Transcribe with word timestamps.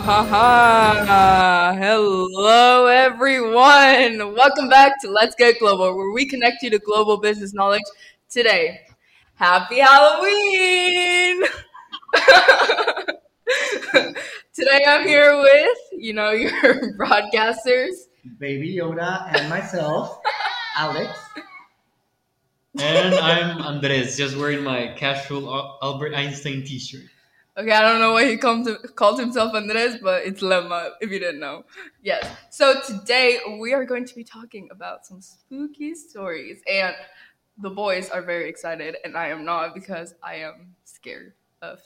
ha 0.00 0.24
ha 0.24 1.04
ha. 1.06 1.74
Hello, 1.78 2.86
everyone. 2.86 4.34
Welcome 4.34 4.68
back 4.68 5.00
to 5.00 5.10
Let's 5.10 5.34
Get 5.34 5.58
Global, 5.58 5.96
where 5.96 6.10
we 6.10 6.26
connect 6.26 6.62
you 6.62 6.68
to 6.70 6.78
global 6.78 7.16
business 7.16 7.54
knowledge 7.54 7.80
today. 8.28 8.80
Happy 9.36 9.78
Halloween! 9.78 11.44
today 14.54 14.84
I'm 14.86 15.06
here 15.06 15.40
with, 15.40 15.78
you 15.92 16.12
know, 16.12 16.30
your 16.32 16.52
broadcasters. 16.98 17.94
Baby 18.38 18.76
Yoda 18.76 19.34
and 19.34 19.48
myself, 19.48 20.20
Alex. 20.76 21.18
And 22.78 23.14
I'm 23.14 23.62
Andres, 23.62 24.18
just 24.18 24.36
wearing 24.36 24.62
my 24.62 24.88
casual 24.88 25.78
Albert 25.82 26.14
Einstein 26.14 26.64
t-shirt. 26.64 27.08
Okay, 27.58 27.72
I 27.72 27.80
don't 27.80 28.00
know 28.00 28.12
why 28.12 28.26
he 28.28 28.36
called, 28.36 28.66
to, 28.66 28.76
called 28.76 29.18
himself 29.18 29.54
Andres, 29.54 29.96
but 30.02 30.26
it's 30.26 30.42
Lemma, 30.42 30.90
if 31.00 31.10
you 31.10 31.18
didn't 31.18 31.40
know. 31.40 31.64
Yes. 32.02 32.28
So 32.50 32.80
today 32.82 33.38
we 33.58 33.72
are 33.72 33.86
going 33.86 34.04
to 34.04 34.14
be 34.14 34.24
talking 34.24 34.68
about 34.70 35.06
some 35.06 35.22
spooky 35.22 35.94
stories. 35.94 36.60
And 36.70 36.94
the 37.56 37.70
boys 37.70 38.10
are 38.10 38.20
very 38.20 38.50
excited, 38.50 38.96
and 39.04 39.16
I 39.16 39.28
am 39.28 39.46
not 39.46 39.72
because 39.74 40.14
I 40.22 40.34
am 40.36 40.74
scared 40.84 41.32
of 41.62 41.78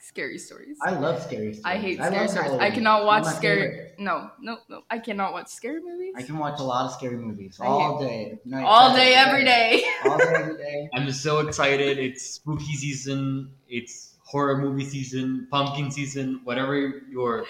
scary 0.00 0.36
stories. 0.36 0.76
I 0.82 0.90
love 0.90 1.22
scary 1.22 1.54
stories. 1.54 1.62
I 1.64 1.76
hate 1.78 1.98
love 1.98 2.08
scary 2.08 2.28
stories. 2.28 2.60
I 2.60 2.70
cannot 2.70 3.06
watch 3.06 3.22
One 3.22 3.28
of 3.28 3.34
my 3.36 3.38
scary. 3.38 3.60
favorites. 3.70 3.94
No, 3.98 4.30
no, 4.38 4.58
no. 4.68 4.82
I 4.90 4.98
cannot 4.98 5.32
watch 5.32 5.48
scary 5.48 5.80
movies. 5.80 6.12
I 6.14 6.22
can 6.22 6.36
watch 6.36 6.60
a 6.60 6.62
lot 6.64 6.84
of 6.84 6.92
scary 6.92 7.16
movies 7.16 7.58
all 7.58 8.00
day, 8.00 8.38
night, 8.44 8.64
All 8.64 8.94
day, 8.94 9.12
day, 9.12 9.14
every 9.14 9.44
day. 9.46 9.84
all 10.04 10.18
day, 10.18 10.24
every 10.34 10.56
day. 10.58 10.90
I'm 10.94 11.10
so 11.12 11.40
excited. 11.40 11.98
It's 11.98 12.22
spooky 12.32 12.74
season. 12.74 13.52
It's 13.66 14.09
horror 14.30 14.58
movie 14.58 14.84
season, 14.84 15.48
pumpkin 15.50 15.90
season, 15.90 16.40
whatever 16.44 17.02
your 17.10 17.44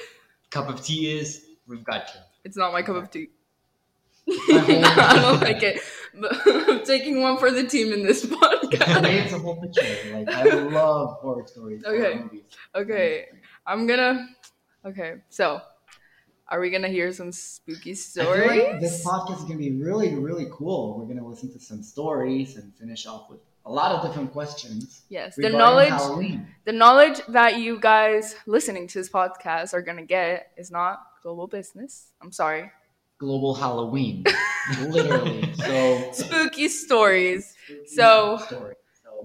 cup 0.50 0.69
of 0.70 0.83
tea 0.83 1.19
is, 1.19 1.45
we've 1.67 1.84
got 1.84 2.09
you. 2.14 2.20
It's 2.45 2.56
not 2.56 2.72
my 2.72 2.81
cup 2.81 2.97
of 2.97 3.11
tea. 3.11 3.28
I 4.31 5.19
don't 5.20 5.41
like 5.42 5.62
it. 5.62 5.81
But 6.14 6.33
I'm 6.47 6.84
taking 6.84 7.20
one 7.20 7.37
for 7.39 7.50
the 7.50 7.64
team 7.64 7.92
in 7.92 8.03
this 8.03 8.25
podcast. 8.37 9.05
it's 9.05 9.33
a 9.34 9.39
whole 9.39 9.61
picture. 9.61 10.14
Like 10.14 10.28
I 10.28 10.45
love 10.55 11.19
horror 11.20 11.47
stories. 11.47 11.84
horror 11.84 12.06
Okay. 12.06 12.19
movies. 12.19 12.45
Okay, 12.75 13.27
I'm 13.67 13.87
gonna. 13.87 14.27
Okay, 14.87 15.17
so 15.28 15.61
are 16.48 16.61
we 16.61 16.70
gonna 16.70 16.89
hear 16.89 17.12
some 17.12 17.31
spooky 17.33 17.94
stories? 17.94 18.47
like 18.48 18.81
this 18.81 19.05
podcast 19.05 19.39
is 19.39 19.44
gonna 19.44 19.59
be 19.59 19.72
really, 19.83 20.15
really 20.15 20.48
cool. 20.50 20.98
We're 20.98 21.06
gonna 21.15 21.27
listen 21.28 21.53
to 21.53 21.61
some 21.61 21.83
stories 21.83 22.56
and 22.56 22.75
finish 22.75 23.06
off 23.06 23.28
with 23.31 23.41
a 23.66 23.70
lot 23.72 23.92
of 23.92 24.03
different 24.06 24.33
questions. 24.33 25.03
yes, 25.08 25.36
the 25.36 25.48
knowledge, 25.50 25.91
Halloween. 25.91 26.47
the 26.64 26.72
knowledge 26.72 27.20
that 27.28 27.58
you 27.58 27.78
guys 27.80 28.34
listening 28.47 28.86
to 28.89 28.98
this 28.98 29.08
podcast 29.08 29.75
are 29.75 29.83
gonna 29.83 30.05
get 30.05 30.50
is 30.56 30.70
not 30.70 31.00
global 31.22 31.47
business. 31.47 32.12
I'm 32.22 32.33
sorry, 32.33 32.70
Global 33.19 33.55
Halloween, 33.55 34.25
literally. 34.88 35.53
So 35.55 36.11
spooky 36.12 36.69
stories. 36.69 37.55
So, 37.86 38.38
story. 38.47 38.75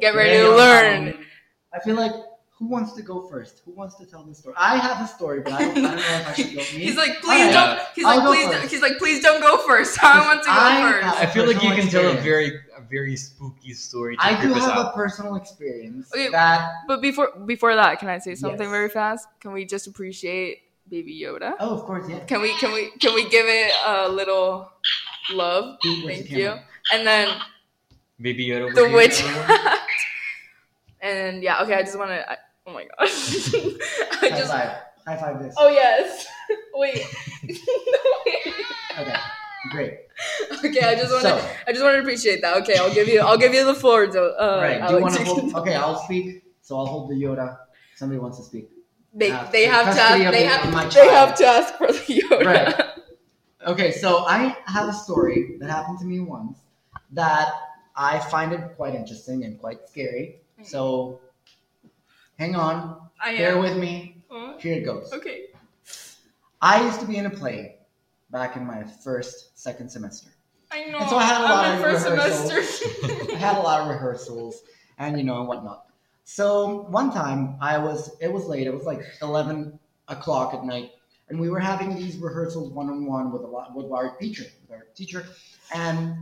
Get 0.02 0.16
ready 0.16 0.38
to 0.44 0.50
learn. 0.56 1.04
Halloween, 1.06 1.26
I 1.74 1.80
feel 1.80 1.96
like 1.96 2.14
who 2.58 2.68
wants 2.68 2.94
to 2.94 3.02
go 3.02 3.28
first? 3.28 3.62
Who 3.66 3.72
wants 3.72 3.96
to 3.96 4.06
tell 4.06 4.24
the 4.24 4.34
story? 4.34 4.56
I 4.58 4.78
have 4.78 5.04
a 5.04 5.08
story, 5.08 5.42
but 5.42 5.52
I 5.54 5.60
don't, 5.60 5.72
I 5.72 5.74
don't 5.74 5.84
know 5.84 5.98
if 5.98 6.28
I 6.28 6.34
should 6.34 6.46
go. 6.54 6.56
Me? 6.78 6.84
He's 6.86 6.96
like, 6.96 7.22
please 7.22 7.54
Alright, 7.54 7.78
don't. 7.78 7.80
He's 7.96 8.06
I'll 8.06 8.16
like, 8.18 8.26
go 8.26 8.32
please. 8.34 8.46
Don't, 8.46 8.62
first. 8.62 8.72
he's 8.74 8.82
like, 8.82 8.98
please 8.98 9.22
don't 9.22 9.42
go 9.42 9.58
first. 9.68 10.02
I 10.04 10.20
want 10.26 10.42
to 10.44 10.48
go 10.48 10.54
I 10.56 10.92
first. 10.92 11.18
I 11.18 11.26
feel 11.28 11.46
like 11.48 11.62
you 11.62 11.70
Personal 11.72 11.84
can 11.84 11.92
tell 11.92 12.18
a 12.18 12.22
very 12.22 12.60
a 12.78 12.82
very 12.90 13.16
spooky 13.18 13.74
story 13.74 14.16
to 14.18 14.24
I 14.24 14.32
do 14.42 14.52
creep 14.54 14.56
us 14.64 14.70
have 14.72 14.86
a 14.86 14.92
personal 14.96 15.36
experience 15.36 16.10
Okay. 16.14 16.30
that. 16.30 16.72
But 16.88 17.02
before 17.02 17.32
before 17.46 17.76
that, 17.76 18.00
can 18.00 18.08
I 18.10 18.20
say 18.20 18.36
something 18.36 18.62
Yes. 18.62 18.70
very 18.72 18.90
fast? 18.90 19.28
Can 19.42 19.52
we 19.52 19.66
just 19.66 19.88
appreciate 19.88 20.60
Baby 20.90 21.20
Yoda? 21.22 21.56
Oh, 21.60 21.74
of 21.76 21.82
course, 21.84 22.08
yeah. 22.10 22.20
Can 22.26 22.42
we 22.42 22.54
can 22.58 22.72
we 22.72 22.92
can 23.02 23.14
we 23.14 23.28
give 23.30 23.46
it 23.48 23.74
a 23.86 24.08
little 24.08 24.72
love? 25.34 25.76
Who 25.84 26.06
was 26.06 26.16
Thank 26.16 26.32
you. 26.32 26.38
camera? 26.48 26.64
And 26.94 27.06
then 27.06 27.28
Baby 28.22 28.48
Yoda 28.48 28.74
the 28.74 28.90
witch 28.94 29.20
hat. 29.20 29.80
And 31.02 31.44
yeah, 31.44 31.62
okay. 31.62 31.76
I 31.76 31.84
just 31.84 32.00
want 32.00 32.10
to. 32.10 32.38
Oh 32.66 32.74
my 32.74 32.86
gosh. 32.98 33.54
I 33.56 34.16
High 34.18 34.30
just. 34.30 34.52
five. 34.52 34.72
High 35.06 35.18
five 35.18 35.42
this. 35.44 35.54
Oh 35.58 35.68
yes. 35.70 36.26
Wait. 36.74 37.06
Okay, 39.00 39.16
great. 39.72 39.94
Okay, 40.64 40.80
I 40.82 40.96
just 40.96 41.12
want 41.12 41.24
to. 41.24 41.30
So- 41.42 41.50
I 41.68 41.72
just 41.72 41.84
want 41.84 41.96
to 41.96 42.00
appreciate 42.02 42.42
that. 42.42 42.58
Okay, 42.64 42.78
I'll 42.78 42.94
give 42.94 43.08
you. 43.08 43.20
I'll 43.22 43.38
give 43.38 43.54
you 43.54 43.66
the 43.66 43.76
floor. 43.76 44.08
To, 44.08 44.22
uh, 44.22 44.60
right. 44.62 44.88
Do 44.88 44.96
you 44.96 45.02
want 45.02 45.16
to 45.16 45.24
hold? 45.24 45.54
Okay, 45.56 45.76
I'll 45.76 46.00
speak. 46.04 46.44
So 46.62 46.78
I'll 46.78 46.86
hold 46.88 47.10
the 47.12 47.16
Yoda. 47.16 47.58
Somebody 47.96 48.20
wants 48.20 48.38
to 48.40 48.44
speak. 48.44 48.70
They 49.14 49.32
Uh, 49.32 49.46
they 49.52 49.66
have 49.66 49.94
to 49.96 50.02
ask, 50.02 50.32
they 50.32 50.44
have. 50.44 50.74
My 50.74 50.86
they 50.88 51.08
have 51.08 51.36
to 51.36 51.46
ask 51.46 51.76
for 51.76 51.88
the 51.88 52.00
Yoda. 52.22 52.46
Right. 52.46 52.76
Okay, 53.68 53.92
so 53.92 54.26
I 54.26 54.56
have 54.66 54.90
a 54.90 54.94
story 54.94 55.58
that 55.60 55.70
happened 55.70 56.00
to 56.00 56.06
me 56.06 56.20
once 56.20 56.58
that 57.12 57.50
I 57.96 58.20
find 58.20 58.54
it 58.54 58.62
quite 58.76 58.94
interesting 58.96 59.44
and 59.44 59.60
quite 59.60 59.88
scary. 59.88 60.42
So 60.64 61.20
hang 62.38 62.56
on, 62.56 63.10
I 63.22 63.32
am. 63.32 63.38
bear 63.38 63.58
with 63.60 63.78
me. 63.78 64.24
Here 64.60 64.76
it 64.76 64.86
goes. 64.86 65.12
okay. 65.14 65.46
I 66.62 66.84
used 66.84 67.00
to 67.02 67.06
be 67.06 67.18
in 67.18 67.26
a 67.26 67.30
play 67.30 67.78
back 68.32 68.56
in 68.56 68.66
my 68.66 68.84
first, 68.84 69.58
second 69.60 69.90
semester. 69.90 70.30
I 70.72 70.86
know. 70.86 70.98
And 70.98 71.10
so 71.10 71.18
I 71.18 71.24
had 71.24 71.42
a 71.42 71.44
lot 71.44 71.66
I'm 71.66 71.76
of 71.76 71.82
first 71.82 72.10
rehearsals. 72.10 72.80
semester. 72.80 73.32
I 73.34 73.38
had 73.38 73.58
a 73.58 73.62
lot 73.62 73.82
of 73.82 73.88
rehearsals 73.90 74.64
and 74.98 75.18
you 75.18 75.24
know 75.24 75.40
and 75.40 75.48
whatnot. 75.48 75.86
So 76.24 76.84
one 76.90 77.12
time 77.12 77.56
I 77.62 77.78
was 77.78 78.16
it 78.20 78.32
was 78.32 78.46
late, 78.46 78.66
it 78.68 78.74
was 78.74 78.84
like 78.84 79.02
eleven 79.22 79.78
o'clock 80.08 80.54
at 80.54 80.64
night, 80.66 80.92
and 81.30 81.40
we 81.40 81.50
were 81.50 81.60
having 81.60 81.96
these 81.96 82.18
rehearsals 82.18 82.72
one 82.72 82.90
on 82.90 83.06
one 83.06 83.32
with 83.32 83.44
a 83.44 83.48
lot 83.48 83.76
with 83.76 83.92
our 83.92 84.16
teacher, 84.18 84.46
with 84.62 84.72
our 84.72 84.88
teacher, 84.96 85.26
and 85.74 86.16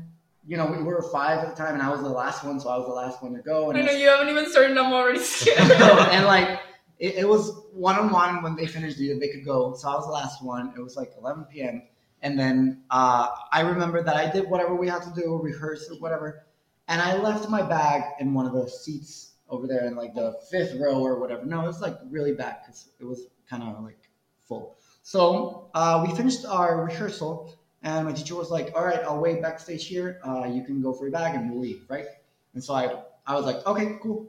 you 0.45 0.57
know, 0.57 0.65
we 0.65 0.83
were 0.83 1.01
five 1.11 1.39
at 1.39 1.55
the 1.55 1.55
time 1.55 1.73
and 1.73 1.81
I 1.81 1.89
was 1.89 2.01
the 2.01 2.09
last 2.09 2.43
one, 2.43 2.59
so 2.59 2.69
I 2.69 2.77
was 2.77 2.87
the 2.87 2.93
last 2.93 3.23
one 3.23 3.33
to 3.33 3.41
go. 3.41 3.69
And 3.69 3.79
I 3.79 3.81
know 3.83 3.91
you 3.91 4.09
haven't 4.09 4.29
even 4.29 4.49
started. 4.49 4.77
I'm 4.77 4.91
already 4.93 5.19
scared. 5.23 5.59
and 5.59 6.25
like 6.25 6.59
it, 6.99 7.15
it 7.15 7.27
was 7.27 7.65
one 7.71 7.95
on 7.95 8.11
one 8.11 8.43
when 8.43 8.55
they 8.55 8.67
finished 8.67 8.97
they 8.97 9.27
could 9.29 9.45
go. 9.45 9.73
So 9.73 9.89
I 9.89 9.95
was 9.95 10.05
the 10.05 10.11
last 10.11 10.43
one. 10.43 10.73
It 10.77 10.81
was 10.81 10.95
like 10.95 11.11
11 11.17 11.45
p.m. 11.45 11.83
And 12.21 12.39
then 12.39 12.83
uh, 12.89 13.27
I 13.51 13.61
remember 13.61 14.01
that 14.01 14.15
I 14.15 14.31
did 14.31 14.49
whatever 14.49 14.75
we 14.75 14.87
had 14.87 15.01
to 15.03 15.13
do, 15.13 15.39
rehearse 15.41 15.89
or 15.89 15.95
whatever. 15.99 16.45
And 16.87 17.01
I 17.01 17.17
left 17.17 17.49
my 17.49 17.61
bag 17.61 18.03
in 18.19 18.33
one 18.33 18.45
of 18.45 18.53
the 18.53 18.69
seats 18.69 19.31
over 19.49 19.67
there 19.67 19.85
in 19.85 19.95
like 19.95 20.13
the 20.13 20.39
fifth 20.49 20.75
row 20.79 21.01
or 21.01 21.19
whatever. 21.19 21.45
No, 21.45 21.63
it 21.63 21.67
was 21.67 21.81
like 21.81 21.97
really 22.09 22.33
back 22.33 22.65
because 22.65 22.89
it 22.99 23.05
was 23.05 23.27
kind 23.49 23.63
of 23.63 23.83
like 23.83 24.09
full. 24.47 24.77
So 25.01 25.69
uh, 25.73 26.05
we 26.07 26.15
finished 26.15 26.45
our 26.45 26.85
rehearsal, 26.85 27.53
and 27.83 28.05
my 28.07 28.13
teacher 28.13 28.35
was 28.35 28.49
like, 28.49 28.71
"All 28.75 28.85
right, 28.85 29.01
I'll 29.03 29.19
wait 29.19 29.41
backstage 29.41 29.85
here. 29.85 30.19
Uh, 30.25 30.45
you 30.45 30.63
can 30.63 30.81
go 30.81 30.93
for 30.93 31.05
your 31.05 31.11
bag, 31.11 31.35
and 31.35 31.51
we'll 31.51 31.59
leave." 31.59 31.81
Right? 31.89 32.05
And 32.53 32.63
so 32.63 32.73
I, 32.73 32.85
I 33.27 33.35
was 33.35 33.45
like, 33.45 33.65
"Okay, 33.65 33.97
cool." 34.01 34.27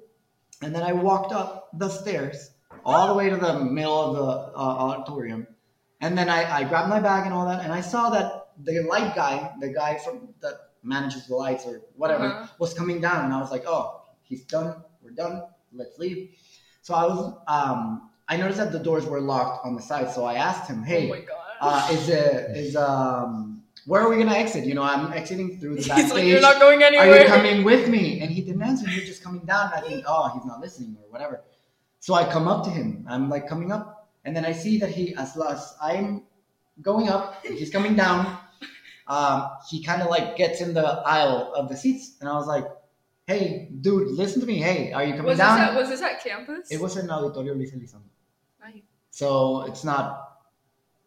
And 0.62 0.74
then 0.74 0.82
I 0.82 0.92
walked 0.92 1.32
up 1.32 1.68
the 1.78 1.88
stairs 1.88 2.50
all 2.84 3.08
the 3.08 3.14
way 3.14 3.30
to 3.30 3.36
the 3.36 3.64
middle 3.64 4.00
of 4.00 4.16
the 4.16 4.58
uh, 4.58 4.60
auditorium, 4.86 5.46
and 6.00 6.16
then 6.18 6.28
I, 6.28 6.40
I 6.60 6.64
grabbed 6.64 6.90
my 6.90 7.00
bag 7.00 7.24
and 7.26 7.34
all 7.34 7.46
that, 7.46 7.60
and 7.64 7.72
I 7.72 7.80
saw 7.80 8.10
that 8.10 8.48
the 8.62 8.80
light 8.82 9.14
guy, 9.14 9.52
the 9.60 9.68
guy 9.68 9.98
from 10.04 10.28
that 10.40 10.54
manages 10.82 11.26
the 11.26 11.34
lights 11.34 11.64
or 11.66 11.80
whatever, 11.96 12.24
Uh-huh. 12.26 12.46
was 12.58 12.74
coming 12.74 13.00
down, 13.00 13.24
and 13.24 13.32
I 13.34 13.40
was 13.40 13.50
like, 13.50 13.64
"Oh, 13.66 14.02
he's 14.22 14.44
done. 14.44 14.74
We're 15.02 15.16
done. 15.24 15.42
Let's 15.72 15.98
leave." 15.98 16.30
So 16.82 16.94
I 16.94 17.04
was, 17.06 17.20
um, 17.48 18.10
I 18.28 18.36
noticed 18.36 18.58
that 18.58 18.72
the 18.72 18.78
doors 18.78 19.06
were 19.06 19.20
locked 19.20 19.64
on 19.66 19.74
the 19.74 19.82
side, 19.82 20.10
so 20.10 20.24
I 20.24 20.34
asked 20.34 20.68
him, 20.70 20.82
"Hey, 20.82 21.06
Oh 21.06 21.14
my 21.14 21.20
god. 21.20 21.43
Uh, 21.64 21.88
is 21.92 22.08
it 22.08 22.56
is 22.56 22.76
um 22.76 23.62
where 23.86 24.00
are 24.02 24.08
we 24.08 24.16
gonna 24.16 24.34
exit? 24.34 24.64
You 24.64 24.74
know, 24.74 24.82
I'm 24.82 25.12
exiting 25.12 25.58
through 25.58 25.76
the 25.76 25.76
He's 25.82 25.88
backstage. 25.88 26.12
like, 26.12 26.24
you're 26.24 26.40
not 26.40 26.58
going 26.60 26.82
anywhere. 26.82 27.10
are 27.10 27.20
you 27.20 27.26
coming 27.26 27.64
with 27.64 27.88
me? 27.88 28.20
And 28.20 28.30
he 28.30 28.40
didn't 28.42 28.62
answer. 28.62 28.88
He 28.88 29.00
was 29.00 29.08
just 29.08 29.22
coming 29.22 29.44
down. 29.44 29.72
And 29.74 29.84
I 29.84 29.88
think, 29.88 30.04
oh, 30.06 30.30
he's 30.34 30.44
not 30.44 30.60
listening 30.60 30.96
or 31.02 31.10
whatever. 31.10 31.42
So 32.00 32.14
I 32.14 32.24
come 32.30 32.48
up 32.48 32.64
to 32.64 32.70
him. 32.70 33.06
I'm 33.08 33.28
like 33.28 33.48
coming 33.48 33.72
up, 33.72 34.10
and 34.24 34.36
then 34.36 34.44
I 34.44 34.52
see 34.52 34.78
that 34.78 34.90
he, 34.90 35.14
as 35.16 35.36
as 35.36 35.74
I'm 35.82 36.24
going 36.82 37.08
up, 37.08 37.44
he's 37.44 37.70
coming 37.70 37.94
down. 37.94 38.38
Um, 39.06 39.50
he 39.70 39.82
kind 39.82 40.00
of 40.02 40.08
like 40.08 40.36
gets 40.36 40.60
in 40.60 40.72
the 40.74 40.86
aisle 41.06 41.52
of 41.54 41.68
the 41.68 41.76
seats, 41.76 42.16
and 42.20 42.28
I 42.28 42.34
was 42.34 42.46
like, 42.46 42.64
"Hey, 43.26 43.70
dude, 43.80 44.08
listen 44.08 44.40
to 44.40 44.46
me. 44.46 44.58
Hey, 44.58 44.92
are 44.92 45.04
you 45.04 45.12
coming 45.12 45.26
was 45.26 45.38
this 45.38 45.46
down?" 45.46 45.60
at 45.60 45.74
was 45.74 45.88
this 45.88 46.02
at 46.02 46.22
campus? 46.22 46.70
it 46.70 46.80
was 46.80 46.96
in 46.96 47.06
Auditorio 47.08 47.54
Luis 47.54 47.72
Elizondo. 47.74 48.08
Nice. 48.60 48.82
So 49.10 49.62
it's 49.62 49.84
not 49.84 50.33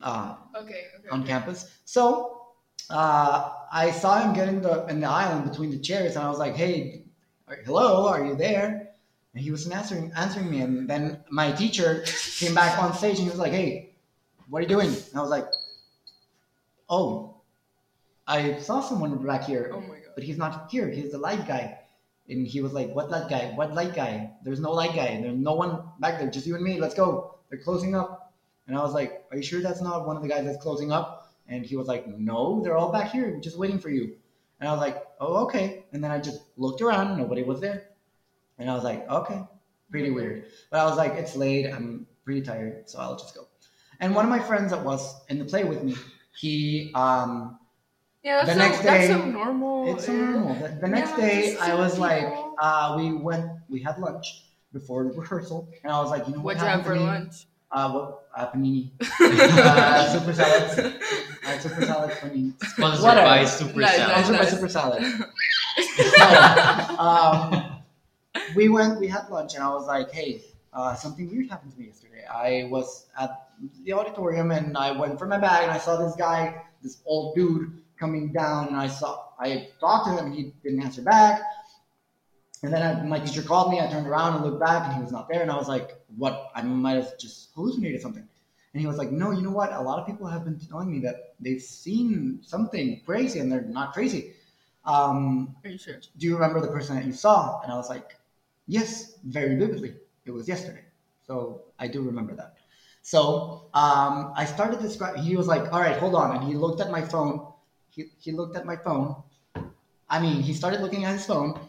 uh, 0.02 0.36
Okay. 0.56 0.84
Okay. 1.00 1.10
on 1.12 1.26
campus. 1.26 1.66
So 1.86 2.42
uh, 2.90 3.52
I 3.72 3.92
saw 3.92 4.20
him 4.22 4.34
get 4.34 4.48
in 4.48 4.62
the 4.62 4.86
in 4.88 5.00
the 5.02 5.08
aisle 5.10 5.38
in 5.42 5.48
between 5.50 5.72
the 5.72 5.80
chairs, 5.80 6.16
and 6.16 6.24
I 6.26 6.30
was 6.30 6.40
like, 6.40 6.56
"Hey, 6.56 7.06
are- 7.48 7.60
hello, 7.66 8.08
are 8.08 8.26
you 8.26 8.36
there?" 8.36 8.90
And 9.34 9.44
he 9.44 9.52
wasn't 9.52 9.76
answering 9.76 10.12
answering 10.16 10.50
me. 10.50 10.62
And 10.62 10.90
then 10.90 11.24
my 11.30 11.52
teacher 11.52 12.04
came 12.40 12.54
back 12.56 12.80
on 12.82 12.94
stage, 12.94 13.18
and 13.20 13.26
he 13.26 13.30
was 13.30 13.40
like, 13.40 13.52
"Hey, 13.54 13.94
what 14.50 14.60
are 14.60 14.64
you 14.64 14.70
doing?" 14.70 14.90
And 14.90 15.16
I 15.18 15.22
was 15.22 15.30
like, 15.30 15.46
"Oh, 16.90 17.36
I 18.28 18.58
saw 18.60 18.82
someone 18.82 19.18
back 19.26 19.44
here, 19.46 19.72
Oh 19.74 19.82
my 19.82 20.00
god. 20.00 20.14
but 20.16 20.24
he's 20.24 20.38
not 20.38 20.70
here. 20.72 20.90
He's 20.90 21.12
the 21.12 21.18
light 21.18 21.48
guy." 21.48 21.80
And 22.30 22.46
he 22.48 22.62
was 22.62 22.74
like, 22.74 22.92
"What 22.94 23.10
light 23.12 23.30
guy? 23.30 23.54
What 23.56 23.74
light 23.74 23.94
guy? 23.96 24.32
There's 24.44 24.60
no 24.60 24.72
light 24.72 24.96
guy. 24.96 25.22
There's 25.22 25.38
no 25.38 25.54
one 25.56 25.84
back 26.00 26.20
there. 26.20 26.30
Just 26.30 26.46
you 26.48 26.56
and 26.56 26.64
me. 26.64 26.80
Let's 26.80 26.96
go. 26.96 27.36
They're 27.50 27.60
closing 27.60 27.96
up." 27.96 28.17
And 28.68 28.78
I 28.78 28.82
was 28.82 28.94
like, 28.94 29.26
Are 29.32 29.38
you 29.38 29.44
sure 29.44 29.62
that's 29.62 29.82
not 29.82 30.06
one 30.08 30.16
of 30.18 30.22
the 30.24 30.30
guys 30.30 30.46
that's 30.46 30.62
closing 30.62 30.92
up? 30.92 31.34
And 31.48 31.66
he 31.66 31.76
was 31.78 31.88
like, 31.88 32.08
No, 32.08 32.62
they're 32.64 32.78
all 32.78 32.92
back 32.92 33.12
here, 33.12 33.40
just 33.40 33.58
waiting 33.58 33.80
for 33.80 33.90
you. 33.90 34.16
And 34.60 34.68
I 34.70 34.72
was 34.72 34.82
like, 34.82 35.04
Oh, 35.20 35.46
okay. 35.46 35.86
And 35.94 36.04
then 36.04 36.12
I 36.12 36.20
just 36.20 36.42
looked 36.58 36.82
around, 36.82 37.18
nobody 37.18 37.44
was 37.44 37.60
there. 37.62 37.90
And 38.60 38.70
I 38.70 38.76
was 38.76 38.84
like, 38.84 39.10
Okay, 39.10 39.42
pretty 39.90 40.12
weird. 40.12 40.46
But 40.70 40.80
I 40.82 40.86
was 40.86 40.98
like, 40.98 41.14
It's 41.14 41.36
late, 41.36 41.72
I'm 41.72 42.06
pretty 42.26 42.42
tired, 42.42 42.90
so 42.90 43.00
I'll 43.00 43.18
just 43.18 43.34
go. 43.36 43.48
And 44.00 44.14
one 44.14 44.26
of 44.26 44.30
my 44.30 44.40
friends 44.40 44.72
that 44.72 44.84
was 44.84 45.16
in 45.30 45.40
the 45.40 45.46
play 45.46 45.64
with 45.64 45.82
me, 45.84 45.96
he 46.38 46.92
um 46.94 47.58
Yeah, 48.24 48.44
that's 48.44 48.50
The 48.50 48.54
so, 48.56 48.60
next 48.60 48.78
that's 48.84 49.08
day- 49.08 49.14
so 49.14 49.26
normal. 49.26 49.96
it's 49.96 50.06
so 50.06 50.14
normal. 50.14 50.56
The, 50.56 50.68
the 50.82 50.88
next 50.88 51.12
Yeah, 51.12 51.18
day, 51.26 51.52
just 51.54 51.62
I 51.64 51.74
was 51.74 51.98
like, 51.98 52.28
uh, 52.62 52.96
we 52.98 53.14
went, 53.14 53.50
we 53.70 53.82
had 53.82 53.98
lunch 54.00 54.44
before 54.74 55.06
rehearsal, 55.06 55.70
and 55.84 55.92
I 55.94 56.00
was 56.02 56.10
like, 56.12 56.28
you 56.28 56.34
know 56.34 56.40
what 56.42 56.58
What'd 56.58 56.62
you 56.62 56.68
have 56.68 56.84
for 56.86 56.94
me? 56.96 57.00
lunch? 57.06 57.48
Uh, 57.72 57.92
what 57.92 58.28
uh, 58.36 58.50
panini? 58.52 58.92
Uh, 59.02 60.14
super 60.20 60.34
salads. 60.34 60.80
I 61.46 61.50
had 61.50 61.62
super 61.62 61.86
salad 61.86 62.12
panini. 62.12 62.54
Sponsored 62.64 63.04
Whatever. 63.04 63.28
by 63.28 63.46
Super 63.46 63.80
Nice, 63.80 63.96
Salad. 63.98 64.26
Sponsored 64.26 64.38
by 64.38 64.46
super 64.46 64.70
salad. 64.70 65.04
um, 67.00 67.84
we 68.56 68.70
went, 68.70 69.00
we 69.00 69.08
had 69.08 69.28
lunch, 69.30 69.56
and 69.56 69.64
I 69.64 69.70
was 69.70 69.86
like, 69.88 70.12
hey, 70.12 70.42
uh, 70.74 70.96
something 70.96 71.30
weird 71.30 71.50
happened 71.50 71.74
to 71.74 71.80
me 71.80 71.88
yesterday. 71.88 72.24
I 72.26 72.68
was 72.72 73.08
at 73.20 73.50
the 73.84 73.94
auditorium, 73.94 74.52
and 74.52 74.78
I 74.78 74.92
went 74.92 75.20
for 75.20 75.28
my 75.28 75.38
bag, 75.38 75.64
and 75.64 75.72
I 75.72 75.78
saw 75.78 75.98
this 75.98 76.16
guy, 76.16 76.64
this 76.82 77.02
old 77.06 77.36
dude, 77.36 77.82
coming 78.00 78.32
down, 78.32 78.68
and 78.68 78.78
I 78.78 78.88
saw, 78.88 79.26
I 79.40 79.70
talked 79.80 80.08
to 80.08 80.14
him, 80.14 80.28
and 80.28 80.36
he 80.36 80.54
didn't 80.64 80.82
answer 80.84 81.02
back. 81.02 81.42
And 82.68 82.76
then 82.76 82.84
I, 82.84 83.02
my 83.04 83.18
teacher 83.18 83.42
called 83.42 83.72
me. 83.72 83.80
I 83.80 83.88
turned 83.88 84.08
around 84.08 84.36
and 84.36 84.44
looked 84.44 84.60
back, 84.60 84.84
and 84.84 84.96
he 84.96 85.02
was 85.02 85.10
not 85.10 85.30
there. 85.30 85.42
And 85.42 85.50
I 85.50 85.56
was 85.56 85.70
like, 85.70 85.92
"What? 86.18 86.52
I 86.54 86.62
might 86.64 86.98
have 86.98 87.18
just 87.18 87.52
hallucinated 87.56 88.02
something." 88.02 88.28
And 88.74 88.82
he 88.82 88.86
was 88.86 88.98
like, 88.98 89.10
"No, 89.10 89.32
you 89.32 89.42
know 89.42 89.52
what? 89.52 89.72
A 89.72 89.82
lot 89.82 90.00
of 90.00 90.06
people 90.06 90.28
have 90.28 90.44
been 90.44 90.60
telling 90.60 90.92
me 90.92 91.00
that 91.00 91.36
they've 91.40 91.62
seen 91.62 92.40
something 92.42 93.00
crazy, 93.06 93.40
and 93.40 93.50
they're 93.50 93.62
not 93.62 93.94
crazy." 93.94 94.34
Um, 94.84 95.56
Are 95.64 95.70
you 95.70 95.78
sure? 95.78 95.96
do 96.18 96.26
you 96.26 96.34
remember 96.34 96.60
the 96.60 96.68
person 96.68 96.98
that 96.98 97.06
you 97.06 97.14
saw? 97.14 97.62
And 97.62 97.72
I 97.72 97.76
was 97.76 97.90
like, 97.90 98.18
yes, 98.68 99.20
very 99.24 99.56
vividly. 99.56 99.96
It 100.26 100.32
was 100.32 100.48
yesterday. 100.48 100.84
So 101.26 101.64
I 101.80 101.88
do 101.88 102.02
remember 102.02 102.36
that. 102.36 102.56
So 103.02 103.70
um, 103.74 104.34
I 104.36 104.44
started 104.46 104.80
describing, 104.80 105.24
he 105.24 105.38
was 105.38 105.48
like, 105.48 105.72
all 105.74 105.80
right, 105.80 105.98
hold 105.98 106.16
on. 106.16 106.36
And 106.36 106.44
he 106.44 106.56
looked 106.56 106.80
at 106.80 106.92
my 106.92 107.02
phone. 107.02 107.48
He, 107.90 108.06
he 108.20 108.32
looked 108.32 108.56
at 108.56 108.66
my 108.66 108.76
phone. 108.78 109.16
I 110.10 110.20
mean, 110.20 110.42
he 110.42 110.54
started 110.54 110.80
looking 110.82 111.04
at 111.04 111.14
his 111.14 111.26
phone 111.26 111.60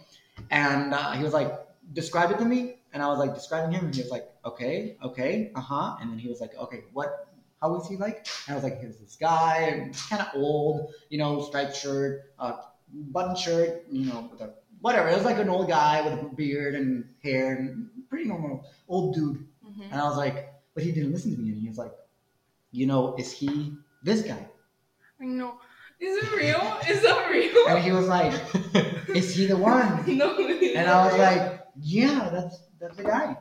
and 0.50 0.94
uh, 0.94 1.12
he 1.12 1.22
was 1.22 1.32
like, 1.32 1.52
describe 1.92 2.30
it 2.30 2.38
to 2.38 2.44
me. 2.44 2.74
And 2.92 3.02
I 3.02 3.08
was 3.08 3.18
like, 3.18 3.34
describing 3.34 3.72
him. 3.72 3.86
And 3.86 3.94
he 3.94 4.00
was 4.00 4.10
like, 4.10 4.24
okay, 4.44 4.96
okay, 5.02 5.50
uh 5.54 5.60
huh. 5.60 5.96
And 6.00 6.10
then 6.10 6.18
he 6.18 6.28
was 6.28 6.40
like, 6.40 6.54
okay, 6.56 6.82
what, 6.92 7.28
how 7.60 7.74
is 7.76 7.86
he 7.86 7.96
like? 7.96 8.26
And 8.46 8.52
I 8.52 8.54
was 8.54 8.64
like, 8.64 8.78
here's 8.80 8.96
this 8.98 9.16
guy, 9.16 9.90
kind 10.08 10.22
of 10.22 10.28
old, 10.34 10.88
you 11.10 11.18
know, 11.18 11.40
striped 11.40 11.76
shirt, 11.76 12.22
uh, 12.38 12.52
button 12.92 13.34
shirt, 13.36 13.82
you 13.90 14.06
know, 14.06 14.28
with 14.30 14.40
a 14.40 14.52
whatever. 14.80 15.08
It 15.08 15.14
was 15.14 15.24
like 15.24 15.38
an 15.38 15.48
old 15.48 15.68
guy 15.68 16.00
with 16.02 16.12
a 16.14 16.24
beard 16.34 16.74
and 16.74 17.04
hair 17.22 17.54
and 17.56 17.88
pretty 18.08 18.24
normal 18.24 18.64
old 18.88 19.14
dude. 19.14 19.44
Mhm. 19.64 19.84
And 19.90 20.00
I 20.00 20.04
was 20.04 20.16
like, 20.16 20.48
but 20.74 20.82
he 20.82 20.92
didn't 20.92 21.12
listen 21.12 21.32
to 21.32 21.38
me. 21.38 21.50
And 21.50 21.60
he 21.60 21.68
was 21.68 21.78
like, 21.78 21.92
you 22.70 22.86
know, 22.86 23.14
is 23.16 23.32
he 23.32 23.72
this 24.02 24.22
guy? 24.22 24.46
I 25.20 25.24
know. 25.24 25.58
Is 26.00 26.22
it 26.24 26.32
real? 26.36 26.78
Is 26.88 27.02
that 27.02 27.28
real? 27.30 27.66
And 27.68 27.82
he 27.82 27.90
was 27.92 28.06
like, 28.06 28.32
is 29.08 29.34
he 29.34 29.46
the 29.46 29.56
one? 29.56 30.04
no. 30.16 30.36
And 30.38 30.88
I 30.88 31.04
was 31.04 31.14
real. 31.14 31.22
like, 31.22 31.66
yeah, 31.80 32.28
that's 32.32 32.56
that's 32.80 32.96
the 32.96 33.04
guy. 33.04 33.36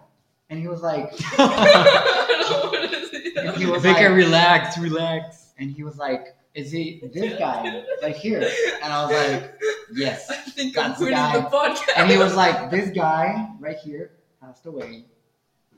And 0.49 0.59
he 0.59 0.67
was 0.67 0.81
like, 0.81 1.11
What 1.37 2.93
is 2.93 3.09
it? 3.13 3.37
and 3.37 3.55
he 3.57 3.65
was 3.65 3.83
Make 3.83 3.97
her 3.97 4.09
like, 4.09 4.17
relax, 4.17 4.77
relax. 4.77 5.53
and 5.57 5.69
he 5.71 5.83
was 5.83 5.97
like, 5.97 6.35
is 6.53 6.71
he 6.71 7.01
this 7.13 7.37
guy 7.37 7.83
right 8.01 8.15
here? 8.15 8.49
And 8.81 8.91
I 8.91 9.05
was 9.05 9.11
like, 9.13 9.59
yes. 9.93 10.27
I 10.31 10.35
think 10.37 10.75
I'm 10.77 10.91
the 10.91 10.95
quitting 10.95 11.13
guy. 11.15 11.37
the 11.39 11.43
podcast. 11.49 11.91
And 11.97 12.09
he 12.09 12.17
was 12.17 12.35
like, 12.35 12.71
this 12.71 12.89
guy 12.89 13.49
right 13.59 13.77
here 13.77 14.13
passed 14.41 14.65
away 14.65 15.05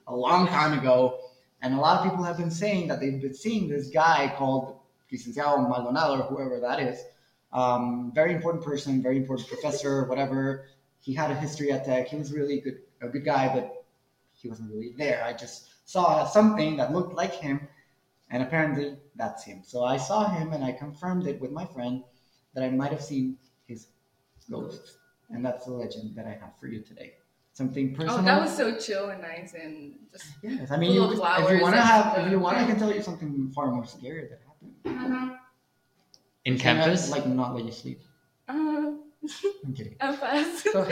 a 0.08 0.16
long 0.16 0.48
time 0.48 0.78
ago. 0.80 1.20
And 1.62 1.74
a 1.74 1.78
lot 1.78 1.98
of 2.00 2.10
people 2.10 2.24
have 2.24 2.38
been 2.38 2.52
saying 2.52 2.88
that 2.88 3.02
they've 3.02 3.20
been 3.22 3.34
seeing 3.34 3.68
this 3.68 3.90
guy 3.90 4.34
called 4.38 4.79
Licenciado 5.12 5.68
Maldonado 5.68 6.22
or 6.22 6.24
whoever 6.24 6.60
that 6.60 6.80
is. 6.80 7.04
Um, 7.52 8.12
very 8.14 8.34
important 8.34 8.64
person, 8.64 9.02
very 9.02 9.18
important 9.18 9.48
professor, 9.48 10.06
whatever. 10.06 10.64
He 11.02 11.14
had 11.14 11.32
a 11.32 11.36
history 11.36 11.72
at 11.72 11.86
Tech. 11.86 12.08
He 12.08 12.16
was 12.18 12.32
really 12.32 12.60
good, 12.60 12.76
a 13.02 13.08
good 13.08 13.26
guy, 13.26 13.52
but 13.54 13.86
he 14.34 14.48
wasn't 14.48 14.70
really 14.70 14.94
there. 14.98 15.24
I 15.24 15.34
just 15.34 15.68
saw 15.86 16.26
something 16.26 16.78
that 16.78 16.94
looked 16.94 17.14
like 17.14 17.34
him, 17.34 17.68
and 18.30 18.44
apparently 18.44 18.98
that's 19.16 19.44
him. 19.44 19.64
So 19.64 19.84
I 19.84 19.98
saw 19.98 20.30
him, 20.30 20.54
and 20.54 20.64
I 20.64 20.72
confirmed 20.72 21.26
it 21.26 21.40
with 21.42 21.52
my 21.52 21.66
friend 21.66 22.04
that 22.54 22.64
I 22.64 22.70
might 22.70 22.92
have 22.92 23.02
seen 23.02 23.38
his 23.68 23.88
ghost, 24.50 24.98
and 25.30 25.44
that's 25.44 25.66
the 25.66 25.72
legend 25.72 26.16
that 26.16 26.26
I 26.26 26.32
have 26.42 26.54
for 26.60 26.68
you 26.68 26.82
today. 26.84 27.14
Something 27.54 27.94
personal. 27.94 28.20
Oh, 28.20 28.24
that 28.24 28.42
was 28.42 28.56
so 28.56 28.78
chill 28.78 29.10
and 29.10 29.22
nice 29.22 29.54
and 29.54 29.96
just. 30.12 30.26
Yes, 30.44 30.72
I 30.72 30.78
mean, 30.78 30.96
full 30.96 31.14
you, 31.14 31.24
if 31.24 31.52
you 31.52 31.62
want 31.62 31.76
to 31.76 31.82
have, 31.82 32.26
if 32.26 32.32
you 32.32 32.40
want, 32.40 32.58
I 32.58 32.66
can 32.66 32.78
tell 32.78 32.94
you 32.94 33.02
something 33.02 33.52
far 33.54 33.72
more 33.72 33.86
scary 33.86 34.22
that 34.22 34.40
happened. 34.40 34.49
In 34.86 36.58
Can 36.58 36.78
I, 36.80 36.84
campus? 36.84 37.10
like 37.12 37.26
not 37.28 37.56
let 37.56 37.66
you 37.66 37.72
sleep. 37.72 38.02
Uh, 38.48 38.54
I'm 38.54 39.74
kidding. 39.76 39.96
I'm 40.02 40.16
fast. 40.16 40.68
Go 40.72 40.88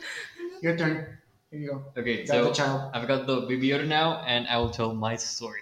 Your 0.62 0.76
turn. 0.76 1.06
Here 1.50 1.60
you 1.60 1.68
go. 1.70 1.84
okay, 2.00 2.24
Grab 2.26 2.28
so 2.28 2.44
the 2.44 2.52
child. 2.54 2.90
I've 2.94 3.06
got 3.08 3.26
the 3.26 3.42
baby 3.42 3.68
Yoda 3.68 3.86
now, 3.86 4.22
and 4.26 4.46
I 4.48 4.58
will 4.58 4.70
tell 4.70 4.94
my 4.94 5.16
story. 5.16 5.60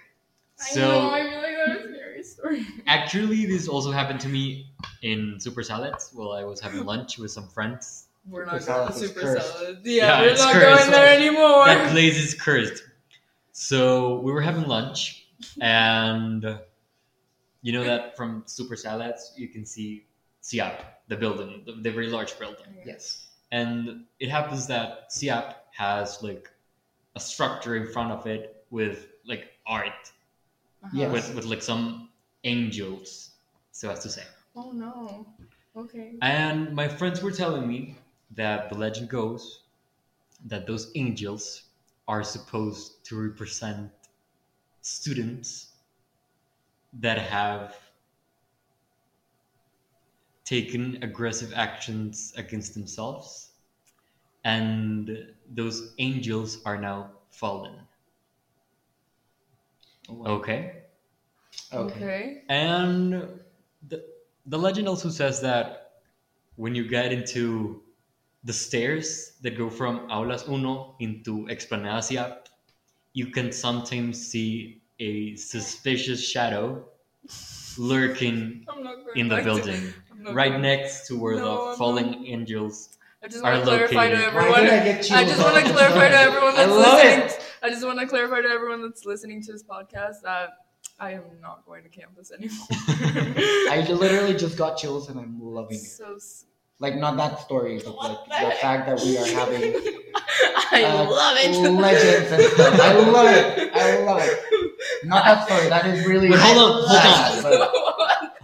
I 0.59 0.63
So 0.73 0.81
know, 0.81 1.11
I 1.11 1.23
feel 1.29 1.37
like 1.41 1.55
that 1.55 1.67
was 1.77 1.85
a 1.85 1.93
scary 1.93 2.23
story. 2.23 2.65
actually, 2.87 3.45
this 3.45 3.67
also 3.67 3.91
happened 3.91 4.19
to 4.21 4.27
me 4.29 4.71
in 5.03 5.35
Super 5.39 5.61
Salads 5.63 6.09
while 6.13 6.31
I 6.31 6.43
was 6.43 6.59
having 6.59 6.83
lunch 6.85 7.17
with 7.19 7.31
some 7.31 7.47
friends. 7.49 8.07
We're 8.27 8.43
not 8.45 8.61
salad 8.61 8.89
going 8.89 9.01
to 9.01 9.07
super 9.07 9.21
cursed. 9.21 9.53
salad. 9.57 9.79
Yeah, 9.83 10.05
Yeah, 10.05 10.21
we're 10.21 10.35
not 10.37 10.53
cursed. 10.53 10.79
going 10.79 10.91
there 10.91 11.15
anymore. 11.15 11.65
That 11.65 11.91
place 11.91 12.17
is 12.17 12.33
cursed. 12.33 12.83
So 13.53 14.19
we 14.19 14.31
were 14.31 14.41
having 14.41 14.63
lunch, 14.67 15.27
and 15.61 16.59
you 17.67 17.73
know 17.73 17.83
that 17.83 18.15
from 18.15 18.43
Super 18.45 18.77
Salads 18.77 19.33
you 19.35 19.49
can 19.49 19.65
see 19.65 20.05
Siap, 20.41 20.75
the 21.09 21.17
building, 21.17 21.63
the, 21.65 21.73
the 21.85 21.91
very 21.91 22.07
large 22.07 22.39
building. 22.39 22.71
Yes. 22.85 23.27
And 23.51 24.05
it 24.21 24.29
happens 24.29 24.67
that 24.67 25.09
Siap 25.11 25.47
has 25.75 26.23
like 26.23 26.49
a 27.17 27.19
structure 27.19 27.75
in 27.75 27.91
front 27.91 28.11
of 28.17 28.25
it 28.25 28.63
with 28.77 29.07
like 29.31 29.43
art, 29.67 30.03
Uh-huh. 30.83 30.97
Yes. 31.01 31.11
with 31.11 31.27
with 31.35 31.45
like 31.53 31.63
some 31.71 32.09
angels, 32.55 33.09
so 33.79 33.89
as 33.93 33.99
to 34.05 34.09
say. 34.17 34.25
Oh 34.55 34.71
no. 34.85 35.27
Okay. 35.83 36.07
And 36.21 36.73
my 36.81 36.87
friends 36.99 37.21
were 37.21 37.35
telling 37.43 37.65
me 37.73 37.79
that 38.41 38.69
the 38.69 38.77
legend 38.85 39.09
goes 39.09 39.43
that 40.51 40.63
those 40.67 40.85
angels 40.95 41.45
are 42.07 42.23
supposed 42.23 43.03
to 43.07 43.13
represent 43.27 43.91
students 44.81 45.49
that 46.93 47.17
have 47.19 47.75
taken 50.43 51.03
aggressive 51.03 51.53
actions 51.53 52.33
against 52.37 52.73
themselves 52.73 53.53
and 54.43 55.35
those 55.47 55.95
angels 55.99 56.63
are 56.65 56.79
now 56.79 57.21
fallen. 57.29 57.87
Oh, 60.09 60.25
okay. 60.39 60.83
Okay. 61.71 62.43
and 62.49 63.41
the, 63.81 64.05
the 64.45 64.57
legend 64.57 64.87
also 64.87 65.09
says 65.09 65.41
that 65.41 66.03
when 66.55 66.75
you 66.75 66.87
get 66.87 67.11
into 67.13 67.83
the 68.43 68.53
stairs 68.53 69.37
that 69.41 69.57
go 69.57 69.69
from 69.69 70.07
Aulas 70.09 70.47
Uno 70.47 70.95
into 70.99 71.45
Explanada 71.47 71.99
Siap, 72.01 72.47
you 73.13 73.27
can 73.31 73.51
sometimes 73.51 74.27
see 74.27 74.83
a 74.99 75.35
suspicious 75.35 76.23
shadow 76.27 76.83
lurking 77.77 78.65
I'm 78.67 78.83
not 78.83 78.95
going 79.05 79.17
in 79.17 79.27
the 79.27 79.35
back 79.35 79.43
to- 79.45 79.49
building, 79.53 79.93
right 80.33 80.49
going- 80.51 80.61
next 80.61 81.07
to 81.07 81.17
where 81.17 81.35
No, 81.37 81.65
the 81.65 81.71
I'm 81.71 81.77
fallen 81.77 82.11
not. 82.11 82.25
angels. 82.25 82.97
I 83.23 83.27
just 83.27 83.43
are 83.43 83.51
want 83.51 83.63
to 83.65 83.69
clarify 83.69 84.09
to 84.09 84.15
located. 84.15 84.33
Why 84.35 84.41
everyone. 84.41 84.63
did 84.63 84.73
I 84.73 84.83
get 84.85 85.11
I 85.11 85.23
just 85.25 85.41
want 85.43 85.65
to 85.65 85.73
clarify 85.73 86.09
to 86.09 86.17
everyone 86.17 86.55
that's 86.55 86.71
love 86.71 87.03
listening. 87.03 87.25
it. 87.25 87.39
I 87.63 87.69
just 87.69 87.85
want 87.85 87.99
to 87.99 88.07
clarify 88.07 88.41
to 88.41 88.47
everyone 88.47 88.81
that's 88.83 89.05
listening 89.05 89.41
to 89.43 89.51
this 89.51 89.63
podcast 89.63 90.21
that 90.23 90.49
I 90.99 91.11
am 91.13 91.23
not 91.41 91.65
going 91.65 91.83
to 91.83 91.89
campus 91.89 92.31
anymore. 92.31 92.67
I 93.71 93.85
literally 93.89 94.35
just 94.35 94.57
got 94.57 94.77
chills 94.77 95.09
and 95.09 95.19
I'm 95.19 95.39
loving 95.41 95.77
it. 95.77 95.81
so 95.81 96.15
s- 96.15 96.45
Like 96.79 96.95
not 96.95 97.17
that 97.17 97.39
story, 97.39 97.81
but 97.83 97.95
What 97.95 98.09
like 98.11 98.23
the 98.25 98.29
the 98.29 98.35
heck? 98.35 98.57
fact 98.59 98.85
that 98.87 98.99
we 99.03 99.17
are 99.17 99.25
having 99.25 99.63
I 100.71 100.83
uh, 100.83 101.09
love 101.09 101.37
it. 101.39 101.71
legends 101.71 102.31
and 102.31 102.43
stuff. 102.53 102.79
I 102.79 102.93
love 102.93 103.27
it. 103.35 103.71
I 103.73 104.03
love 104.03 104.19
it. 104.21 105.05
Not 105.05 105.25
that 105.25 105.45
story. 105.47 105.69
That 105.69 105.85
is 105.87 106.05
really. 106.05 106.29
But 106.29 106.39
hold 106.39 106.57
on, 106.57 106.83
hold 106.87 107.53
on. 107.53 107.59
but- 107.59 107.93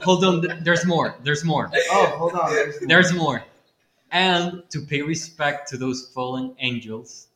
Hold 0.03 0.25
on, 0.25 0.63
there's 0.63 0.85
more. 0.85 1.15
There's 1.23 1.45
more. 1.45 1.71
oh, 1.91 2.05
hold 2.17 2.33
on. 2.33 2.49
There's 2.51 2.81
more. 2.81 2.87
There's 2.89 3.13
more. 3.13 3.43
And 4.11 4.63
to 4.69 4.81
pay 4.81 5.01
respect 5.01 5.69
to 5.69 5.77
those 5.77 6.09
fallen 6.13 6.55
angels, 6.59 7.27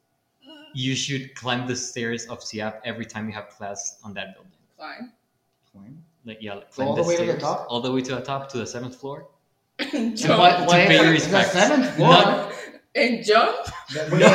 you 0.74 0.94
should 0.94 1.34
climb 1.34 1.66
the 1.66 1.76
stairs 1.78 2.26
of 2.26 2.40
Siap 2.42 2.82
every 2.84 3.06
time 3.06 3.28
you 3.30 3.34
have 3.34 3.48
class 3.50 4.00
on 4.04 4.14
that 4.16 4.34
building. 4.36 4.52
Climb. 4.78 5.14
Climb. 5.72 6.04
Like 6.26 6.40
yeah, 6.42 6.56
like 6.56 6.76
Go 6.76 6.84
all 6.88 6.94
climb 6.96 7.04
the 7.04 7.08
way 7.08 7.16
to 7.26 7.32
the 7.34 7.40
top? 7.40 7.68
all 7.70 7.80
the 7.80 7.92
way 7.92 8.02
to 8.02 8.16
the 8.16 8.22
top 8.22 8.50
to 8.50 8.58
the 8.58 8.68
seventh 8.68 8.96
floor. 8.98 9.28
And 9.80 9.90
And 9.94 10.12
what, 10.40 10.58
jump. 10.58 10.68
what 10.68 10.88
pay 10.88 11.16
if 11.16 11.30
the 11.32 11.44
seventh 11.44 11.96
floor? 11.96 12.10
Not- 12.10 12.54
And 12.96 13.24
jump. 13.24 13.56
Wait, 13.94 14.12
wait, 14.12 14.12
wait, 14.12 14.22
wait, 14.22 14.32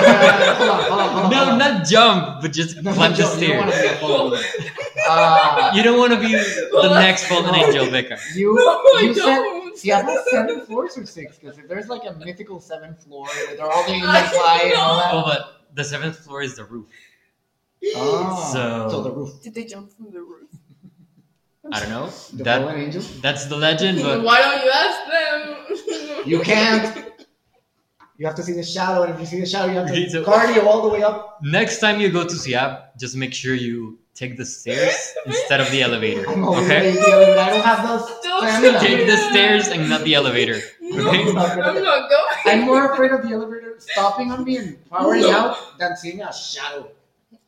hold 0.56 0.70
on, 0.70 0.82
hold 0.84 1.00
on, 1.00 1.10
hold 1.10 1.24
on. 1.24 1.30
No, 1.30 1.56
not 1.56 1.84
jump, 1.84 2.40
but 2.42 2.52
just 2.52 2.80
No, 2.82 2.92
climb 2.94 3.10
the 3.12 3.18
Joe, 3.18 3.34
You 3.34 3.48
don't 3.48 3.58
want 3.58 3.70
to 3.72 3.76
stairs. 3.76 4.56
be. 4.56 5.02
Uh, 5.08 5.72
You 5.76 5.82
don't 5.82 5.98
want 5.98 6.12
to 6.12 6.20
be 6.20 6.32
the 6.86 6.94
next 7.00 7.24
fallen 7.26 7.46
no. 7.52 7.54
angel, 7.66 7.90
Becca. 7.90 8.18
you, 8.36 8.54
No, 8.54 8.62
I 8.62 9.00
you 9.02 9.14
said 9.14 9.24
don't. 9.24 9.84
Yeah, 9.84 10.02
that's 10.02 10.30
seven 10.30 10.64
floors 10.64 10.96
or 10.96 11.04
six. 11.06 11.38
Because 11.38 11.58
if 11.58 11.66
there's 11.68 11.88
like 11.88 12.04
a 12.06 12.12
mythical 12.12 12.60
seventh 12.60 13.02
floor 13.02 13.26
where 13.26 13.56
they're 13.56 13.70
all 13.70 13.84
the 13.84 13.92
angels 13.98 14.28
fly 14.30 14.60
and 14.66 14.74
all 14.76 14.96
that. 14.98 15.10
Oh, 15.12 15.22
but 15.24 15.66
the 15.74 15.82
seventh 15.82 16.18
floor 16.18 16.40
is 16.42 16.54
the 16.54 16.64
roof. 16.64 16.86
Oh, 17.96 18.50
So- 18.52 18.88
so 18.90 19.02
the 19.02 19.10
roof. 19.10 19.42
Did 19.42 19.54
they 19.54 19.64
jump 19.64 19.90
from 19.96 20.12
the 20.12 20.20
roof? 20.20 20.41
I 21.70 21.78
don't 21.80 21.90
know. 21.90 22.06
The 22.32 22.42
That 22.44 22.62
fallen 22.62 22.80
angels. 22.80 23.20
that's 23.20 23.46
the 23.46 23.56
legend, 23.56 24.02
but 24.02 24.22
Why 24.24 24.40
don't 24.42 24.64
you 24.64 24.70
ask 24.84 25.00
them? 25.14 26.24
You 26.26 26.40
can't. 26.40 26.86
You 28.18 28.26
have 28.26 28.36
to 28.36 28.42
see 28.44 28.52
the 28.52 28.62
shadow, 28.62 29.02
and 29.02 29.12
if 29.14 29.18
you 29.20 29.26
see 29.26 29.40
the 29.40 29.46
shadow, 29.46 29.72
you 29.72 29.78
have 29.78 29.88
to 29.88 30.10
so- 30.10 30.24
cardio 30.24 30.64
all 30.66 30.82
the 30.82 30.88
way 30.88 31.02
up. 31.02 31.38
next 31.42 31.78
time 31.80 32.00
you 32.00 32.08
go 32.10 32.22
to 32.22 32.34
Siap, 32.34 32.96
just 32.98 33.16
make 33.16 33.34
sure 33.34 33.54
you 33.54 33.98
take 34.14 34.36
the 34.36 34.44
stairs 34.44 35.14
instead 35.26 35.60
of 35.60 35.68
the 35.72 35.82
elevator. 35.82 36.28
I'm 36.28 36.44
Okay? 36.44 36.92
lazy, 36.92 37.00
but 37.00 37.38
I 37.38 37.50
don't 37.50 37.64
have 37.64 37.88
those 37.88 38.06
Don't 38.22 38.42
stamina. 38.48 38.78
Take 38.80 39.06
the 39.06 39.16
stairs 39.16 39.68
and 39.68 39.88
not 39.88 40.04
the 40.04 40.14
elevator. 40.14 40.60
No, 40.80 41.08
Okay? 41.08 41.22
I'm 41.28 41.34
not 41.34 42.10
going. 42.10 42.26
I'm 42.46 42.60
more 42.66 42.92
afraid 42.92 43.10
of 43.12 43.22
the 43.22 43.32
elevator 43.34 43.74
stopping 43.78 44.30
on 44.30 44.44
me 44.44 44.58
and 44.58 44.90
powering 44.90 45.22
No. 45.22 45.30
out 45.32 45.78
than 45.78 45.96
seeing 45.96 46.20
a 46.22 46.32
shadow, 46.32 46.88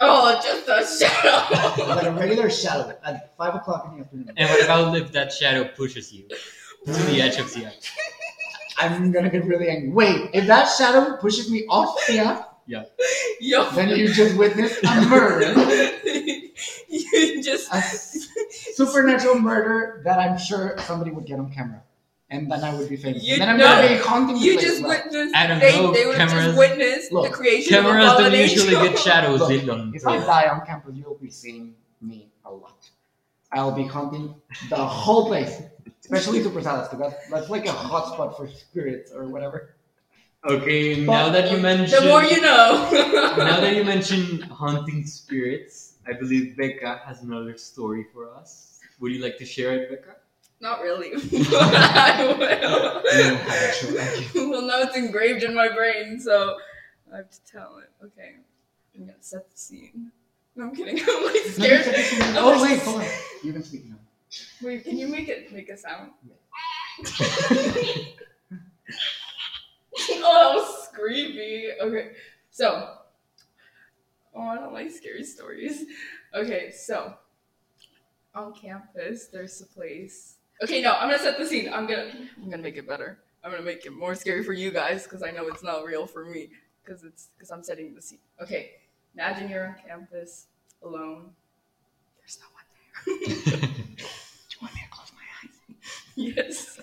Oh, 0.07 0.41
just 0.43 0.69
a 0.69 1.07
shadow. 1.07 1.87
like 1.89 2.07
a 2.07 2.13
regular 2.13 2.51
shadow 2.51 2.97
at 3.05 3.37
five 3.37 3.55
o'clock 3.55 3.87
in 3.91 3.99
the 3.99 4.05
afternoon. 4.05 4.33
And 4.37 4.49
what 4.51 4.65
about 4.65 4.97
if 4.97 5.13
that 5.13 5.33
shadow 5.33 5.65
pushes 5.77 6.13
you 6.13 6.29
to 6.87 6.93
the 6.93 7.21
edge 7.23 7.39
of 7.39 7.53
the 7.53 7.61
Siap? 7.63 7.91
I'm 8.79 9.13
gonna 9.13 9.31
get 9.31 9.45
really 9.45 9.69
angry. 9.69 9.91
Wait, 9.91 10.31
if 10.35 10.47
that 10.47 10.67
shadow 10.67 11.17
pushes 11.17 11.51
me 11.51 11.65
off 11.69 11.97
the 12.07 12.19
app, 12.19 12.59
Yo. 12.67 12.85
then 13.71 13.91
you 13.91 14.09
just 14.13 14.37
witnessed 14.37 14.83
a 14.85 15.07
murder, 15.09 15.53
you 16.89 17.43
just. 17.43 17.71
a 17.73 17.77
s- 17.77 18.29
supernatural 18.75 19.39
murder 19.39 20.01
that 20.05 20.19
I'm 20.19 20.39
sure 20.39 20.77
somebody 20.81 21.11
would 21.13 21.27
get 21.27 21.39
on 21.39 21.53
camera, 21.53 21.83
and 22.35 22.51
then 22.51 22.65
I 22.65 22.75
would 22.77 22.89
be 22.89 22.97
famous. 22.97 23.23
You 23.23 23.35
and 23.35 23.43
then 23.43 23.49
I'm 23.51 23.59
know- 23.59 23.65
gonna 23.67 23.89
be 23.89 24.03
haunting 24.09 24.37
You 24.39 24.61
just 24.61 24.83
now. 24.83 24.89
witnessed. 24.89 25.35
I 25.35 25.47
don't 25.47 25.61
they, 25.61 25.73
know, 25.81 25.93
They 25.93 26.07
would 26.07 26.17
cameras- 26.17 26.45
just 26.47 26.59
witnessed 26.59 27.11
the 27.11 27.31
creation 27.31 27.71
Cameras 27.75 28.05
of 28.05 28.11
a 28.11 28.15
fallen 28.17 28.33
don't 28.33 28.41
usually 28.41 28.71
get 28.89 28.99
shadows, 29.09 29.41
Look, 29.41 29.51
Dylan. 29.51 29.95
If 29.95 30.07
I 30.07 30.19
die 30.19 30.49
on 30.49 30.67
campus, 30.67 30.95
you'll 30.97 31.15
be 31.29 31.31
seeing 31.31 31.75
me 32.01 32.29
a 32.45 32.53
lot. 32.53 32.81
I'll 33.53 33.73
be 33.83 33.87
haunting 33.87 34.35
the 34.69 34.77
whole 34.77 35.27
place, 35.29 35.63
especially 36.03 36.43
Super 36.43 36.61
Salads, 36.61 36.89
because 36.89 37.13
that's, 37.13 37.31
that's 37.31 37.51
like 37.51 37.67
a 37.67 37.77
hotspot 37.93 38.37
for 38.37 38.49
spirits 38.49 39.13
or 39.13 39.29
whatever. 39.29 39.77
Okay, 40.47 41.05
But- 41.07 41.13
now 41.13 41.29
that 41.31 41.51
you 41.53 41.59
mentioned 41.59 42.03
The 42.05 42.09
more 42.09 42.23
you 42.25 42.41
know. 42.41 42.89
now 43.39 43.61
that 43.61 43.75
you 43.77 43.85
mention 43.95 44.41
haunting 44.43 45.07
spirits, 45.07 45.95
I 46.07 46.13
believe 46.13 46.57
Becca 46.57 47.01
has 47.07 47.23
another 47.23 47.57
story 47.57 48.05
for 48.13 48.29
us. 48.35 48.81
Would 49.01 49.13
you 49.13 49.23
like 49.23 49.39
to 49.39 49.47
share 49.47 49.73
it, 49.77 49.89
Becca? 49.91 50.17
Not 50.65 50.81
really. 50.81 51.13
I 51.13 52.25
will. 52.25 52.39
You 52.41 53.99
have 53.99 54.35
a 54.35 54.49
well, 54.49 54.63
now 54.63 54.79
it's 54.79 54.97
engraved 54.97 55.43
in 55.43 55.55
my 55.55 55.69
brain, 55.69 56.19
so 56.19 56.57
I 57.13 57.19
have 57.19 57.29
to 57.29 57.45
tell 57.45 57.77
it. 57.83 57.91
Okay, 58.03 58.37
I'm 58.95 59.05
gonna 59.05 59.13
set 59.21 59.51
the 59.51 59.59
scene. 59.59 60.11
No, 60.57 60.65
I'm 60.65 60.75
kidding. 60.75 60.99
I'm 61.07 61.25
like 61.27 61.43
scared. 61.49 61.85
oh 62.39 62.63
wait, 62.63 62.81
hold 62.81 63.03
on. 63.03 63.09
You 63.43 63.53
can 63.53 63.63
speak 63.63 63.85
now. 63.91 63.97
Wait, 64.63 64.85
can 64.85 64.97
you 64.97 65.07
make 65.07 65.29
it 65.29 65.53
make 65.53 65.69
a 65.69 65.77
sound? 65.77 66.13
oh, 66.25 68.15
that 70.01 70.55
was 70.55 70.89
creepy. 70.95 71.73
Okay, 71.79 72.13
so. 72.51 72.95
Oh, 74.35 74.41
I 74.41 74.55
don't 74.55 74.73
like 74.73 74.91
scary 74.91 75.25
stories. 75.25 75.85
Okay, 76.35 76.71
so 76.71 77.19
on 78.35 78.55
campus, 78.55 79.27
there's 79.27 79.61
a 79.61 79.67
place. 79.67 80.37
Okay, 80.63 80.81
no, 80.81 80.93
I'm 80.93 81.09
gonna 81.11 81.19
set 81.19 81.39
the 81.39 81.47
scene. 81.47 81.73
I'm 81.73 81.87
gonna, 81.87 82.13
I'm 82.37 82.51
gonna 82.51 82.63
make 82.63 82.77
it 82.77 82.87
better. 82.89 83.19
I'm 83.43 83.51
gonna 83.51 83.63
make 83.63 83.85
it 83.85 83.93
more 83.93 84.15
scary 84.15 84.45
for 84.45 84.53
you 84.53 84.71
guys 84.71 85.03
because 85.05 85.23
I 85.23 85.31
know 85.31 85.47
it's 85.49 85.63
not 85.63 85.85
real 85.85 86.07
for 86.07 86.25
me 86.25 86.51
because 86.85 87.05
it's 87.05 87.29
because 87.37 87.51
I'm 87.51 87.63
setting 87.63 87.95
the 87.95 88.01
scene. 88.01 88.21
Okay, 88.41 88.71
imagine 89.15 89.51
you're 89.51 89.67
on 89.67 89.75
campus 89.87 90.47
alone. 90.83 91.31
There's 92.21 92.39
no 92.41 92.47
one 92.55 92.65
there. 92.71 93.55
Do 93.67 93.81
you 94.01 94.59
want 94.63 94.75
me 94.75 94.81
to 94.81 94.91
close 94.91 95.13
my 95.15 95.27
eyes? 95.43 95.57
Yes. 96.15 96.81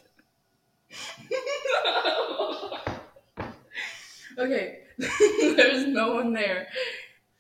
okay, 4.38 4.80
there's 5.56 5.88
no 5.88 6.14
one 6.16 6.34
there, 6.34 6.68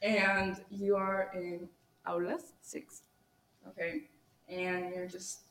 and 0.01 0.55
you 0.69 0.95
are 0.95 1.29
in 1.35 1.67
aulas 2.07 2.53
six. 2.61 3.01
Okay, 3.67 4.03
and 4.47 4.95
you're 4.95 5.07
just 5.07 5.41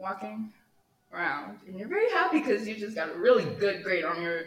walking 0.00 0.52
around, 1.12 1.58
and 1.66 1.78
you're 1.78 1.88
very 1.88 2.10
happy 2.10 2.38
because 2.40 2.66
you 2.66 2.76
just 2.76 2.94
got 2.94 3.10
a 3.10 3.18
really 3.18 3.44
good 3.58 3.82
grade 3.82 4.04
on 4.04 4.22
your 4.22 4.44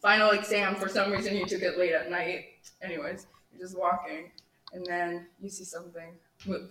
final 0.00 0.30
exam. 0.30 0.74
For 0.74 0.88
some 0.88 1.12
reason, 1.12 1.36
you 1.36 1.46
took 1.46 1.62
it 1.62 1.78
late 1.78 1.92
at 1.92 2.10
night. 2.10 2.46
Anyways, 2.82 3.26
you're 3.52 3.60
just 3.60 3.78
walking, 3.78 4.30
and 4.72 4.84
then 4.86 5.26
you 5.40 5.50
see 5.50 5.64
something 5.64 6.12
move, 6.46 6.70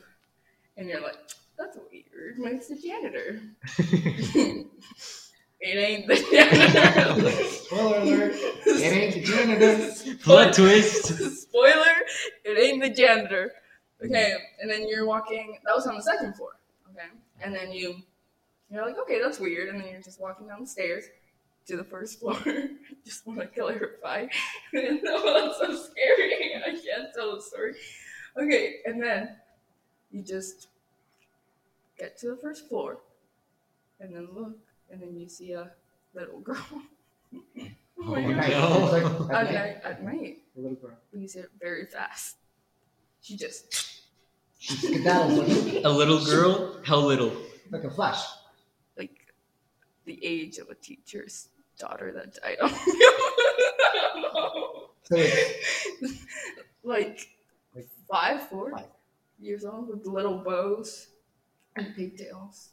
and 0.78 0.88
you're 0.90 1.02
like, 1.02 1.18
"That's 1.58 1.78
weird." 1.92 2.40
Maybe 2.40 2.56
it's 2.56 2.68
the 2.68 2.76
janitor. 2.76 3.42
it 5.60 5.78
ain't 5.78 6.08
the 6.08 6.16
janitor. 6.32 7.32
Spoiler 7.46 7.98
alert! 8.00 8.34
It 8.66 8.94
ain't 8.94 9.14
the 9.14 9.24
janitor. 9.24 10.16
Plot 10.24 10.54
twist. 10.54 11.42
Spoiler, 11.42 11.96
it 12.44 12.58
ain't 12.58 12.82
the 12.82 12.90
janitor. 12.90 13.52
Okay, 14.04 14.36
and 14.62 14.70
then 14.70 14.88
you're 14.88 15.06
walking. 15.06 15.58
That 15.66 15.76
was 15.76 15.88
on 15.88 15.96
the 15.96 16.04
second 16.04 16.36
floor. 16.36 16.58
Okay, 16.92 17.08
and 17.42 17.56
then 17.56 17.72
you, 17.72 17.96
you're 18.74 18.86
like, 18.86 18.98
okay, 19.00 19.22
that's 19.22 19.40
weird. 19.40 19.70
And 19.70 19.80
then 19.82 19.90
you're 19.92 20.02
just 20.02 20.20
walking 20.20 20.48
down 20.48 20.62
the 20.62 20.68
stairs 20.68 21.06
to 21.68 21.78
the 21.78 21.84
first 21.84 22.20
floor. 22.20 22.38
just 23.06 23.26
want 23.28 23.40
to 23.40 23.48
clarify. 23.48 24.26
no, 24.74 25.48
that's 25.48 25.60
so 25.60 25.90
scary. 25.92 26.56
I 26.66 26.72
can't 26.72 27.10
tell 27.16 27.36
the 27.36 27.42
story. 27.42 27.74
Okay, 28.38 28.76
and 28.86 29.02
then 29.02 29.36
you 30.12 30.24
just 30.24 30.68
get 32.00 32.18
to 32.20 32.30
the 32.32 32.38
first 32.38 32.68
floor, 32.68 32.98
and 34.00 34.14
then 34.16 34.28
look, 34.34 34.58
and 34.92 35.02
then 35.02 35.16
you 35.16 35.30
see 35.30 35.52
a 35.54 35.72
little 36.16 36.40
girl. 36.40 36.58
oh 37.34 37.42
my 38.06 38.54
Oh, 38.56 38.90
God. 38.92 39.04
no. 39.04 39.30
Like, 39.30 39.32
At 39.32 39.48
at 39.48 39.54
night, 39.54 39.54
night, 39.54 39.78
at 39.86 40.04
night, 40.04 40.38
the 40.56 40.62
little 40.62 40.78
girl. 40.78 40.98
you 41.14 41.28
see 41.28 41.40
it 41.40 41.52
very 41.62 41.86
fast. 41.86 42.38
She 43.22 43.38
just 43.38 44.02
She 44.58 44.76
skedaddles 44.76 45.84
A 45.86 45.90
little 45.90 46.24
girl? 46.26 46.82
How 46.84 46.98
little? 46.98 47.32
like 47.72 47.84
a 47.86 47.90
flash. 47.90 48.22
Like 50.06 50.16
the 50.20 50.26
age 50.26 50.58
of 50.58 50.70
a 50.70 50.76
teacher's 50.76 51.50
daughter 51.80 52.12
that 52.14 52.36
died. 52.42 52.58
I 52.62 54.12
don't 54.14 54.22
know. 54.22 54.90
Like 56.84 57.30
Like 57.76 57.88
five, 58.10 58.48
four 58.50 58.72
five. 58.72 58.86
years 59.40 59.66
old 59.66 59.88
with 59.90 60.06
little 60.06 60.38
bows 60.40 61.08
and 61.76 61.96
pigtails. 61.96 62.70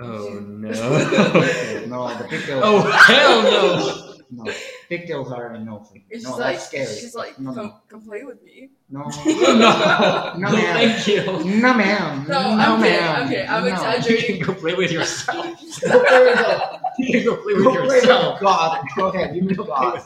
Oh 0.00 0.38
no. 0.40 0.70
no, 1.86 2.08
the 2.16 2.24
pigtails. 2.28 2.62
oh 2.64 2.90
hell 2.90 3.42
no. 3.42 4.09
No, 4.30 4.52
pigtails 4.88 5.32
are 5.32 5.52
a 5.54 5.58
no. 5.58 5.80
for 5.80 5.94
me. 5.94 6.04
It's 6.08 6.24
no, 6.24 6.30
that's 6.36 6.40
like 6.40 6.58
scary. 6.60 6.86
she's 6.86 7.14
like, 7.14 7.38
no, 7.38 7.52
come, 7.52 7.66
no, 7.66 7.74
come 7.88 8.02
play 8.02 8.22
with 8.22 8.42
me. 8.44 8.70
no, 8.88 9.00
No. 9.26 9.54
No, 9.54 10.34
No, 10.36 10.52
ma'am. 10.52 10.74
thank 10.76 11.06
you. 11.08 11.24
no, 11.60 11.74
ma'am. 11.74 12.26
No, 12.28 12.38
I'm 12.38 12.80
ma'am. 12.80 13.22
I'm 13.22 13.28
kidding, 13.28 13.48
I'm 13.48 13.62
no. 13.62 13.68
You 13.68 13.74
exaggerating. 13.74 14.36
can 14.44 14.46
go 14.46 14.54
play 14.60 14.74
with 14.74 14.92
yourself. 14.92 15.46
Go 15.82 16.04
play 16.04 16.24
with 16.24 16.36
God. 16.38 16.80
You 16.98 17.12
can 17.12 17.24
go 17.24 17.36
play 17.42 17.54
with 17.54 17.64
Go 17.64 17.70
play 17.72 17.80
with 17.82 17.92
yourself. 17.94 18.40
God. 18.40 18.84
Go 18.96 19.06
ahead. 19.08 19.34
You 19.36 19.42
know 19.42 19.64
God. 19.64 20.02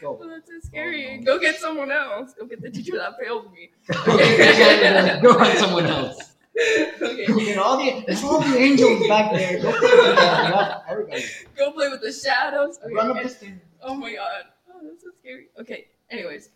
Go. 0.00 0.18
Oh, 0.22 0.28
that's 0.28 0.48
so 0.48 0.68
scary. 0.68 1.12
Oh, 1.12 1.16
no. 1.16 1.22
Go 1.24 1.38
get 1.38 1.56
someone 1.56 1.90
else. 1.92 2.32
Go 2.38 2.46
get 2.46 2.60
the 2.62 2.70
teacher 2.70 2.96
that 2.96 3.18
failed 3.22 3.52
me. 3.52 3.70
Go 4.06 4.16
get 4.16 4.36
the 4.38 4.44
janitor. 4.54 5.20
Go 5.22 5.38
find 5.38 5.58
someone 5.58 5.86
else. 5.86 6.29
Okay. 6.58 7.56
All 7.56 7.76
the 7.78 8.04
there's 8.06 8.22
all 8.24 8.40
the 8.40 8.56
angels 8.58 9.06
back 9.08 9.32
there. 9.32 9.60
Go 9.60 9.72
play 9.72 9.90
with 9.90 10.16
them. 10.16 10.16
Yeah, 10.16 10.78
everybody. 10.88 11.24
Go 11.56 11.72
play 11.72 11.88
with 11.88 12.02
the 12.02 12.12
shadows. 12.12 12.78
Okay. 12.84 12.94
Run 12.94 13.10
up 13.16 13.22
the 13.22 13.28
stairs. 13.28 13.60
Oh 13.82 13.94
my 13.94 14.12
god. 14.14 14.44
Oh, 14.68 14.80
that's 14.82 15.02
so 15.02 15.10
scary. 15.20 15.46
Okay. 15.58 15.86
Anyways, 16.10 16.50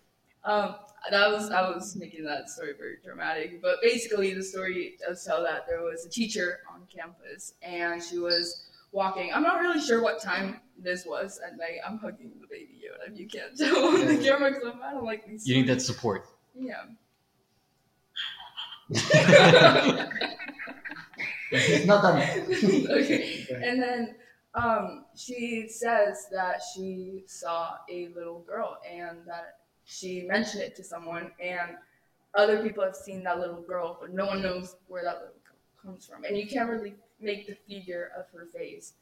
um, 0.44 0.74
that 1.10 1.30
was 1.30 1.50
I 1.50 1.62
was 1.70 1.96
making 1.96 2.24
that 2.24 2.50
story 2.50 2.72
very 2.76 2.96
dramatic, 3.04 3.62
but 3.62 3.76
basically 3.82 4.34
the 4.34 4.42
story 4.42 4.96
does 5.06 5.24
tell 5.24 5.42
that 5.44 5.66
there 5.68 5.82
was 5.82 6.04
a 6.04 6.10
teacher 6.10 6.60
on 6.72 6.82
campus 6.94 7.54
and 7.62 8.02
she 8.02 8.18
was 8.18 8.64
walking. 8.92 9.32
I'm 9.32 9.42
not 9.42 9.60
really 9.60 9.80
sure 9.80 10.02
what 10.02 10.20
time 10.20 10.60
this 10.78 11.06
was 11.06 11.40
at 11.46 11.56
night. 11.56 11.78
I'm 11.86 11.98
hugging 11.98 12.32
the 12.40 12.46
baby 12.48 12.80
Yoda. 12.84 13.12
If 13.12 13.18
you 13.18 13.28
can't 13.28 13.56
tell 13.56 13.84
on 13.94 14.06
the 14.06 14.16
camera, 14.22 14.52
'cause 14.52 14.74
I 14.82 14.92
don't 14.92 15.04
like 15.04 15.26
these. 15.26 15.46
You 15.46 15.56
need 15.56 15.68
that 15.68 15.80
support. 15.82 16.26
Yeah. 16.54 16.82
It's 21.50 21.86
not 21.86 22.02
done. 22.02 22.18
okay. 22.50 22.86
Okay. 22.90 23.46
And 23.62 23.80
then 23.80 24.14
um, 24.54 25.04
she 25.16 25.68
says 25.68 26.26
that 26.32 26.62
she 26.74 27.24
saw 27.26 27.76
a 27.90 28.08
little 28.14 28.40
girl 28.40 28.78
and 28.90 29.18
that 29.26 29.58
she 29.84 30.22
mentioned 30.22 30.62
it 30.62 30.74
to 30.76 30.84
someone, 30.84 31.30
and 31.40 31.76
other 32.34 32.62
people 32.62 32.82
have 32.82 32.96
seen 32.96 33.22
that 33.24 33.38
little 33.38 33.60
girl, 33.60 33.98
but 34.00 34.12
no 34.12 34.26
one 34.26 34.42
knows 34.42 34.76
where 34.88 35.04
that 35.04 35.16
little 35.16 35.34
girl 35.46 35.56
comes 35.82 36.06
from. 36.06 36.24
And 36.24 36.36
you 36.36 36.46
can't 36.46 36.70
really 36.70 36.94
make 37.20 37.46
the 37.46 37.54
figure 37.68 38.10
of 38.18 38.26
her 38.36 38.46
face. 38.46 38.94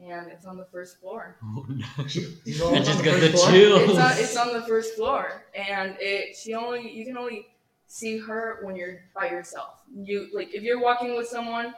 And 0.00 0.32
it's 0.32 0.46
on 0.46 0.56
the 0.56 0.64
first 0.64 0.98
floor. 0.98 1.36
Oh, 1.44 1.66
no. 1.68 2.04
He's 2.04 2.60
I 2.62 2.66
on 2.66 2.82
just 2.82 2.98
the 2.98 3.04
got 3.04 3.20
first 3.20 3.32
the 3.32 3.38
floor? 3.38 3.50
chills. 3.50 3.90
It's 3.90 3.98
on, 3.98 4.12
it's 4.12 4.36
on 4.36 4.52
the 4.54 4.62
first 4.66 4.94
floor, 4.94 5.44
and 5.54 5.96
it 6.00 6.34
she 6.36 6.54
only 6.54 6.90
you 6.90 7.04
can 7.04 7.16
only 7.16 7.46
see 7.92 8.16
her 8.16 8.60
when 8.62 8.74
you're 8.74 9.02
by 9.14 9.28
yourself. 9.28 9.74
You 9.94 10.28
like 10.32 10.54
if 10.54 10.62
you're 10.62 10.80
walking 10.80 11.14
with 11.14 11.28
someone, 11.28 11.74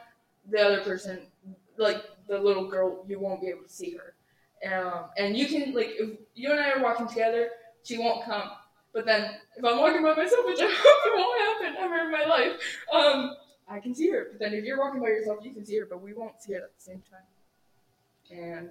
the 0.49 0.61
other 0.61 0.79
person, 0.81 1.19
like 1.77 2.03
the 2.29 2.39
little 2.39 2.69
girl, 2.69 3.03
you 3.05 3.19
won't 3.19 3.41
be 3.41 3.47
able 3.47 3.63
to 3.63 3.69
see 3.69 3.97
her. 3.97 4.13
Um, 4.65 5.05
and 5.17 5.37
you 5.37 5.45
can 5.47 5.73
like 5.73 5.89
if 5.99 6.11
you 6.33 6.51
and 6.51 6.59
I 6.59 6.71
are 6.71 6.81
walking 6.81 7.07
together, 7.07 7.49
she 7.83 7.97
won't 7.97 8.23
come. 8.23 8.49
But 8.93 9.05
then 9.05 9.31
if 9.57 9.65
I'm 9.65 9.77
walking 9.77 10.01
by 10.03 10.13
myself, 10.15 10.45
which 10.45 10.59
I 10.61 10.71
hope 10.73 11.01
it 11.05 11.17
won't 11.17 11.41
happen 11.41 11.83
ever 11.83 12.05
in 12.05 12.11
my 12.11 12.23
life, 12.23 12.61
um, 12.93 13.35
I 13.67 13.79
can 13.79 13.93
see 13.93 14.09
her. 14.11 14.27
But 14.31 14.39
then 14.39 14.53
if 14.53 14.63
you're 14.63 14.79
walking 14.79 15.01
by 15.01 15.07
yourself, 15.07 15.39
you 15.43 15.51
can 15.53 15.65
see 15.65 15.77
her, 15.79 15.85
but 15.85 16.01
we 16.01 16.13
won't 16.13 16.41
see 16.41 16.53
her 16.53 16.59
at 16.59 16.71
the 16.77 16.81
same 16.81 17.03
time. 17.11 18.39
And 18.39 18.69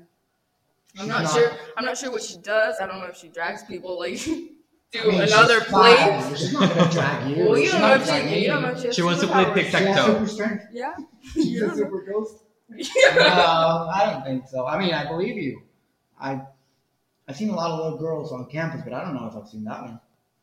I'm 0.98 1.08
not, 1.08 1.24
not- 1.24 1.34
sure. 1.34 1.52
I'm 1.76 1.84
not 1.84 1.98
sure 1.98 2.10
what 2.10 2.22
she 2.22 2.38
does. 2.38 2.76
I 2.80 2.86
don't 2.86 3.00
know 3.00 3.06
if 3.06 3.18
she 3.18 3.28
drags 3.28 3.62
people 3.64 3.98
like 3.98 4.18
to 4.94 5.02
I 5.02 5.06
mean, 5.10 5.20
another 5.22 5.60
she's 5.60 5.68
place. 5.68 5.98
five. 5.98 6.38
She's 6.38 6.52
not 6.52 6.74
gonna 6.74 6.90
drag 6.90 7.36
you. 7.36 7.44
Well, 7.44 7.58
you 7.58 7.70
don't 7.70 7.80
know 7.80 7.94
if 7.94 8.08
she. 8.08 8.38
You 8.40 8.46
don't 8.48 8.62
know 8.62 8.68
if 8.70 8.80
she, 8.80 8.86
has 8.86 8.96
She 8.96 9.02
wants 9.02 9.20
to 9.20 9.26
play 9.28 9.44
superpowers. 9.44 9.54
She 9.54 9.62
tic-tac-toe. 9.62 9.92
has 9.92 10.06
super 10.06 10.26
strength. 10.26 10.64
Yeah. 10.72 10.94
She's 11.32 11.62
a 11.62 11.74
super 11.74 12.02
ghost. 12.10 12.36
No, 12.68 12.78
uh, 13.20 13.92
I 13.94 14.10
don't 14.10 14.24
think 14.24 14.48
so. 14.48 14.66
I 14.66 14.78
mean, 14.78 14.92
I 14.94 15.06
believe 15.06 15.36
you. 15.36 15.62
I, 16.20 16.40
I've 17.28 17.36
seen 17.36 17.50
a 17.50 17.54
lot 17.54 17.70
of 17.70 17.78
little 17.84 17.98
girls 17.98 18.32
on 18.32 18.46
campus, 18.46 18.80
but 18.82 18.92
I 18.92 19.04
don't 19.04 19.14
know 19.14 19.26
if 19.26 19.36
I've 19.36 19.48
seen 19.48 19.64
that 19.64 19.82
one. 19.82 20.00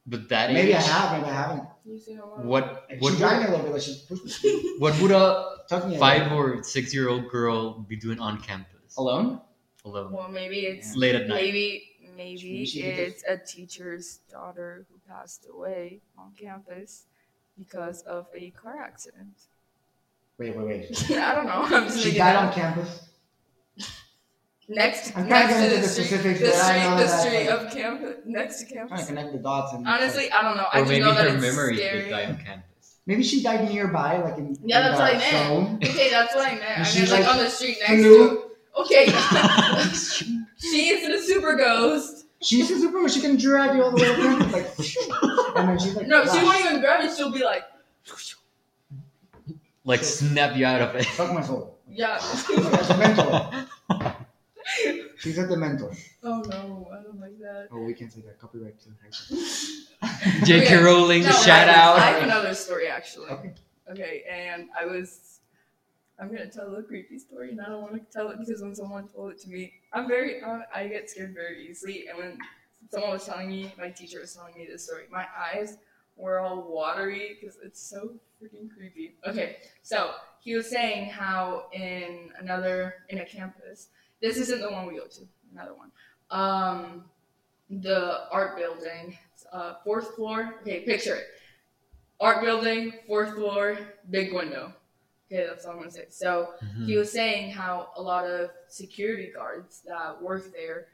But 0.08 0.30
that 0.30 0.52
Maybe 0.52 0.74
I 0.76 0.82
have, 0.82 1.12
maybe 1.20 1.30
I 1.30 1.34
haven't. 1.34 1.64
You've 1.86 2.02
seen 2.02 2.20
a 2.20 2.26
lot 2.26 2.40
of- 2.40 2.46
what 2.46 2.86
She 2.90 2.98
what 2.98 3.18
dragged 3.18 3.40
me 3.44 3.46
would, 3.46 3.50
a 3.50 3.52
little 3.52 3.66
bit, 3.66 3.74
like 3.74 3.82
she 3.82 4.02
pushed 4.08 4.44
me. 4.44 4.76
what 4.80 5.00
would 5.02 5.12
a 5.12 5.58
Tucked 5.70 5.88
me 5.88 5.96
a 5.96 6.00
five 6.00 6.32
or 6.32 6.64
six 6.64 6.94
year 6.94 7.08
old 7.10 7.30
girl 7.30 7.80
be 7.80 7.96
doing 7.96 8.20
on 8.20 8.42
campus 8.42 8.96
alone. 8.98 9.40
alone 9.86 10.12
Well, 10.12 10.28
maybe 10.30 10.62
it's 10.62 10.96
late 10.96 11.16
at 11.16 11.28
night? 11.28 11.36
maybe 11.36 11.91
maybe 12.24 12.52
Maybe 12.54 12.66
she 12.66 12.82
did 12.82 13.00
it's 13.00 13.24
a 13.28 13.38
teacher's 13.38 14.20
daughter 14.32 14.86
who 14.90 14.96
passed 15.12 15.48
away 15.54 16.02
on 16.18 16.32
campus 16.40 17.06
because 17.58 18.02
of 18.04 18.28
a 18.36 18.50
car 18.52 18.78
accident. 18.82 19.36
Wait, 20.38 20.56
wait, 20.56 20.68
wait. 20.68 21.12
I 21.18 21.36
don't 21.36 21.46
know. 21.46 21.62
I'm 21.78 21.86
just 21.88 22.00
She 22.04 22.12
died 22.12 22.36
that 22.36 22.48
on 22.48 22.54
campus. 22.54 22.92
next 24.70 25.16
I'm 25.18 25.28
trying 25.28 25.48
next 25.48 25.56
to 25.56 25.62
to 25.62 25.70
get 25.70 25.70
the 25.70 25.76
into 25.76 25.82
the 25.82 25.88
street, 25.88 26.40
the 26.40 26.46
but 26.46 26.54
I 26.56 26.62
street, 26.70 26.84
know 26.90 26.98
the 26.98 27.04
that, 27.04 27.20
street 27.22 27.50
like- 27.50 27.60
of 27.68 27.72
campus, 27.74 28.16
next 28.26 28.60
to 28.60 28.66
trying 28.66 28.88
to 28.88 28.90
campus. 28.90 29.08
connect 29.08 29.32
the 29.34 29.40
dots 29.40 29.74
and 29.74 29.88
Honestly, 29.88 30.32
I 30.32 30.42
don't 30.44 30.58
know. 30.58 30.68
I 30.72 30.78
or 30.78 30.82
just 30.82 30.90
maybe 30.92 31.06
know 31.06 31.14
that 31.14 31.28
her 31.30 31.36
it's 31.36 31.42
memory 31.46 31.78
scary. 31.78 32.02
did 32.04 32.10
die 32.10 32.26
on 32.26 32.38
campus. 32.38 32.96
maybe 33.06 33.24
she 33.24 33.44
died 33.44 33.68
nearby, 33.70 34.18
like 34.22 34.38
in 34.38 34.56
Yeah, 34.64 34.78
in 34.80 34.84
that's 34.86 35.00
what 35.00 35.10
I 35.14 35.18
that 35.18 35.34
meant. 35.34 35.48
zone. 35.82 35.90
Okay, 35.92 36.10
that's 36.10 36.36
what 36.36 36.48
I 36.48 36.52
meant. 36.56 36.64
I 36.64 36.66
And 36.68 36.78
meant 36.84 36.88
she's 36.88 37.12
like, 37.12 37.26
like, 37.26 37.34
on 37.34 37.38
the 37.44 37.50
street 37.50 37.78
next 37.82 38.04
"Hello?" 38.04 38.36
to. 38.36 38.42
Okay. 38.82 39.06
she 40.62 40.90
is 40.90 41.08
a 41.08 41.26
super 41.28 41.56
ghost. 41.56 42.26
She's 42.42 42.72
a 42.72 42.80
super. 42.80 43.02
Ghost. 43.02 43.16
She 43.16 43.22
can 43.22 43.36
drag 43.38 43.76
you 43.76 43.84
all 43.84 43.92
the 43.92 44.02
way 44.02 44.10
up 44.10 44.18
there, 44.18 44.34
like, 44.52 44.68
and 45.58 45.70
then 45.70 45.80
she's 45.80 45.96
like, 45.96 46.08
No, 46.08 46.24
she 46.26 46.44
won't 46.44 46.60
even 46.60 46.80
grab 46.82 47.04
you. 47.04 47.14
She'll 47.16 47.32
be 47.32 47.44
like, 47.44 47.64
Like 49.86 50.04
snap 50.04 50.56
you 50.56 50.66
out 50.66 50.82
of 50.82 50.96
it. 50.96 51.06
Fuck 51.06 51.34
my 51.34 51.42
soul. 51.44 51.78
yeah. 51.88 52.18
That's 52.20 52.90
a 52.90 52.98
mentor. 52.98 54.16
She's 55.18 55.38
a 55.38 55.44
dementor. 55.44 55.96
oh 56.24 56.42
no, 56.50 56.90
I 56.92 57.04
don't 57.04 57.20
like 57.20 57.38
that. 57.40 57.68
Oh, 57.72 57.82
we 57.84 57.94
can't 57.94 58.12
say 58.12 58.22
that. 58.22 58.40
Copyright 58.40 58.76
to 58.82 58.90
J.K. 60.46 60.66
Okay. 60.66 60.84
Rowling, 60.84 61.24
No, 61.24 61.32
shout 61.32 61.70
I, 61.70 61.74
out. 61.74 61.98
I 62.00 62.02
have 62.12 62.24
another 62.24 62.54
story 62.56 62.88
actually. 62.88 63.28
Okay. 63.30 63.54
Okay, 63.92 64.24
and 64.30 64.70
I 64.80 64.86
was. 64.86 65.31
I'm 66.22 66.28
gonna 66.28 66.48
tell 66.48 66.76
a 66.76 66.84
creepy 66.84 67.18
story, 67.18 67.50
and 67.50 67.60
I 67.60 67.66
don't 67.66 67.82
want 67.82 67.94
to 67.96 68.02
tell 68.16 68.30
it 68.30 68.38
because 68.38 68.62
when 68.62 68.76
someone 68.76 69.08
told 69.08 69.32
it 69.32 69.40
to 69.40 69.50
me, 69.50 69.74
I'm 69.92 70.08
very. 70.08 70.42
Uh, 70.42 70.60
I 70.74 70.88
get 70.88 71.10
scared 71.10 71.34
very 71.34 71.68
easily, 71.68 72.06
and 72.08 72.18
when 72.18 72.38
someone 72.92 73.12
was 73.12 73.26
telling 73.26 73.50
me, 73.50 73.74
my 73.78 73.90
teacher 73.90 74.20
was 74.22 74.36
telling 74.36 74.54
me 74.56 74.68
this 74.72 74.86
story, 74.86 75.06
my 75.12 75.26
eyes 75.36 75.78
were 76.16 76.40
all 76.40 76.72
watery 76.72 77.38
because 77.40 77.58
it's 77.64 77.82
so 77.82 78.14
freaking 78.40 78.70
creepy. 78.70 79.16
Okay, 79.28 79.58
so 79.82 80.12
he 80.42 80.54
was 80.54 80.70
saying 80.70 81.10
how 81.10 81.66
in 81.74 82.30
another 82.40 82.94
in 83.10 83.18
a 83.18 83.26
campus, 83.26 83.88
this 84.22 84.38
isn't 84.38 84.62
the 84.62 84.70
one 84.72 84.86
we 84.86 84.98
go 84.98 85.08
to, 85.08 85.22
another 85.54 85.74
one. 85.74 85.92
Um, 86.30 87.06
the 87.72 88.26
art 88.32 88.58
building, 88.58 89.18
uh, 89.52 89.74
fourth 89.84 90.16
floor. 90.16 90.54
Okay, 90.62 90.82
picture 90.82 91.16
it. 91.16 91.26
Art 92.20 92.44
building, 92.44 92.94
fourth 93.08 93.34
floor, 93.34 93.80
big 94.12 94.34
window. 94.34 94.74
Okay, 95.32 95.46
that's 95.48 95.66
all 95.66 95.74
I'm 95.74 95.80
gonna 95.80 95.92
say. 95.92 96.08
So 96.10 96.56
Mhm. 96.62 96.86
he 96.88 96.98
was 96.98 97.12
saying 97.12 97.52
how 97.52 97.92
a 97.96 98.02
lot 98.02 98.26
of 98.26 98.52
security 98.68 99.32
guards 99.32 99.82
that 99.84 100.22
work 100.22 100.52
there, 100.52 100.90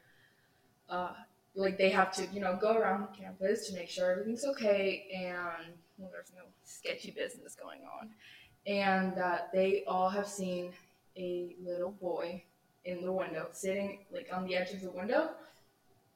uh, 0.88 1.14
like 1.54 1.76
they 1.76 1.90
have 1.90 2.12
to, 2.12 2.26
you 2.26 2.40
know, 2.40 2.56
go 2.56 2.76
around 2.76 3.00
the 3.02 3.16
campus 3.18 3.68
to 3.68 3.74
make 3.74 3.88
sure 3.88 4.12
everything's 4.12 4.44
okay 4.44 5.08
and 5.12 5.74
well, 5.96 6.10
there's 6.12 6.32
no 6.36 6.44
sketchy 6.62 7.10
business 7.10 7.56
going 7.56 7.80
on, 7.84 8.10
and 8.66 9.16
that 9.16 9.50
they 9.52 9.84
all 9.86 10.08
have 10.08 10.28
seen 10.28 10.72
a 11.16 11.56
little 11.60 11.90
boy 11.90 12.44
in 12.84 13.02
the 13.02 13.10
window, 13.10 13.48
sitting 13.52 14.06
like 14.12 14.28
on 14.32 14.46
the 14.46 14.54
edge 14.54 14.70
of 14.70 14.80
the 14.80 14.90
window. 14.90 15.30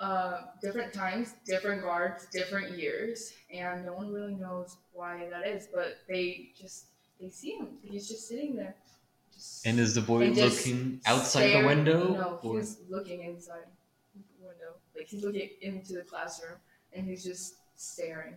Uh, 0.01 0.43
different 0.61 0.93
times, 0.93 1.35
different 1.47 1.83
guards, 1.83 2.27
different 2.33 2.77
years, 2.77 3.33
and 3.53 3.85
no 3.87 3.93
one 3.93 4.13
really 4.13 4.35
knows 4.35 4.77
why 4.93 5.29
that 5.31 5.47
is. 5.47 5.69
But 5.73 5.99
they 6.09 6.51
just 6.57 6.87
they 7.23 7.31
see 7.31 7.53
him. 7.53 7.69
He's 7.83 8.09
just 8.09 8.29
sitting 8.29 8.57
there. 8.57 8.75
Just 9.33 9.65
And 9.67 9.79
is 9.79 9.95
the 9.95 10.01
boy 10.01 10.27
looking 10.31 11.01
outside 11.07 11.63
the 11.63 11.67
window? 11.67 12.15
No, 12.15 12.41
or- 12.43 12.59
he's 12.59 12.79
looking 12.89 13.23
inside 13.23 13.67
the 14.15 14.47
window. 14.47 14.75
Like 14.97 15.07
he's 15.07 15.25
looking 15.25 15.49
into 15.63 15.95
the 15.95 16.03
classroom, 16.03 16.57
and 16.93 17.07
he's 17.07 17.25
just 17.25 17.55
staring. 17.77 18.35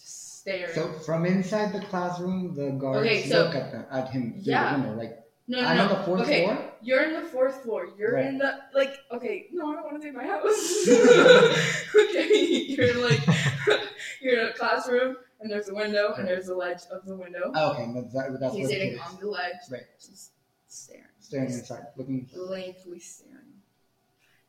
Just 0.00 0.40
staring. 0.40 0.72
So 0.74 0.92
from 1.00 1.26
inside 1.26 1.72
the 1.72 1.84
classroom, 1.86 2.54
the 2.54 2.70
guards 2.70 3.00
Okay, 3.06 3.28
so- 3.28 3.44
look 3.44 3.54
at 3.54 3.72
the, 3.72 3.94
at 3.94 4.10
him 4.10 4.34
through 4.34 4.42
Yeah. 4.52 4.76
the 4.76 4.82
window. 4.82 4.96
Like 5.02 5.20
no, 5.46 5.60
no, 5.60 5.66
I'm 5.68 5.76
no. 5.76 5.82
on 5.82 5.88
the 5.90 6.04
fourth 6.04 6.20
okay, 6.22 6.44
floor. 6.44 6.72
you're 6.80 7.02
in 7.02 7.12
the 7.22 7.28
fourth 7.28 7.62
floor. 7.62 7.88
You're 7.98 8.14
Right. 8.14 8.26
in 8.26 8.38
the 8.38 8.60
like. 8.74 8.96
Okay, 9.12 9.48
no, 9.52 9.72
I 9.72 9.74
don't 9.74 9.84
want 9.84 10.00
to 10.00 10.06
take 10.08 10.16
my 10.16 10.24
house. 10.24 10.88
okay, 11.94 12.46
you're 12.68 12.94
like 13.06 13.20
you're 14.22 14.40
in 14.40 14.48
a 14.48 14.52
classroom, 14.54 15.16
and 15.44 15.52
there's 15.52 15.68
a 15.68 15.74
window, 15.74 16.14
and 16.14 16.26
there's 16.26 16.48
a 16.48 16.54
ledge 16.56 16.80
of 16.90 17.04
the 17.06 17.14
window. 17.14 17.52
Oh, 17.54 17.72
okay, 17.72 17.86
that's, 17.94 18.12
that, 18.14 18.36
that's 18.40 18.54
He's 18.56 18.64
what 18.66 18.70
it 18.72 18.74
sitting 18.80 18.92
is. 18.94 19.00
on 19.00 19.18
the 19.20 19.26
ledge, 19.28 19.54
Right. 19.70 19.82
just 20.00 20.32
staring. 20.66 21.04
Staring 21.20 21.46
inside, 21.52 21.84
looking. 21.96 22.28
blankly 22.34 22.98
staring. 22.98 23.38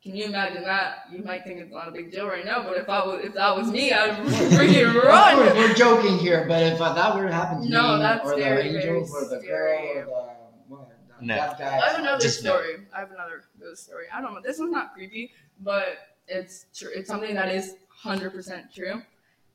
Can 0.01 0.15
you 0.15 0.25
imagine 0.25 0.63
that? 0.63 1.07
You 1.11 1.23
might 1.23 1.43
think 1.43 1.59
it's 1.59 1.71
not 1.73 1.87
a 1.87 1.91
big 1.91 2.11
deal 2.11 2.27
right 2.27 2.45
now, 2.45 2.63
but 2.63 2.77
if 2.77 2.87
I 2.87 3.03
was, 3.05 3.25
if 3.25 3.33
that 3.33 3.55
was 3.57 3.71
me, 3.71 3.91
I'd 3.91 4.11
freaking 4.17 4.87
Of 4.87 4.93
course, 4.93 5.05
run. 5.05 5.55
we're 5.57 5.73
joking 5.73 6.17
here, 6.19 6.45
but 6.47 6.61
if 6.63 6.79
uh, 6.79 6.93
that 6.93 7.15
were 7.15 7.23
to 7.27 7.33
happen 7.33 7.63
to 7.63 7.69
No, 7.69 7.97
me, 7.97 8.03
that's 8.03 8.23
or 8.25 8.35
the 8.35 8.41
very, 8.41 8.71
very 8.71 8.83
angels, 8.97 9.11
or 9.13 9.27
the 9.27 9.41
scary. 9.41 9.93
girl, 9.95 10.11
or 10.11 10.35
the 10.69 10.73
what, 10.75 10.89
the 11.19 11.25
No. 11.25 11.35
that 11.35 11.57
guy. 11.59 11.77
I 11.79 11.89
have 11.89 11.99
another 11.99 12.21
Just 12.21 12.43
no. 12.43 12.51
story. 12.51 12.75
I 12.95 12.99
have 12.99 13.11
another 13.11 13.43
ghost 13.59 13.83
story. 13.83 14.05
I 14.13 14.21
don't 14.21 14.33
know. 14.33 14.41
This 14.41 14.59
one's 14.59 14.71
not 14.71 14.93
creepy, 14.93 15.31
but 15.59 15.97
it's 16.27 16.67
true. 16.73 16.89
It's 16.95 17.09
something 17.09 17.33
that 17.35 17.49
is 17.53 17.75
hundred 17.89 18.31
percent 18.31 18.71
true. 18.73 19.01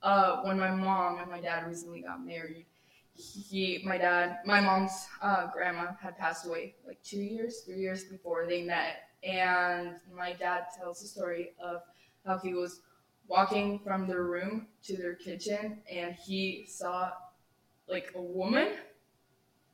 Uh, 0.03 0.41
when 0.43 0.59
my 0.59 0.71
mom 0.71 1.19
and 1.19 1.31
my 1.31 1.41
dad 1.41 1.67
recently 1.67 2.01
got 2.01 2.25
married, 2.25 2.67
he, 3.15 3.83
my 3.85 3.99
dad, 3.99 4.39
my 4.47 4.61
mom's 4.61 5.07
uh, 5.21 5.47
grandma 5.53 5.93
had 6.01 6.17
passed 6.17 6.47
away 6.47 6.75
like 6.87 7.03
two 7.03 7.19
years, 7.19 7.61
three 7.67 7.79
years 7.81 8.05
before 8.05 8.47
they 8.47 8.63
met, 8.63 9.11
and 9.23 9.97
my 10.15 10.33
dad 10.33 10.65
tells 10.79 11.01
the 11.01 11.09
story 11.09 11.51
of 11.63 11.83
how 12.25 12.39
he 12.39 12.55
was 12.55 12.81
walking 13.29 13.79
from 13.81 14.07
their 14.07 14.25
room 14.25 14.67
to 14.85 14.97
their 14.97 15.15
kitchen, 15.15 15.81
and 15.91 16.15
he 16.15 16.65
saw 16.67 17.11
like 17.89 18.13
a 18.15 18.23
woman, 18.23 18.69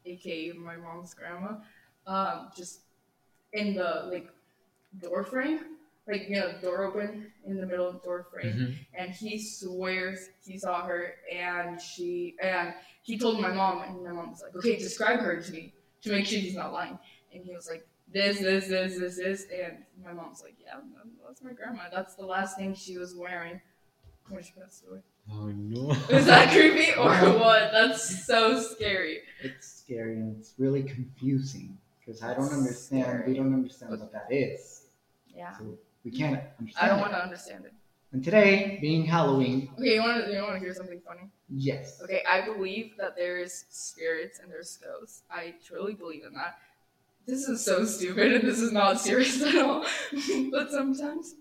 aka 0.04 0.52
my 0.52 0.76
mom's 0.76 1.14
grandma, 1.14 1.56
um, 2.06 2.50
just 2.56 2.80
in 3.52 3.74
the 3.74 4.08
like 4.10 4.28
door 5.00 5.22
frame, 5.22 5.75
like 6.08 6.28
you 6.28 6.36
know, 6.36 6.52
door 6.62 6.84
open 6.84 7.32
in 7.46 7.56
the 7.60 7.66
middle 7.66 7.86
of 7.88 7.94
the 7.94 8.00
door 8.00 8.26
frame, 8.32 8.54
Mhm. 8.54 8.76
and 8.94 9.10
he 9.10 9.38
swears 9.42 10.28
he 10.44 10.58
saw 10.58 10.84
her, 10.86 11.14
and 11.32 11.80
she 11.80 12.36
and 12.42 12.74
he 13.02 13.18
told 13.18 13.40
my 13.40 13.52
mom, 13.52 13.82
and 13.82 14.04
my 14.04 14.12
mom 14.12 14.30
was 14.30 14.42
like, 14.42 14.54
"Okay, 14.56 14.76
describe 14.76 15.20
her 15.20 15.40
to 15.40 15.52
me 15.52 15.72
to 16.02 16.10
make 16.12 16.26
sure 16.26 16.38
he's 16.38 16.54
not 16.54 16.72
lying," 16.72 16.98
and 17.32 17.44
he 17.44 17.54
was 17.54 17.68
like. 17.68 17.86
This, 18.14 18.38
this, 18.38 18.68
this, 18.68 18.96
this, 19.00 19.16
this, 19.16 19.46
and 19.52 19.78
my 20.02 20.12
mom's 20.12 20.40
like, 20.40 20.54
yeah, 20.64 20.78
that's 21.26 21.42
my 21.42 21.52
grandma. 21.52 21.82
That's 21.92 22.14
the 22.14 22.24
last 22.24 22.56
thing 22.56 22.72
she 22.72 22.96
was 22.98 23.16
wearing 23.16 23.60
when 24.28 24.44
she 24.44 24.52
passed 24.52 24.84
away. 24.88 25.00
Oh 25.28 25.48
no. 25.48 25.90
Is 26.16 26.24
that 26.26 26.50
creepy 26.52 26.92
or 26.94 27.10
what? 27.36 27.72
That's 27.72 28.24
so 28.24 28.60
scary. 28.62 29.22
It's 29.42 29.66
scary 29.66 30.14
and 30.20 30.36
it's 30.38 30.54
really 30.56 30.84
confusing 30.84 31.76
because 31.98 32.22
I 32.22 32.32
don't 32.34 32.52
understand. 32.52 33.04
scary. 33.06 33.32
We 33.32 33.36
don't 33.38 33.52
understand 33.52 33.90
what 33.98 34.12
that 34.12 34.28
is. 34.30 34.86
Yeah. 35.34 35.58
So 35.58 35.76
we 36.06 36.12
can't 36.12 36.40
understand. 36.60 36.84
I 36.84 36.88
don't 36.88 37.00
want 37.00 37.12
to 37.12 37.22
understand 37.22 37.64
it. 37.64 37.72
And 38.12 38.22
today, 38.24 38.78
being 38.80 39.04
Halloween, 39.04 39.68
Okay, 39.78 39.94
you 39.96 40.00
want 40.00 40.24
to 40.24 40.32
you 40.32 40.40
want 40.40 40.54
to 40.54 40.60
hear 40.60 40.72
something 40.72 41.00
funny? 41.06 41.28
yes. 41.50 42.00
Okay, 42.02 42.22
I 42.28 42.40
believe 42.46 42.92
that 42.98 43.16
there's 43.16 43.64
spirits 43.70 44.38
and 44.38 44.50
there's 44.50 44.78
ghosts. 44.78 45.22
I 45.30 45.54
truly 45.66 45.94
believe 45.94 46.22
in 46.24 46.32
that. 46.34 46.58
This 47.26 47.48
is 47.48 47.64
so 47.64 47.84
stupid 47.84 48.32
and 48.34 48.44
this 48.48 48.60
is 48.60 48.70
not 48.70 49.00
serious 49.00 49.42
at 49.48 49.56
all. 49.56 49.84
but 50.52 50.70
sometimes 50.70 51.34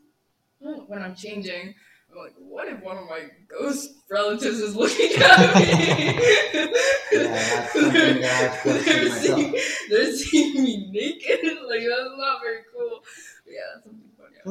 when 0.60 1.04
I'm 1.04 1.13
changing, 1.15 1.75
I'm 2.12 2.17
like, 2.17 2.34
what 2.39 2.67
if 2.67 2.82
one 2.82 2.97
of 2.97 3.06
my 3.08 3.28
ghost 3.47 3.91
relatives 4.10 4.60
is 4.60 4.75
looking 4.75 5.12
at 5.21 5.56
me? 5.56 6.71
Yeah, 7.12 8.62
that 8.63 8.84
they're, 8.86 9.10
seeing, 9.12 9.56
they're 9.89 10.12
seeing 10.13 10.63
me 10.63 10.89
naked. 10.91 11.39
Like 11.69 11.82
that's 11.82 12.10
not 12.17 12.41
very 12.41 12.62
cool. 12.73 13.04
But 13.45 13.54
yeah, 13.54 13.91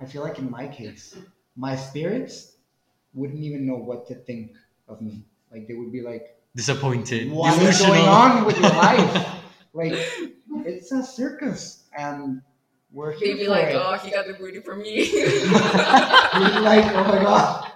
I 0.00 0.06
feel 0.06 0.22
like 0.22 0.38
in 0.38 0.50
my 0.50 0.68
case, 0.68 1.16
my 1.56 1.74
spirits 1.76 2.56
wouldn't 3.14 3.40
even 3.42 3.66
know 3.66 3.76
what 3.76 4.06
to 4.08 4.14
think 4.14 4.52
of 4.88 5.00
me. 5.00 5.24
Like, 5.52 5.66
they 5.68 5.74
would 5.74 5.92
be 5.92 6.02
like, 6.02 6.36
Disappointed. 6.56 7.30
what 7.32 7.54
is 7.62 7.78
delusional. 7.78 7.94
going 7.94 8.08
on 8.08 8.44
with 8.44 8.58
your 8.60 8.70
life? 8.70 9.28
Like, 9.76 9.92
it's 10.64 10.92
a 10.92 11.02
circus, 11.02 11.84
and 11.98 12.40
we're 12.92 13.10
here 13.10 13.34
They'd 13.34 13.40
be 13.40 13.44
for 13.46 13.50
like, 13.50 13.68
it. 13.70 13.74
oh, 13.74 13.94
he 13.96 14.10
got 14.12 14.26
the 14.28 14.34
booty 14.34 14.60
for 14.60 14.76
me. 14.76 15.10
Be 15.12 15.20
like, 16.60 16.84
oh 16.94 17.04
my 17.08 17.18
god, 17.20 17.72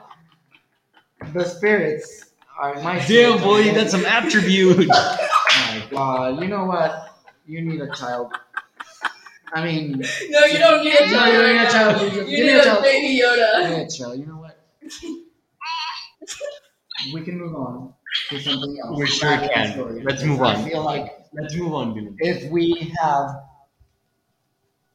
the 1.34 1.44
spirits 1.44 2.26
are 2.56 2.74
my. 2.82 3.04
Damn 3.08 3.40
boy, 3.42 3.58
you 3.62 3.72
got 3.74 3.90
some 3.90 4.06
attribute. 4.06 4.88
My 5.58 5.86
god, 5.90 6.40
you 6.40 6.48
know 6.48 6.64
what? 6.64 6.92
You 7.46 7.62
need 7.62 7.80
a 7.80 7.90
child. 7.94 8.32
I 9.54 9.64
mean, 9.64 9.92
No, 10.30 10.44
you 10.44 10.58
don't 10.58 10.84
need 10.84 10.94
a 10.94 11.06
No, 11.06 11.12
child. 11.12 11.32
you 11.32 11.40
right 11.40 11.52
need 11.52 11.66
a 11.66 11.70
child. 11.70 12.02
You 12.02 12.10
Give 12.10 12.26
me 12.28 12.36
need 12.42 12.50
a 12.50 12.60
a 12.60 12.64
child. 12.64 12.82
baby 12.82 13.20
Yoda. 13.22 13.78
yeah, 13.78 13.86
child. 13.88 14.18
You 14.18 14.26
know 14.26 14.36
what? 14.38 14.60
We 17.14 17.22
can 17.22 17.38
move 17.38 17.54
on 17.54 17.94
to 18.30 18.40
something 18.40 18.76
else. 18.84 18.98
We 18.98 19.06
sure 19.06 19.30
Back 19.30 19.50
can. 19.52 19.72
story. 19.72 20.02
Let's 20.02 20.22
move 20.24 20.40
on. 20.42 20.56
I 20.56 20.58
on. 20.62 20.68
feel 20.68 20.84
like 20.84 21.12
Let's 21.32 21.54
move 21.56 21.74
on, 21.74 21.94
Dylan. 21.94 22.16
if 22.18 22.50
we 22.50 22.92
have 23.00 23.26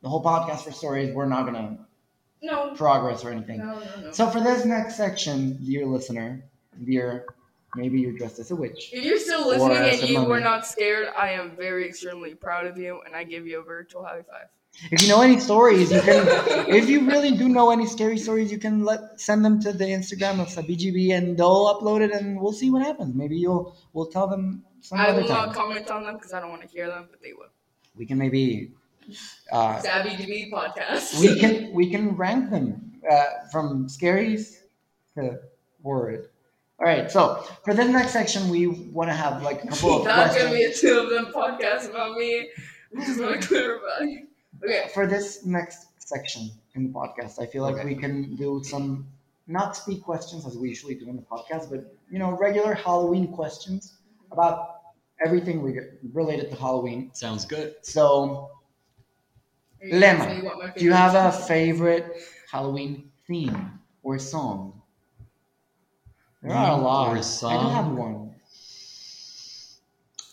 the 0.02 0.10
whole 0.10 0.24
podcast 0.24 0.62
for 0.62 0.72
stories, 0.72 1.14
we're 1.16 1.28
not 1.28 1.46
gonna 1.46 1.78
No. 2.42 2.74
progress 2.76 3.24
or 3.24 3.32
anything. 3.32 3.60
No, 3.60 3.80
no, 3.80 4.02
no. 4.02 4.12
So 4.12 4.30
for 4.30 4.40
this 4.42 4.66
next 4.66 4.96
section, 4.98 5.64
dear 5.64 5.86
listener, 5.86 6.44
dear, 6.84 7.26
maybe 7.76 8.00
you're 8.00 8.14
dressed 8.14 8.40
as 8.40 8.52
a 8.52 8.56
witch. 8.56 8.92
if 8.94 9.04
you're 9.04 9.20
still 9.20 9.48
listening 9.48 9.78
and 9.78 10.10
you 10.10 10.16
mummy. 10.16 10.28
were 10.28 10.40
not 10.40 10.66
scared, 10.66 11.08
I 11.18 11.32
am 11.32 11.56
very 11.56 11.88
extremely 11.88 12.36
proud 12.36 12.66
of 12.68 12.78
you, 12.78 13.02
and 13.06 13.16
I 13.16 13.24
give 13.24 13.48
you 13.48 13.60
a 13.60 13.64
virtual 13.64 14.04
high 14.04 14.24
five. 14.24 14.48
If 14.92 15.04
you 15.04 15.08
know 15.08 15.22
any 15.22 15.40
stories, 15.40 15.92
you 15.92 16.02
can. 16.02 16.26
if 16.68 16.90
you 16.90 17.08
really 17.08 17.32
do 17.38 17.48
know 17.48 17.70
any 17.70 17.86
scary 17.86 18.18
stories, 18.18 18.52
you 18.52 18.58
can 18.58 18.84
let 18.84 19.20
send 19.20 19.46
them 19.46 19.62
to 19.62 19.72
the 19.72 19.86
Instagram 19.86 20.40
of 20.40 20.48
SabiGB, 20.48 21.14
and 21.16 21.38
they'll 21.38 21.68
upload 21.74 22.02
it, 22.02 22.12
and 22.12 22.40
we'll 22.40 22.54
see 22.54 22.72
what 22.72 22.82
happens. 22.82 23.14
Maybe 23.14 23.38
you'll 23.38 23.78
we'll 23.94 24.08
tell 24.08 24.28
them 24.28 24.64
some 24.82 25.00
I 25.00 25.10
other 25.10 25.22
will 25.22 25.28
time. 25.28 25.48
not 25.48 25.56
comment 25.56 25.92
on 25.92 26.04
them 26.04 26.16
because 26.16 26.34
I 26.34 26.40
don't 26.40 26.50
want 26.50 26.64
to 26.64 26.68
hear 26.68 26.88
them, 26.88 27.08
but 27.10 27.22
they 27.22 27.34
will. 27.34 27.52
we 27.96 28.06
can 28.06 28.18
maybe. 28.18 28.72
Uh, 29.52 29.82
podcast. 29.82 31.20
we 31.20 31.38
can 31.40 31.74
we 31.80 31.90
can 31.90 32.16
rank 32.16 32.50
them 32.50 32.94
uh, 33.12 33.26
from 33.52 33.88
scaries 33.88 34.62
to 35.16 35.40
horrid. 35.84 36.30
All 36.80 36.86
right, 36.88 37.10
so 37.10 37.36
for 37.64 37.74
this 37.74 37.88
next 37.90 38.12
section, 38.12 38.50
we 38.50 38.68
want 38.68 39.10
to 39.10 39.14
have 39.14 39.42
like 39.44 39.64
a 39.64 39.68
couple 39.68 40.00
of 40.00 40.04
That's 40.06 40.32
questions. 40.34 40.44
gonna 40.44 40.56
be 40.58 40.64
a 40.64 40.74
two 40.74 41.00
of 41.00 41.10
them 41.10 41.28
podcast 41.34 41.90
about 41.90 42.18
me. 42.18 42.50
I 42.98 43.06
just 43.06 43.20
want 43.22 43.42
to 43.42 43.48
clarify. 43.48 44.06
Okay. 44.64 44.90
for 44.94 45.08
this 45.08 45.46
next 45.46 45.88
section 45.98 46.50
in 46.76 46.84
the 46.84 46.90
podcast, 46.90 47.42
I 47.42 47.46
feel 47.46 47.64
like 47.64 47.76
Okay. 47.76 47.86
we 47.86 47.96
can 47.96 48.36
do 48.36 48.62
some 48.64 49.08
not 49.48 49.76
speak 49.76 50.04
questions 50.04 50.46
as 50.46 50.58
we 50.58 50.70
usually 50.70 50.96
do 50.96 51.08
in 51.10 51.16
the 51.16 51.22
podcast, 51.22 51.70
but 51.70 51.96
you 52.10 52.18
know, 52.20 52.32
regular 52.38 52.74
Halloween 52.74 53.32
questions 53.34 53.98
about 54.32 54.76
everything 55.26 55.62
re- 55.62 55.90
related 56.14 56.50
to 56.52 56.56
Halloween. 56.56 57.12
Sounds 57.14 57.46
good. 57.46 57.76
So, 57.82 58.52
Are 59.82 59.86
you 59.88 60.00
gonna 60.00 60.06
Lemma, 60.06 60.26
say 60.26 60.42
what 60.42 60.58
my 60.60 60.74
do 60.78 60.86
you 60.86 60.94
have 60.94 61.14
a 61.16 61.32
favorite- 61.32 62.04
favorite 62.06 62.24
Halloween 62.52 63.12
theme 63.28 63.80
or 64.02 64.18
song? 64.20 64.82
There 66.44 66.52
are 66.54 66.72
a 66.72 66.76
Theme 66.76 66.84
lot. 66.84 67.08
or 67.08 67.12
I 67.12 67.16
do 67.18 67.24
song? 67.24 67.72
have 67.74 67.88
one. 67.94 68.30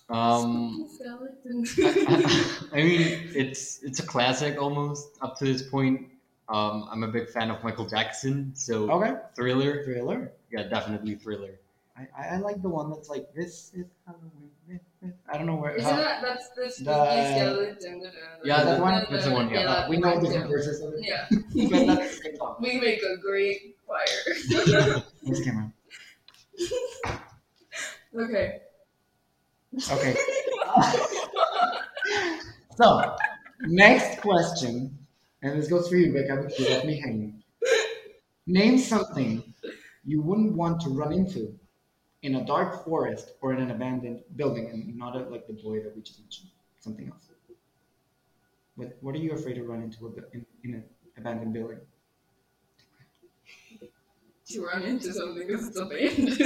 Um, 0.09 0.89
Skeletons. 0.93 1.79
I 2.73 2.77
mean, 2.77 3.31
it's 3.35 3.81
it's 3.83 4.01
a 4.01 4.07
classic 4.07 4.59
almost 4.61 5.09
up 5.23 5.39
to 5.39 5.45
this 5.45 5.63
point. 5.63 6.09
Um, 6.49 6.89
I'm 6.91 7.05
a 7.05 7.09
big 7.09 7.29
fan 7.31 7.49
of 7.51 7.63
Michael 7.63 7.87
Jackson, 7.87 8.51
so 8.57 8.91
Okay, 8.91 9.15
Thriller, 9.37 9.85
Thriller. 9.85 10.33
yeah, 10.51 10.65
definitely 10.65 11.15
Thriller. 11.15 11.53
I, 11.97 12.09
I 12.19 12.23
I 12.35 12.37
like 12.39 12.61
the 12.61 12.69
one 12.69 12.91
that's 12.91 13.09
like 13.09 13.33
this 13.35 13.71
is 13.73 13.87
Halloween. 14.05 14.51
this 14.67 14.81
is-" 15.05 15.15
I 15.33 15.39
don't 15.39 15.47
know 15.47 15.55
where. 15.55 15.77
Isn't 15.77 15.89
how- 15.89 15.97
that 16.03 16.23
that's 16.23 16.49
the 16.57 16.69
spooky 16.71 16.85
The- 16.87 17.31
skeleton? 17.79 18.13
Yeah, 18.43 18.65
that 18.65 18.81
one? 18.81 19.07
That's 19.13 19.27
the 19.27 19.31
one, 19.31 19.49
yeah. 19.49 19.63
that 19.67 19.89
we 19.89 19.99
know 19.99 20.15
one 20.15 20.25
different 20.25 20.49
too. 20.51 20.87
of 20.87 20.95
it. 20.95 21.05
Yeah, 21.07 21.27
but 21.31 21.87
that's 21.87 22.17
the 22.19 22.23
same 22.25 22.37
song. 22.43 22.57
we 22.59 22.81
make 22.81 23.01
a 23.05 23.17
great 23.17 23.77
choir. 23.87 24.07
Thanks, 25.23 25.41
Cameron. 25.45 25.73
Okay. 28.15 28.61
Okay. 29.91 30.15
So, 32.77 33.15
next 33.63 34.21
question, 34.21 34.99
and 35.43 35.59
this 35.61 35.69
goes 35.69 35.89
for 35.89 35.97
you, 35.97 36.13
Becca, 36.13 36.51
you 36.59 36.69
left 36.69 36.87
me 36.87 37.01
hanging. 37.01 37.43
Name 38.47 38.77
something 38.77 39.55
you 40.05 40.21
wouldn't 40.21 40.55
want 40.55 40.81
to 40.83 40.91
run 40.91 41.13
into 41.13 41.59
in 42.23 42.37
a 42.37 42.45
dark 42.47 42.85
forest 42.85 43.33
or 43.43 43.53
in 43.55 43.61
an 43.61 43.71
abandoned 43.71 44.23
building, 44.37 44.69
and 44.71 44.97
not 44.97 45.17
a, 45.17 45.21
like 45.31 45.47
the 45.47 45.55
boy 45.55 45.83
that 45.83 45.95
we 45.97 46.03
just 46.03 46.21
mentioned. 46.21 46.51
Something 46.81 47.09
else. 47.09 47.29
What, 48.75 48.97
what 49.01 49.15
are 49.15 49.19
you 49.19 49.31
afraid 49.33 49.55
to 49.55 49.63
run 49.65 49.83
into 49.83 50.07
in, 50.33 50.45
in 50.65 50.75
an 50.75 50.85
abandoned 51.17 51.53
building? 51.53 51.81
To 54.51 54.65
run 54.65 54.83
into 54.83 55.13
something 55.13 55.47
because 55.47 55.69
it's 55.69 55.79
abandoned. 55.79 56.39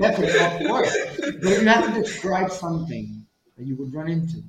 Definitely, 0.00 0.40
of 0.40 0.68
course. 0.68 0.96
But 1.20 1.50
you 1.50 1.66
have 1.66 1.94
to 1.94 2.00
describe 2.02 2.50
something 2.50 3.26
that 3.58 3.66
you 3.66 3.76
would 3.76 3.92
run 3.92 4.08
into, 4.08 4.42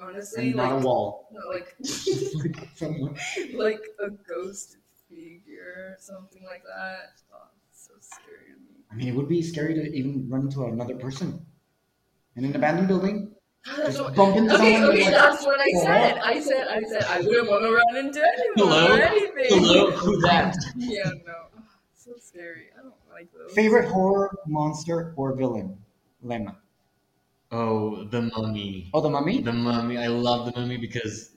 Honestly, 0.00 0.48
and 0.48 0.56
not 0.56 0.72
like, 0.72 0.82
a 0.82 0.86
wall, 0.86 1.28
no, 1.32 1.40
like, 1.50 1.76
like 2.34 2.68
someone. 2.74 3.16
like 3.54 3.82
a 4.02 4.10
ghost 4.10 4.78
figure, 5.08 5.96
something 6.00 6.42
like 6.44 6.62
that. 6.64 7.20
Oh, 7.32 7.48
so 7.72 7.92
scary. 8.00 8.54
I 8.90 8.94
mean, 8.96 9.08
it 9.08 9.14
would 9.14 9.28
be 9.28 9.40
scary 9.42 9.74
to 9.74 9.82
even 9.94 10.28
run 10.28 10.42
into 10.42 10.64
another 10.64 10.96
person 10.96 11.44
in 12.36 12.44
an 12.44 12.56
abandoned 12.56 12.88
building. 12.88 13.34
Just 13.76 13.98
bump 14.16 14.36
into 14.36 14.54
Okay, 14.54 14.74
someone. 14.76 14.90
okay, 14.96 15.04
like, 15.04 15.14
that's 15.14 15.44
what 15.44 15.60
I 15.60 15.70
"Oh, 15.76 15.82
said. 15.84 16.18
I 16.18 16.40
said, 16.40 16.66
I 16.68 16.82
said, 16.82 17.02
I 17.04 17.20
wouldn't 17.20 17.48
want 17.50 17.62
to 17.62 17.72
run 17.72 17.96
into 18.06 18.20
anyone 18.20 18.56
Hello? 18.56 18.96
or 18.96 19.02
anything. 19.02 19.46
Hello, 19.50 19.90
who 19.90 20.20
that? 20.22 20.56
Yeah, 20.76 21.02
no, 21.26 21.34
so 22.08 22.16
scary. 22.18 22.68
I 22.78 22.82
don't 22.82 22.94
like 23.10 23.32
those. 23.32 23.54
Favorite 23.54 23.88
horror 23.90 24.30
monster 24.46 25.12
or 25.16 25.34
villain? 25.34 25.84
Lemma. 26.24 26.56
Oh, 27.50 28.04
the 28.04 28.22
Mummy. 28.22 28.90
Oh, 28.92 29.00
the 29.00 29.10
mummy. 29.10 29.42
The 29.44 29.52
Mummy. 29.52 29.98
I 29.98 30.06
love 30.08 30.46
the 30.52 30.58
Mummy 30.60 30.78
because 30.78 31.36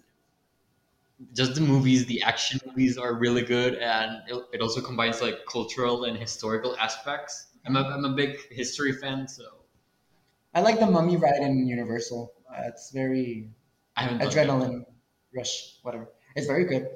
just 1.33 1.55
the 1.55 1.61
movies, 1.61 2.05
the 2.05 2.21
action 2.23 2.59
movies 2.65 2.97
are 2.97 3.13
really 3.15 3.43
good, 3.43 3.75
and 3.75 4.21
it, 4.29 4.43
it 4.53 4.61
also 4.61 4.81
combines 4.81 5.21
like 5.21 5.45
cultural 5.45 6.05
and 6.05 6.17
historical 6.17 6.75
aspects. 6.77 7.57
I'm 7.65 7.75
a, 7.75 7.81
I'm 7.83 8.05
a 8.05 8.13
big 8.15 8.37
history 8.51 8.93
fan, 8.93 9.27
so 9.27 9.65
I 10.53 10.61
like 10.61 10.79
the 10.79 10.87
mummy 10.89 11.17
ride 11.17 11.41
in 11.41 11.65
Universal. 11.67 12.33
Uh, 12.49 12.63
it's 12.65 12.91
very 12.91 13.51
I 13.95 14.03
haven't. 14.03 14.19
done 14.21 14.35
that. 14.39 14.47
adrenaline 14.47 14.85
rush, 15.35 15.79
whatever. 15.83 16.09
It's 16.35 16.47
very 16.47 16.65
good. 16.65 16.87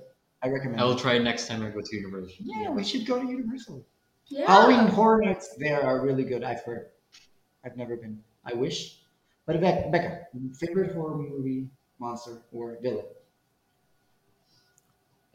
I 0.45 0.49
recommend. 0.49 0.79
I 0.79 0.83
will 0.83 0.91
it. 0.91 0.99
try 0.99 1.17
next 1.17 1.47
time 1.47 1.63
I 1.63 1.69
go 1.69 1.81
to 1.81 1.95
Universal. 1.95 2.35
Yeah, 2.39 2.69
we 2.69 2.83
should 2.83 3.03
go 3.07 3.19
to 3.19 3.27
Universal. 3.27 3.83
Yeah. 4.27 4.45
Halloween 4.45 4.87
horror 4.87 5.21
nights 5.23 5.55
there 5.57 5.81
are 5.83 6.01
really 6.05 6.23
good. 6.23 6.43
I've 6.43 6.61
heard. 6.61 6.89
I've 7.65 7.75
never 7.75 7.95
been. 7.95 8.21
I 8.45 8.53
wish. 8.53 8.99
But 9.47 9.59
Becca, 9.59 9.89
Becca, 9.89 10.27
favorite 10.59 10.93
horror 10.93 11.17
movie, 11.17 11.67
monster, 11.99 12.43
or 12.51 12.77
villain? 12.83 13.05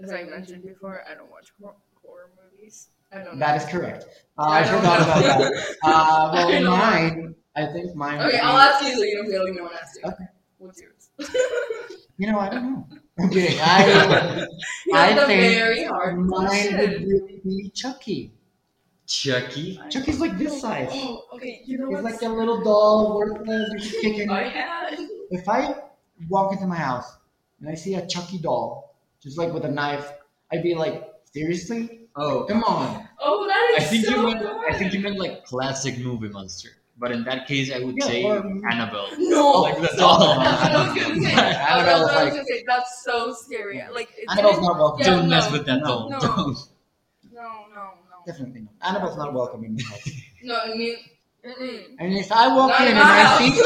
As 0.01 0.13
I 0.13 0.23
mentioned 0.23 0.63
before, 0.63 1.03
I 1.11 1.15
don't 1.15 1.31
watch 1.31 1.53
horror 1.61 2.31
movies. 2.41 2.91
I 3.13 3.19
don't 3.19 3.35
know. 3.35 3.41
That 3.41 3.57
is 3.61 3.69
correct. 3.69 4.05
Uh, 4.39 4.43
I 4.49 4.61
I 4.61 4.65
forgot 4.65 5.01
know. 5.01 5.07
about 5.07 5.23
that. 5.23 5.77
Uh, 5.83 6.31
well, 6.33 6.49
don't 6.51 6.65
mine, 6.67 7.35
I 7.57 7.67
think 7.67 7.97
mine. 7.97 8.21
Okay, 8.21 8.39
I'll 8.39 8.57
ask 8.59 8.85
you 8.85 8.95
so 8.95 9.03
you 9.03 9.17
don't 9.17 9.27
feel 9.29 9.45
like 9.45 9.55
no 9.55 9.65
one 9.65 9.73
asked 9.75 9.99
you. 10.01 10.09
Okay. 10.09 10.25
What's 10.59 10.81
yours? 10.81 11.11
You 12.21 12.31
know, 12.31 12.39
I 12.39 12.51
don't 12.51 12.71
know. 12.71 12.87
I'm 13.23 13.31
kidding. 13.31 13.59
I, 13.63 14.47
You 14.87 14.95
I 14.95 15.15
think 15.15 15.29
very 15.41 15.85
hard 15.85 16.19
mine 16.19 16.79
would 16.79 16.91
really 17.03 17.41
be 17.45 17.71
Chucky. 17.75 18.33
Chucky. 19.07 19.81
Chucky's 19.91 20.21
like 20.21 20.39
this 20.39 20.61
size. 20.61 20.89
Oh, 20.93 21.25
okay. 21.35 21.63
You 21.67 21.79
know 21.79 21.89
He's 21.89 22.03
what's 22.03 22.23
like 22.23 22.31
a 22.31 22.33
little 22.33 22.63
doll, 22.63 23.17
worthless, 23.19 23.71
you 23.73 23.79
should 23.81 24.01
kick 24.01 24.17
him. 24.19 24.31
I 24.31 24.45
had. 24.45 24.99
If 25.31 25.49
I 25.49 25.75
walk 26.29 26.53
into 26.53 26.67
my 26.67 26.77
house 26.77 27.17
and 27.61 27.69
I 27.69 27.75
see 27.75 27.95
a 27.95 28.07
Chucky 28.07 28.39
doll, 28.39 28.95
just 29.23 29.37
like 29.37 29.53
with 29.53 29.65
a 29.65 29.71
knife, 29.71 30.13
I'd 30.53 30.63
be 30.63 30.75
like, 30.75 31.13
seriously? 31.33 32.03
Oh, 32.17 32.45
Come 32.45 32.63
on. 32.65 33.09
Oh, 33.21 33.47
that 33.47 33.77
I 33.79 33.83
think 33.85 34.05
so 34.07 34.13
you 34.17 34.23
meant. 34.27 34.45
hard. 34.47 34.73
I 34.73 34.79
think 34.79 34.93
you 34.93 35.01
meant 35.01 35.19
like 35.19 35.45
classic 35.45 35.99
movie 35.99 36.29
monster. 36.29 36.71
But 37.01 37.13
in 37.13 37.25
that 37.25 37.47
case, 37.49 37.73
I 37.73 37.79
would 37.83 37.97
Yeah, 37.99 38.05
say 38.07 38.23
or- 38.25 38.45
Annabelle. 38.71 39.09
No. 39.19 39.63
Like 39.67 39.81
the 39.81 39.91
doll. 39.97 40.37
was 40.39 41.03
gonna 41.03 41.15
say. 41.15 41.35
That's 41.35 41.71
Annabelle's 41.71 42.03
what 42.03 42.17
I 42.17 42.25
was 42.27 42.35
like- 42.35 42.47
say. 42.47 42.65
That's 42.67 43.03
so 43.05 43.33
scary. 43.33 43.83
Like 43.93 44.11
Annabelle's 44.31 44.61
not 44.61 44.77
welcome. 44.79 45.01
Yeah, 45.01 45.07
Don't 45.17 45.29
mess 45.31 45.47
no, 45.47 45.53
with 45.53 45.67
that 45.67 45.81
no, 45.81 45.87
doll. 45.87 46.11
no. 46.11 46.19
Don't. 46.21 46.57
No, 47.33 47.43
no, 47.75 47.85
no. 48.11 48.17
Definitely 48.27 48.61
not. 48.61 48.73
Annabelle's 48.83 49.17
not 49.17 49.33
welcome 49.33 49.65
in 49.65 49.75
the 49.77 49.83
house. 49.85 50.11
No, 50.43 50.59
I 50.63 50.75
mean. 50.77 50.97
Mm-mm. 51.43 51.85
And 51.99 52.13
if 52.13 52.31
I 52.31 52.55
walk 52.55 52.69
Not 52.69 52.83
in 52.83 52.89
and 52.89 52.99
I 52.99 53.39
see. 53.39 53.63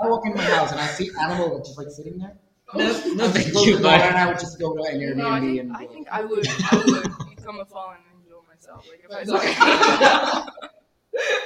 I 0.00 0.08
walk 0.08 0.26
in 0.26 0.34
my 0.34 0.42
house 0.42 0.72
and 0.72 0.80
I 0.80 0.86
see 0.88 1.08
Annabelle 1.22 1.58
just 1.60 1.78
like 1.78 1.86
sitting 1.88 2.18
there, 2.18 2.36
No, 2.74 2.84
no, 3.14 3.28
thank 3.28 3.46
just 3.46 3.54
go 3.54 3.64
to 3.64 3.70
you. 3.70 3.78
door 3.78 3.92
and 3.92 4.16
I 4.16 4.26
would 4.26 4.40
just 4.40 4.58
go 4.58 4.74
to 4.74 4.82
an 4.82 4.98
Airbnb 4.98 5.16
No, 5.16 5.28
I 5.28 5.38
think, 5.40 5.60
and 5.60 5.72
I 5.76 5.86
think 5.86 6.08
I 6.10 6.22
would, 6.24 6.48
I 6.48 6.82
would 6.84 7.36
become 7.36 7.60
a 7.60 7.64
fallen 7.64 7.98
angel 8.18 8.44
myself. 8.48 8.84
Like 8.90 9.04
if 9.04 9.10
I 9.14 9.22
saw 9.22 10.46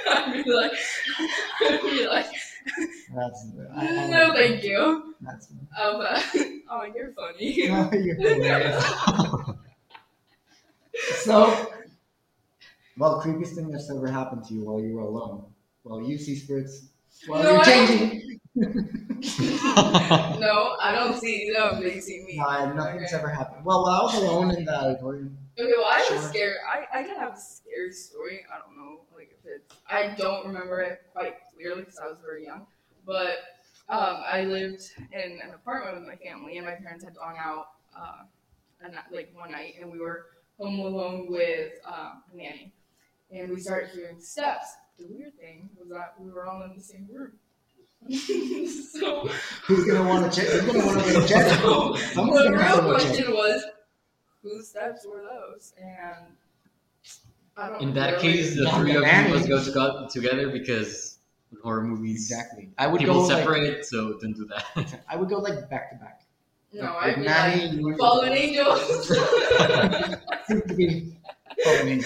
I'd 0.09 0.43
be 0.43 0.51
like, 0.53 0.71
I'd 1.61 1.81
be 1.81 2.07
like, 2.07 2.27
that's 3.15 3.47
I, 3.75 3.87
I, 3.87 4.07
no, 4.09 4.33
thank 4.33 4.63
you. 4.63 5.15
That's 5.21 5.47
Um, 5.51 6.01
uh, 6.01 6.21
oh, 6.71 6.83
you're 6.95 7.11
funny. 7.13 7.67
no, 7.67 7.89
you're 7.93 8.15
hilarious. 8.15 8.83
So, 11.23 11.71
well, 12.97 13.21
creepiest 13.21 13.55
thing 13.55 13.69
that's 13.69 13.89
ever 13.91 14.07
happened 14.07 14.45
to 14.45 14.53
you 14.53 14.61
while 14.63 14.79
you 14.81 14.93
were 14.93 15.01
alone. 15.01 15.45
Well, 15.83 16.01
you 16.01 16.17
see 16.17 16.35
spirits 16.35 16.87
while 17.27 17.43
No, 17.43 17.51
you're 17.51 17.59
I 17.61 17.63
don't- 17.65 17.87
changing. 17.87 18.21
no, 20.39 20.75
I 20.81 20.91
don't 20.93 21.17
see 21.19 21.51
them. 21.51 21.81
They 21.81 21.99
see 21.99 22.23
me. 22.25 22.37
No, 22.37 22.73
nothing's 22.73 23.13
Okay. 23.13 23.15
ever 23.17 23.29
happened. 23.29 23.65
Well, 23.65 23.85
I 23.87 24.01
was 24.03 24.15
alone 24.15 24.51
in 24.51 24.65
the 24.65 24.73
auditorium. 24.79 25.37
Okay, 25.59 25.71
well, 25.77 25.85
I 25.87 25.97
was 25.99 26.07
Sure. 26.07 26.29
scared. 26.29 26.57
I, 26.67 26.99
I 26.99 27.03
can 27.03 27.15
have 27.17 27.33
a 27.33 27.39
scary 27.39 27.91
story. 27.91 28.45
I 28.53 28.59
don't 28.59 28.77
know, 28.77 29.01
like 29.15 29.31
if 29.39 29.45
it's. 29.45 29.73
I 29.89 30.15
don't 30.17 30.45
remember 30.47 30.81
it 30.81 31.01
quite 31.13 31.35
clearly 31.53 31.81
because 31.81 31.99
I 31.99 32.07
was 32.07 32.17
very 32.25 32.45
young. 32.45 32.65
But 33.05 33.37
um, 33.89 34.17
I 34.25 34.43
lived 34.45 34.83
in 35.11 35.39
an 35.43 35.51
apartment 35.53 35.97
with 35.99 36.07
my 36.07 36.15
family, 36.15 36.57
and 36.57 36.65
my 36.65 36.75
parents 36.75 37.03
had 37.03 37.15
gone 37.15 37.35
out 37.37 37.67
uh, 37.97 38.23
a 38.81 38.89
ni- 38.89 39.15
like 39.17 39.31
one 39.35 39.51
night, 39.51 39.75
and 39.81 39.91
we 39.91 39.99
were 39.99 40.25
home 40.59 40.79
alone 40.79 41.27
with 41.29 41.73
um, 41.85 42.23
a 42.33 42.37
nanny, 42.37 42.73
and 43.31 43.49
we 43.49 43.59
started 43.59 43.89
hearing 43.91 44.19
steps. 44.19 44.75
The 44.97 45.07
weird 45.09 45.37
thing 45.37 45.69
was 45.77 45.89
that 45.89 46.13
we 46.19 46.29
were 46.31 46.45
all 46.47 46.63
in 46.63 46.75
the 46.75 46.81
same 46.81 47.07
room. 47.11 47.33
so 48.91 49.27
Who's 49.65 49.85
gonna 49.85 50.07
want 50.07 50.31
to 50.31 50.41
check? 50.41 50.47
Who's 50.49 50.65
gonna 50.73 50.85
want 50.85 51.05
to 51.05 51.13
go 51.13 51.27
check? 51.27 51.59
so 51.59 51.95
Someone's 51.95 52.43
the 52.43 52.49
gonna 52.51 52.63
have 52.63 52.75
to 52.75 52.81
real 52.81 52.91
go 52.91 52.97
check. 52.99 53.07
question 53.13 53.31
was, 53.33 53.63
whose 54.43 54.67
steps 54.69 55.05
were 55.05 55.23
those? 55.23 55.73
And 55.81 56.27
I 57.57 57.69
don't 57.69 57.81
In 57.81 57.93
that 57.95 58.21
really- 58.21 58.33
case, 58.33 58.55
the 58.55 58.69
three 58.71 58.95
of 58.95 59.03
you 59.03 59.33
must 59.33 59.73
go 59.73 60.03
to 60.07 60.07
together 60.11 60.49
because 60.49 61.17
horror 61.63 61.83
movies, 61.83 62.29
Exactly. 62.31 62.69
I 62.77 62.87
would 62.87 62.99
people 62.99 63.15
go 63.15 63.21
like, 63.21 63.37
separate, 63.37 63.85
so 63.85 64.17
don't 64.19 64.33
do 64.33 64.45
that. 64.47 65.01
I 65.09 65.15
would 65.15 65.29
go 65.29 65.37
like 65.39 65.69
back 65.69 65.89
to 65.91 65.95
back. 65.97 66.21
no, 66.73 66.81
Like, 66.83 66.95
I'd 67.03 67.15
be 67.15 67.21
Nanny, 67.23 67.61
like, 67.67 67.71
you 67.77 67.83
would- 67.85 67.97
fallen 67.97 68.31
angels. 68.33 69.07
Seems 70.47 70.63
to 70.67 70.73
be 70.75 71.17
following. 71.63 72.03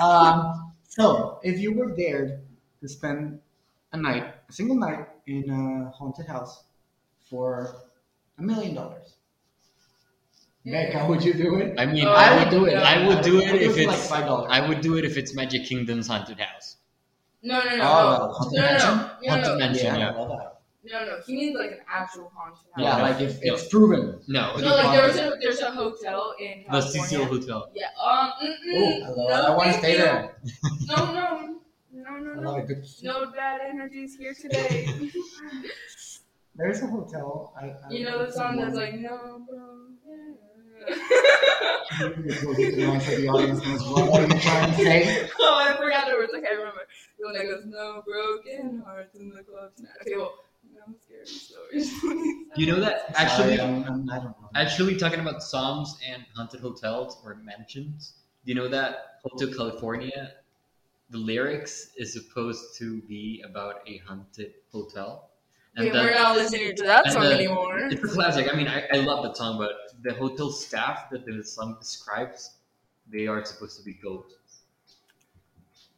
Um, 0.00 0.65
so, 0.96 1.38
if 1.42 1.58
you 1.60 1.72
were 1.74 1.90
dared 1.94 2.30
to 2.80 2.88
spend 2.88 3.40
a 3.92 3.96
night, 3.96 4.34
a 4.48 4.52
single 4.52 4.76
night, 4.76 5.06
in 5.26 5.50
a 5.50 5.90
haunted 5.90 6.26
house 6.26 6.64
for 7.28 7.82
a 8.38 8.42
million 8.42 8.74
dollars, 8.74 9.16
Meg, 10.64 10.92
how 10.92 11.08
would 11.08 11.24
you 11.24 11.32
do 11.32 11.54
it? 11.56 11.78
I 11.78 11.86
mean, 11.86 12.06
Oh, 12.06 12.12
I 12.12 12.28
I 12.28 12.38
would 12.38 12.50
would 12.50 12.50
do 12.50 12.64
it. 12.66 12.76
I 12.76 13.06
would 13.06 13.22
do 13.22 13.40
it 13.40 13.52
would 13.52 13.62
if 13.62 13.74
for 13.74 13.84
like 13.84 13.98
it's. 13.98 14.08
five 14.08 14.26
dollars. 14.26 14.48
I 14.50 14.60
would 14.68 14.80
do 14.80 14.96
it 14.96 15.04
if 15.04 15.16
it's 15.16 15.34
Magic 15.34 15.64
Kingdom's 15.64 16.08
haunted 16.08 16.40
house. 16.40 16.76
no, 17.42 17.62
no, 17.64 17.76
no, 17.76 17.82
Oh, 17.82 18.18
no, 18.18 18.32
haunted 18.32 18.60
no, 18.60 18.72
no, 18.72 18.72
mansion? 18.72 19.10
no, 19.24 19.36
no, 19.40 19.48
Haunted 19.48 19.54
mansion. 19.56 19.94
Yeah, 19.94 20.12
yeah. 20.86 20.96
I 20.96 21.00
love 21.00 21.06
that. 21.06 21.06
no, 21.06 21.16
no. 21.16 21.22
He 21.26 21.34
means 21.36 21.56
like 21.58 21.70
an 21.72 21.78
actual 21.88 22.30
haunted 22.34 22.58
house. 22.74 22.84
Yeah, 22.84 23.02
like 23.02 23.20
if 23.20 23.42
no. 23.44 23.54
it's 23.54 23.68
proven. 23.68 24.20
No, 24.28 24.56
No, 24.56 24.74
like 24.76 24.96
there's 25.00 25.16
a 25.16 25.36
there's 25.40 25.60
a 25.60 25.70
hotel 25.70 26.34
in 26.40 26.64
the 26.64 26.64
California. 26.80 27.08
Cecil 27.08 27.24
Hotel. 27.26 27.70
Yeah. 27.74 27.86
Um. 28.02 28.32
Oh, 28.40 28.46
Mm-mm, 28.46 29.04
I, 29.04 29.08
love, 29.08 29.16
no, 29.16 29.34
I 29.34 29.56
want 29.56 29.66
to 29.66 29.72
thank 29.72 29.82
stay 29.84 29.92
you. 29.92 29.98
there. 29.98 30.36
No, 30.86 30.96
no, 30.96 31.58
no, 31.92 32.10
I 32.10 32.20
no, 32.20 32.42
love 32.42 32.56
no. 32.56 32.62
a 32.62 32.66
good. 32.66 32.84
No 33.02 33.30
bad 33.32 33.60
energies 33.68 34.16
here 34.16 34.34
today. 34.40 34.86
There's 36.54 36.80
a 36.82 36.86
hotel. 36.86 37.52
I, 37.60 37.66
I 37.66 37.90
you 37.90 38.04
know 38.04 38.24
the 38.24 38.32
song 38.32 38.56
that's 38.56 38.74
like 38.76 38.94
no, 38.94 39.44
bro. 39.48 39.86
Yeah. 40.08 40.96
We'll 41.98 42.54
to 42.54 42.70
the 42.70 42.86
noise 42.86 43.08
of 43.12 43.16
the 43.22 43.28
audience 43.28 43.64
knows 43.64 43.82
what 43.88 44.20
are 44.20 44.22
you 44.34 44.40
trying 44.40 44.70
to 44.72 44.76
say? 44.76 45.28
oh, 45.40 45.64
I 45.68 45.76
forgot 45.76 46.06
the 46.06 46.12
words. 46.14 46.32
I 46.36 46.40
can't 46.40 46.58
remember. 46.58 46.80
The 47.18 47.24
one 47.26 47.34
that 47.34 47.44
goes, 47.44 47.64
"No 47.66 48.02
broken 48.06 48.82
hearts 48.86 49.14
in 49.16 49.30
the 49.30 49.42
club 49.42 49.70
tonight." 49.76 49.92
Okay, 50.02 50.16
well, 50.16 50.34
no 50.88 50.94
scary 51.04 51.26
stories. 51.26 51.92
You 52.56 52.66
know 52.66 52.80
that 52.80 53.04
actually, 53.16 53.56
Sorry, 53.56 53.60
I'm, 53.60 53.84
I'm, 53.84 54.10
I 54.10 54.16
don't 54.16 54.24
know. 54.40 54.50
actually 54.54 54.96
talking 54.96 55.20
about 55.20 55.42
Psalms 55.42 55.98
and 56.10 56.24
haunted 56.34 56.60
hotels 56.60 57.20
or 57.24 57.34
mansions. 57.36 58.14
Do 58.44 58.52
you 58.52 58.54
know 58.54 58.68
that 58.68 59.18
Hotel 59.24 59.48
California? 59.54 60.32
The 61.10 61.18
lyrics 61.18 61.90
is 61.96 62.12
supposed 62.12 62.76
to 62.78 63.00
be 63.02 63.42
about 63.48 63.76
a 63.86 63.98
haunted 63.98 64.54
hotel. 64.72 65.30
Okay, 65.78 65.90
that- 65.90 66.04
we're 66.04 66.14
not 66.14 66.36
listening 66.36 66.74
to 66.76 66.82
that 66.84 67.12
song 67.12 67.22
the- 67.24 67.34
anymore. 67.34 67.78
It's 67.78 68.02
a 68.02 68.08
classic. 68.08 68.52
I 68.52 68.56
mean, 68.56 68.66
I, 68.68 68.84
I 68.92 68.96
love 68.98 69.22
that 69.24 69.36
song, 69.36 69.58
but 69.58 69.72
the 70.02 70.14
hotel 70.14 70.50
staff 70.50 71.10
that 71.10 71.26
the 71.26 71.44
song 71.44 71.76
describes, 71.80 72.56
they 73.12 73.26
are 73.26 73.44
supposed 73.44 73.76
to 73.78 73.84
be 73.84 73.92
ghosts. 73.94 74.62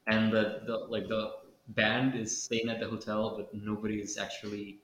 And 0.07 0.33
the, 0.33 0.63
the 0.67 0.77
like 0.89 1.07
the 1.09 1.33
band 1.69 2.15
is 2.15 2.43
staying 2.45 2.69
at 2.69 2.81
the 2.81 2.89
hotel, 2.89 3.37
but 3.37 3.53
nobody 3.55 3.97
is 4.01 4.19
actually 4.19 4.79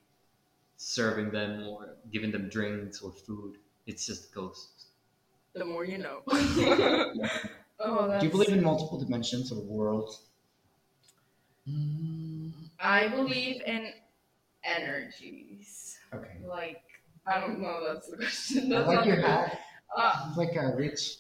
serving 0.77 1.31
them 1.31 1.67
or 1.69 1.97
giving 2.13 2.31
them 2.31 2.49
drinks 2.49 3.01
or 3.01 3.13
food. 3.13 3.57
It's 3.87 4.07
just 4.07 4.35
ghosts. 4.35 4.87
The 5.55 5.65
more 5.65 5.85
you 5.85 5.99
know. 5.99 6.23
oh. 6.29 8.19
Do 8.19 8.27
you 8.27 8.31
believe 8.31 8.49
in 8.51 8.63
multiple 8.63 8.99
dimensions 8.99 9.53
or 9.53 9.61
worlds? 9.61 10.23
I 12.81 13.09
believe 13.09 13.63
in 13.67 13.93
energies. 14.65 15.99
Okay. 16.13 16.37
Like, 16.47 16.83
I 17.27 17.41
don't 17.41 17.61
know. 17.61 17.81
That's 17.93 18.09
the 18.09 18.17
question. 18.17 18.73
I 18.73 18.77
That's 18.77 18.89
like 18.89 19.07
your 19.07 19.17
the- 19.17 19.23
hat. 19.23 19.59
Uh, 19.97 20.13
It's 20.29 20.37
like 20.37 20.57
a 20.57 20.75
rich 20.75 21.19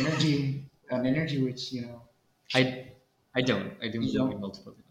energy, 0.00 0.64
an 0.90 1.06
energy 1.06 1.40
rich, 1.44 1.70
you 1.70 1.82
know. 1.82 2.02
I 2.56 2.88
I 3.36 3.40
don't. 3.40 3.72
I 3.80 3.86
don't 3.86 4.02
believe 4.02 4.32
in 4.32 4.40
multiple 4.40 4.72
dimensions. 4.72 4.85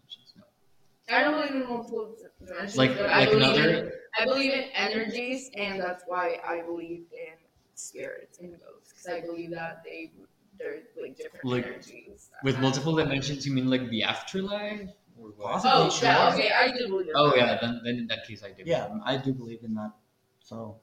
No. 1.09 1.15
I 1.17 1.23
don't 1.23 1.33
believe 1.35 1.61
in 1.63 1.69
multiple 1.69 2.15
dimensions. 2.39 2.77
Like 2.77 2.97
but 2.97 3.09
I 3.09 3.19
like 3.19 3.29
believe 3.31 3.43
another. 3.43 3.69
In, 3.69 3.91
I 4.19 4.25
believe 4.25 4.53
in 4.53 4.63
energies, 4.73 5.49
and 5.55 5.79
that's 5.79 6.03
why 6.07 6.39
I 6.47 6.61
believe 6.61 7.03
in 7.11 7.35
spirits 7.75 8.39
and 8.39 8.51
ghosts 8.59 8.89
because 8.93 9.07
I 9.07 9.21
believe 9.25 9.51
that 9.51 9.83
they 9.83 10.11
they're 10.57 10.79
like 11.01 11.17
different 11.17 11.45
Like, 11.45 11.65
energies. 11.65 12.29
With 12.43 12.59
multiple 12.59 12.95
dimensions, 12.95 13.45
you 13.45 13.53
mean 13.53 13.69
like 13.69 13.89
the 13.89 14.03
afterlife? 14.03 14.89
Or 15.17 15.29
what? 15.29 15.53
Possibly. 15.53 15.71
Oh 15.73 15.89
Sure. 15.89 16.09
yeah, 16.09 16.33
okay, 16.33 16.51
I 16.51 16.71
do 16.77 16.87
believe. 16.87 17.07
in 17.07 17.13
Oh 17.15 17.29
that. 17.31 17.37
yeah, 17.37 17.57
then, 17.61 17.81
then 17.83 17.95
in 17.99 18.07
that 18.07 18.25
case 18.27 18.43
I 18.43 18.51
do. 18.51 18.63
Yeah, 18.65 18.89
I 19.03 19.17
do 19.17 19.33
believe 19.33 19.63
in 19.63 19.73
that. 19.75 19.91
So 20.39 20.79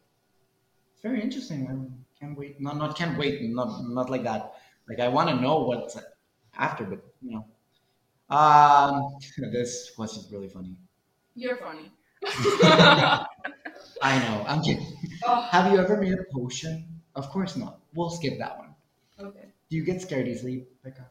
it's 0.93 1.03
very 1.03 1.21
interesting. 1.23 1.61
I 1.69 2.21
can't 2.21 2.37
wait. 2.39 2.61
Not 2.61 2.77
not 2.77 2.97
can't 2.97 3.19
wait. 3.19 3.43
Not 3.43 3.85
not 3.89 4.11
like 4.11 4.25
that. 4.25 4.55
Like 4.89 5.01
I 5.01 5.09
want 5.09 5.29
to 5.31 5.37
know 5.37 5.61
what's 5.65 5.97
after, 6.57 6.85
but 6.85 7.01
you 7.23 7.33
know. 7.33 7.47
Um, 8.33 9.17
this 9.53 9.91
question's 9.95 10.31
really 10.33 10.49
funny. 10.49 10.77
You're 11.35 11.57
funny. 11.57 11.93
I 14.03 14.19
know. 14.21 14.45
I'm 14.47 14.63
kidding. 14.63 14.87
oh, 15.25 15.43
Have 15.51 15.73
you 15.73 15.79
ever 15.79 15.97
made 15.97 16.15
a 16.15 16.25
potion? 16.33 16.85
Of 17.15 17.29
course 17.31 17.57
not. 17.57 17.81
We'll 17.95 18.11
skip 18.11 18.39
that 18.39 18.59
one. 18.59 18.75
okay. 19.21 19.47
Do 19.69 19.77
you 19.77 19.85
get 19.85 20.01
scared 20.03 20.29
easily, 20.29 20.67
Becca? 20.85 21.07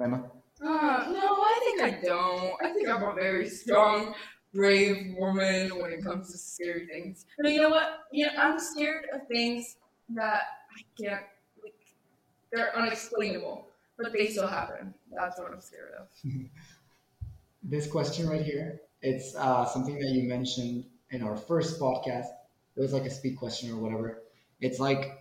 Emma? 0.00 0.30
Uh, 0.62 0.66
no, 0.66 1.36
I 1.42 1.60
think 1.64 1.82
I 1.82 1.90
don't. 2.02 2.54
I 2.62 2.72
think 2.72 2.88
I'm 2.88 3.02
a 3.02 3.14
very 3.14 3.48
strong, 3.48 4.14
brave 4.54 5.14
woman 5.18 5.76
when 5.78 5.92
it 5.92 6.02
comes 6.04 6.30
to 6.32 6.38
scary 6.38 6.86
things. 6.86 7.26
No, 7.38 7.50
you 7.50 7.60
know 7.60 7.68
what? 7.70 8.06
You 8.12 8.26
know, 8.26 8.32
I'm 8.38 8.58
scared 8.58 9.06
of 9.12 9.26
things 9.28 9.76
that 10.10 10.42
I 10.76 11.02
can't, 11.02 11.22
like, 11.62 11.74
they're 12.52 12.76
unexplainable, 12.76 13.66
but 13.98 14.12
they 14.12 14.28
still 14.28 14.46
happen. 14.46 14.94
That's 15.12 15.38
what 15.38 15.52
I'm 15.52 15.60
scared 15.60 15.92
of. 16.00 16.08
This 17.62 17.86
question 17.90 18.28
right 18.28 18.42
here, 18.42 18.80
it's 19.02 19.34
uh, 19.36 19.64
something 19.66 19.98
that 19.98 20.08
you 20.10 20.28
mentioned 20.28 20.84
in 21.10 21.22
our 21.22 21.36
first 21.36 21.80
podcast. 21.80 22.26
it 22.76 22.80
was 22.80 22.92
like 22.92 23.02
a 23.04 23.10
speed 23.10 23.36
question 23.36 23.70
or 23.72 23.76
whatever. 23.76 24.22
It's 24.60 24.78
like 24.78 25.18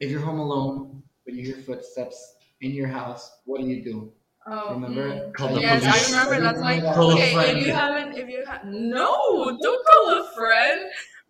if 0.00 0.10
you're 0.10 0.20
home 0.20 0.38
alone 0.38 1.02
but 1.24 1.34
you 1.34 1.44
hear 1.44 1.56
footsteps 1.56 2.36
in 2.60 2.72
your 2.72 2.86
house, 2.88 3.38
what 3.46 3.60
do 3.60 3.66
you 3.66 3.82
do? 3.82 4.12
Oh, 4.46 4.74
Remember? 4.74 5.08
mm. 5.08 5.34
Call 5.34 5.54
the 5.54 5.60
yes, 5.60 5.80
police. 5.82 6.14
I 6.14 6.24
remember. 6.24 6.42
That's 6.44 6.60
like 6.60 6.94
Call 6.94 7.10
a 7.10 7.14
okay. 7.14 7.34
friend. 7.34 7.58
If 7.58 7.66
you 7.66 7.72
haven't, 7.72 8.16
if 8.16 8.28
you 8.28 8.44
ha- 8.46 8.62
no, 8.64 9.58
don't 9.62 9.86
call 9.86 10.04
a 10.20 10.30
friend, 10.36 10.80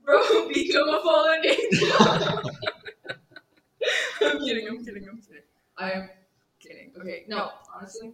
bro. 0.05 0.49
Become 0.55 0.89
a 0.89 1.01
fallen 1.03 1.41
angel. 1.55 2.43
I'm 4.23 4.39
kidding. 4.45 4.69
I'm 4.69 4.85
kidding. 4.85 5.09
I'm 5.09 5.19
kidding. 5.21 5.43
I'm 5.79 5.91
kidding. 5.93 6.09
Okay, 7.01 7.25
no, 7.29 7.51
honestly, 7.75 8.13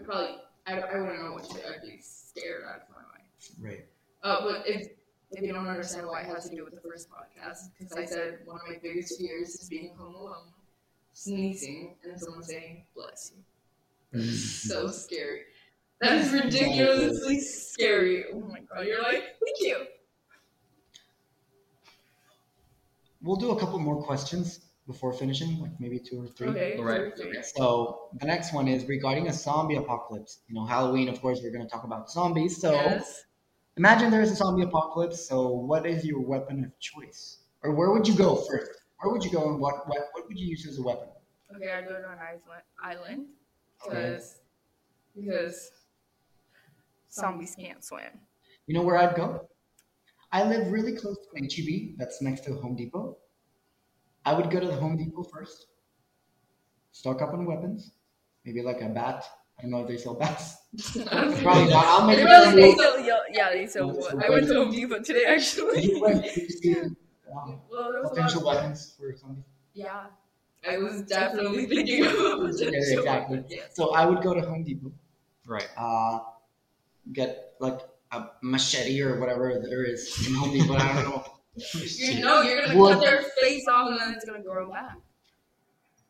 I 0.00 0.04
probably 0.04 0.36
I, 0.66 0.78
I 0.78 0.98
wouldn't 0.98 1.22
know 1.22 1.32
what 1.32 1.44
to 1.44 1.54
do. 1.54 1.60
I'd 1.60 1.82
be 1.82 1.98
scared 2.00 2.64
out 2.64 2.82
of 2.82 2.88
my 2.90 3.02
mind. 3.02 3.26
Right. 3.60 3.86
Uh, 4.22 4.40
but 4.42 4.68
if 4.68 4.88
if 5.32 5.42
you 5.42 5.52
don't 5.52 5.66
understand 5.66 6.06
why 6.06 6.20
it 6.20 6.26
has 6.26 6.48
to 6.48 6.56
do 6.56 6.64
with 6.64 6.74
the 6.74 6.80
first 6.80 7.08
podcast, 7.10 7.70
because 7.78 7.96
I 7.96 8.04
said 8.04 8.38
one 8.44 8.56
of 8.56 8.62
my 8.68 8.78
biggest 8.82 9.18
fears 9.18 9.54
is 9.56 9.68
being 9.68 9.94
home 9.96 10.14
alone, 10.14 10.48
sneezing, 11.12 11.96
and 12.04 12.18
someone 12.18 12.44
saying 12.44 12.84
"bless 12.94 13.32
you." 14.12 14.22
so 14.32 14.88
scary. 14.88 15.42
That 16.00 16.18
is 16.18 16.32
ridiculously 16.32 17.40
scary. 17.40 18.24
Oh 18.32 18.40
my 18.40 18.60
god! 18.60 18.86
You're 18.86 19.02
like, 19.02 19.36
thank 19.44 19.60
you. 19.60 19.86
We'll 23.22 23.36
do 23.36 23.50
a 23.50 23.58
couple 23.58 23.78
more 23.78 24.02
questions 24.02 24.60
before 24.86 25.12
finishing, 25.12 25.60
like 25.60 25.72
maybe 25.78 25.98
two 25.98 26.22
or 26.22 26.26
three. 26.26 26.48
Okay. 26.48 26.76
All 26.76 26.84
right. 26.84 27.12
okay. 27.18 27.42
So 27.54 28.08
the 28.20 28.26
next 28.26 28.52
one 28.52 28.66
is 28.68 28.84
regarding 28.86 29.28
a 29.28 29.32
zombie 29.32 29.76
apocalypse. 29.76 30.40
You 30.48 30.54
know, 30.56 30.64
Halloween, 30.66 31.08
of 31.08 31.20
course, 31.20 31.40
we're 31.42 31.52
going 31.52 31.64
to 31.64 31.70
talk 31.70 31.84
about 31.84 32.10
zombies. 32.10 32.60
So 32.60 32.72
Yes. 32.72 33.24
imagine 33.76 34.10
there 34.10 34.22
is 34.22 34.32
a 34.32 34.34
zombie 34.34 34.64
apocalypse. 34.64 35.26
So 35.28 35.48
what 35.48 35.86
is 35.86 36.04
your 36.04 36.20
weapon 36.20 36.64
of 36.64 36.78
choice, 36.80 37.44
or 37.62 37.74
where 37.74 37.90
would 37.92 38.06
you 38.08 38.16
go 38.16 38.34
first? 38.36 38.70
Where 39.00 39.12
would 39.12 39.24
you 39.24 39.30
go, 39.32 39.48
and 39.50 39.60
what 39.60 39.86
what, 39.88 40.02
what 40.12 40.26
would 40.28 40.38
you 40.38 40.46
use 40.46 40.66
as 40.66 40.78
a 40.78 40.82
weapon? 40.82 41.08
Okay, 41.56 41.70
I 41.72 41.82
go 41.82 41.88
to 41.90 42.10
an 42.10 42.18
island, 42.18 42.62
island, 42.82 43.26
Okay. 43.86 43.96
because 44.02 44.40
because 45.14 45.70
zombies 47.10 47.54
can't 47.54 47.84
swim. 47.84 48.20
You 48.66 48.74
know 48.74 48.82
where 48.82 48.96
I'd 48.96 49.14
go? 49.16 49.48
I 50.30 50.44
live 50.44 50.72
really 50.72 50.96
close 50.96 51.16
to 51.18 51.28
an 51.36 51.44
HEB 51.50 51.98
that's 51.98 52.22
next 52.22 52.44
to 52.44 52.54
Home 52.54 52.74
Depot. 52.74 53.18
I 54.24 54.32
would 54.34 54.50
go 54.50 54.60
to 54.60 54.66
the 54.66 54.76
Home 54.76 54.96
Depot 54.96 55.22
first, 55.24 55.66
stock 56.92 57.22
up 57.22 57.32
on 57.32 57.44
weapons, 57.46 57.92
maybe 58.44 58.62
like 58.62 58.80
a 58.80 58.88
bat. 58.88 59.24
I 59.58 59.62
don't 59.62 59.70
know 59.70 59.82
if 59.82 59.88
they 59.88 59.96
sell 59.96 60.14
bats. 60.14 60.56
Probably 61.06 61.70
not. 61.70 61.84
I'll 61.86 62.06
make 62.06 62.16
They 62.16 62.22
it 62.24 62.54
they 62.56 62.74
sell- 62.74 63.00
yeah, 63.00 63.18
yeah, 63.30 63.50
they 63.50 63.66
sell 63.66 63.90
what? 63.90 64.24
I 64.24 64.30
went 64.30 64.46
to 64.48 64.54
Home 64.54 64.70
Depot 64.72 65.00
today 65.02 65.24
actually. 65.28 65.82
You 65.84 66.00
went 66.00 66.24
to 66.24 66.50
see 66.50 66.76
um, 66.80 66.96
Well, 67.70 67.92
there 67.92 68.02
was 68.02 68.10
a 68.10 68.14
lot 68.14 68.14
potential 68.14 68.44
weapons 68.46 68.94
for 68.98 69.14
zombies. 69.16 69.44
Yeah, 69.74 70.06
I 70.68 70.78
was 70.78 71.02
definitely 71.02 71.66
thinking 71.66 72.06
of 72.06 72.12
potential. 72.40 72.72
Yeah, 72.72 72.98
exactly. 72.98 73.36
weapon, 73.38 73.44
Yes. 73.50 73.74
So 73.76 73.94
I 73.94 74.06
would 74.06 74.22
go 74.22 74.34
to 74.34 74.40
Home 74.40 74.64
Depot, 74.64 74.92
Right. 75.46 75.68
uh, 75.76 76.20
get 77.12 77.54
like 77.60 77.80
a 78.12 78.26
machete 78.42 79.00
or 79.02 79.18
whatever 79.20 79.60
there 79.62 79.84
is 79.84 80.26
in 80.26 80.34
Home 80.34 80.52
Depot. 80.52 80.74
I 80.74 80.94
don't 80.94 81.04
know. 81.10 81.21
You 81.56 82.20
know, 82.20 82.40
you're 82.42 82.62
gonna 82.62 82.78
Wood. 82.78 82.94
cut 82.94 83.04
their 83.04 83.22
face 83.40 83.66
off 83.68 83.90
and 83.90 84.00
then 84.00 84.14
it's 84.14 84.24
gonna 84.24 84.42
grow 84.42 84.70
back. 84.70 84.96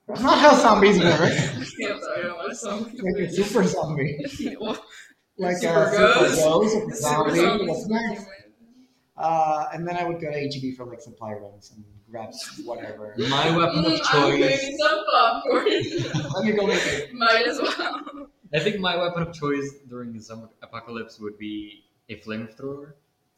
That's 0.09 0.21
not 0.23 0.39
how 0.39 0.55
zombies 0.55 0.99
work. 0.99 1.19
yeah, 1.79 1.99
sorry, 1.99 2.19
I 2.19 2.23
don't 2.23 2.37
want 2.37 2.59
to 2.59 3.03
like 3.05 3.29
a 3.29 3.33
super 3.33 3.65
zombie. 3.65 4.25
Well, 4.61 4.79
Like 5.39 5.57
Super 5.57 5.83
a 5.85 5.91
super 5.91 5.97
ghost. 5.97 6.37
ghost, 6.43 6.73
super 6.75 6.91
super 6.91 6.97
zombie. 6.97 7.37
zombie, 7.41 7.67
That's 7.67 7.83
super 7.83 7.95
nice. 7.95 8.27
Uh, 9.17 9.67
and 9.73 9.87
then 9.89 9.97
I 9.97 10.05
would 10.05 10.21
go 10.21 10.31
to 10.31 10.39
HEB 10.39 10.77
for 10.77 10.85
like 10.87 11.01
supply 11.01 11.33
runs 11.33 11.73
and 11.75 11.85
grab 12.11 12.31
whatever. 12.65 13.15
My 13.19 13.57
weapon 13.57 13.85
Mm, 13.85 13.95
of 13.95 14.01
I'm 14.13 14.39
choice. 14.39 14.79
some 14.79 15.05
popcorn. 15.11 15.65
Let 16.35 16.45
me 16.45 16.53
go 16.53 16.67
make 16.67 16.87
it. 16.87 17.13
Might 17.15 17.47
as 17.47 17.59
well. 17.61 18.29
I 18.55 18.61
think 18.61 18.79
my 18.81 18.97
weapon 18.97 19.23
of 19.23 19.33
choice 19.33 19.71
during 19.89 20.13
the 20.13 20.21
summer 20.21 20.49
apocalypse 20.63 21.19
would 21.21 21.39
be 21.39 21.85
a 22.11 22.17
flamethrower. 22.17 22.93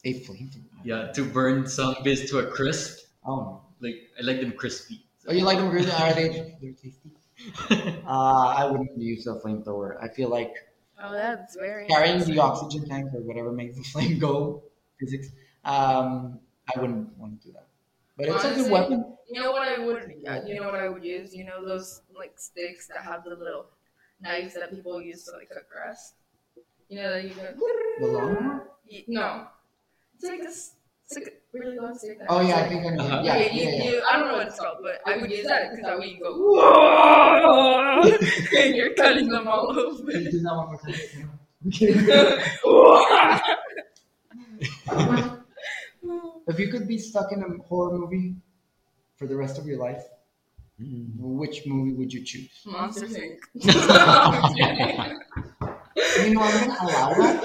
A 0.05 0.13
flamethrower. 0.21 0.61
Yeah, 0.83 1.11
to 1.13 1.25
burn 1.25 1.67
some 1.67 1.95
bits 2.03 2.29
to 2.29 2.39
a 2.39 2.45
crisp. 2.47 3.07
Oh. 3.25 3.61
Like 3.81 3.95
I 4.19 4.21
like 4.23 4.39
them 4.39 4.51
crispy. 4.53 5.01
Oh, 5.27 5.33
you 5.33 5.43
like 5.43 5.57
them 5.57 5.69
crispy? 5.71 5.91
Are 5.91 6.13
they? 6.13 6.55
They're 6.61 6.73
tasty. 6.73 7.11
Uh, 8.07 8.53
I 8.57 8.65
wouldn't 8.65 8.97
use 8.97 9.27
a 9.27 9.35
flamethrower. 9.41 10.01
I 10.01 10.07
feel 10.07 10.29
like 10.29 10.53
Oh, 11.03 11.11
that's 11.11 11.55
very. 11.55 11.85
carrying 11.87 12.23
the 12.23 12.39
oxygen 12.39 12.87
tank 12.87 13.13
or 13.13 13.21
whatever 13.21 13.51
makes 13.51 13.75
the 13.75 13.83
flame 13.83 14.17
go, 14.19 14.63
physics. 14.99 15.27
Um, 15.65 16.39
I 16.73 16.79
wouldn't 16.79 17.17
want 17.17 17.41
to 17.41 17.47
do 17.47 17.53
that. 17.53 17.67
But 18.15 18.29
it's 18.29 18.45
a 18.45 18.53
good 18.55 18.71
weapon. 18.71 19.17
You 19.29 19.41
know 19.41 19.51
what 19.51 19.67
I 19.67 19.77
would? 19.79 20.13
uh, 20.27 20.39
You 20.45 20.61
know 20.61 20.67
what 20.71 20.79
I 20.79 20.87
would 20.87 21.03
use? 21.03 21.35
You 21.35 21.43
know 21.43 21.65
those 21.65 22.01
like 22.15 22.33
sticks 22.39 22.87
that 22.87 22.99
have 23.03 23.23
the 23.25 23.31
little 23.35 23.65
knives 24.21 24.53
that 24.53 24.69
people 24.71 25.01
use 25.01 25.25
to 25.25 25.31
like 25.33 25.49
cut 25.49 25.67
grass. 25.69 26.13
You 26.87 26.99
know 27.01 27.09
that 27.11 27.23
you 27.23 27.33
go. 27.35 27.53
The 27.99 28.07
long 28.07 28.35
one? 28.35 28.61
No, 29.07 29.47
it's 30.15 30.23
like 30.23 30.41
this. 30.41 30.71
It's 31.05 31.15
like 31.15 31.27
a 31.27 31.31
really 31.57 31.77
long 31.77 31.95
stick. 31.97 32.17
that 32.19 32.27
Oh 32.29 32.39
has, 32.39 32.47
yeah, 32.49 32.57
I 32.57 32.67
think 32.69 32.85
I 32.85 32.89
know. 32.95 33.03
Uh-huh. 33.03 33.21
Yeah, 33.23 33.33
Okay, 33.35 33.49
you, 33.53 33.61
yeah, 33.63 33.69
yeah. 33.75 33.83
you, 33.91 33.95
I 34.09 34.11
don't 34.17 34.27
know 34.27 34.33
what 34.37 34.47
it's 34.47 34.59
called, 34.59 34.77
but 34.81 34.99
I 35.05 35.17
would 35.17 35.31
use 35.31 35.45
that 35.47 35.69
because 35.71 35.85
that 35.85 35.99
way 35.99 36.07
you 36.07 36.19
go, 36.19 36.33
whoa, 36.35 38.01
and 38.59 38.75
you're 38.75 38.93
cutting 38.95 39.29
them 39.29 39.47
all 39.47 39.67
Can 39.75 39.77
you 39.77 39.83
open. 39.83 40.23
do 40.31 40.39
that 40.41 40.55
one 40.55 40.67
more 40.67 40.79
time? 40.79 40.95
If 46.47 46.59
you 46.59 46.67
could 46.71 46.87
be 46.87 46.97
stuck 46.99 47.31
in 47.31 47.41
a 47.41 47.47
horror 47.63 47.97
movie 47.97 48.35
for 49.17 49.25
the 49.27 49.35
rest 49.35 49.57
of 49.57 49.65
your 49.65 49.79
life, 49.79 50.03
which 50.79 51.65
movie 51.65 51.93
would 51.93 52.13
you 52.13 52.23
choose? 52.23 52.49
Monster 52.65 53.07
Inc. 53.07 53.39
You 56.23 56.33
know, 56.33 56.41
I'm 56.41 56.59
gonna 56.59 56.77
allow 56.81 57.13
that. 57.13 57.43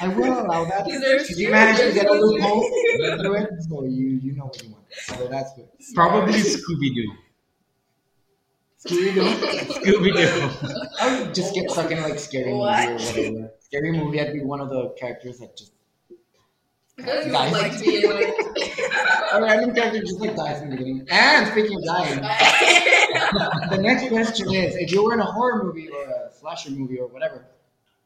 I 0.00 0.08
will 0.08 0.40
allow 0.46 0.64
that. 0.64 0.84
Because 0.84 1.00
there's 1.00 1.38
you 1.38 1.50
managed 1.50 1.80
to 1.80 1.92
get 1.92 2.04
a 2.06 2.08
there's- 2.08 2.22
loophole 2.22 2.64
into 3.02 3.32
it, 3.34 3.48
so 3.68 3.84
you 3.84 4.06
you 4.22 4.32
know 4.36 4.44
what 4.46 4.62
you 4.62 4.70
want. 4.70 4.84
So 4.92 5.28
that's 5.28 5.54
good. 5.54 5.68
Probably 5.94 6.34
Scooby 6.34 6.94
Doo. 6.94 7.12
Scooby 8.84 9.14
Doo. 9.14 9.20
Scooby 9.74 10.12
Doo. 10.14 10.78
I 11.00 11.20
would 11.20 11.34
just 11.34 11.54
get 11.54 11.70
stuck 11.70 11.90
in 11.90 12.00
like 12.02 12.18
scary 12.18 12.52
What? 12.54 12.88
movie 12.90 13.26
or 13.26 13.32
whatever. 13.32 13.52
Scary 13.60 13.92
movie, 13.92 14.20
I'd 14.20 14.32
be 14.32 14.42
one 14.42 14.60
of 14.60 14.70
the 14.70 14.90
characters 14.98 15.38
that 15.40 15.56
just 15.56 15.72
I 16.98 17.02
feel 17.02 17.14
like 17.14 17.26
you 17.26 17.32
dies. 17.32 17.52
would 17.52 17.62
like 17.62 17.72
to 17.78 17.84
be 17.84 18.04
in 18.04 18.10
like. 18.10 19.32
a 19.34 19.42
random 19.42 19.74
character 19.74 20.00
just 20.00 20.20
like 20.20 20.34
dies 20.36 20.62
in 20.62 20.70
the 20.70 20.76
beginning. 20.76 21.06
And 21.10 21.46
speaking 21.48 21.76
of 21.76 21.84
dying, 21.84 22.20
the 23.70 23.78
next 23.80 24.08
question 24.08 24.52
is: 24.54 24.74
If 24.76 24.90
you 24.92 25.04
were 25.04 25.14
in 25.14 25.20
a 25.20 25.24
horror 25.24 25.62
movie 25.64 25.88
or 25.88 26.02
a 26.04 26.32
slasher 26.32 26.70
movie 26.70 26.98
or 26.98 27.08
whatever, 27.08 27.44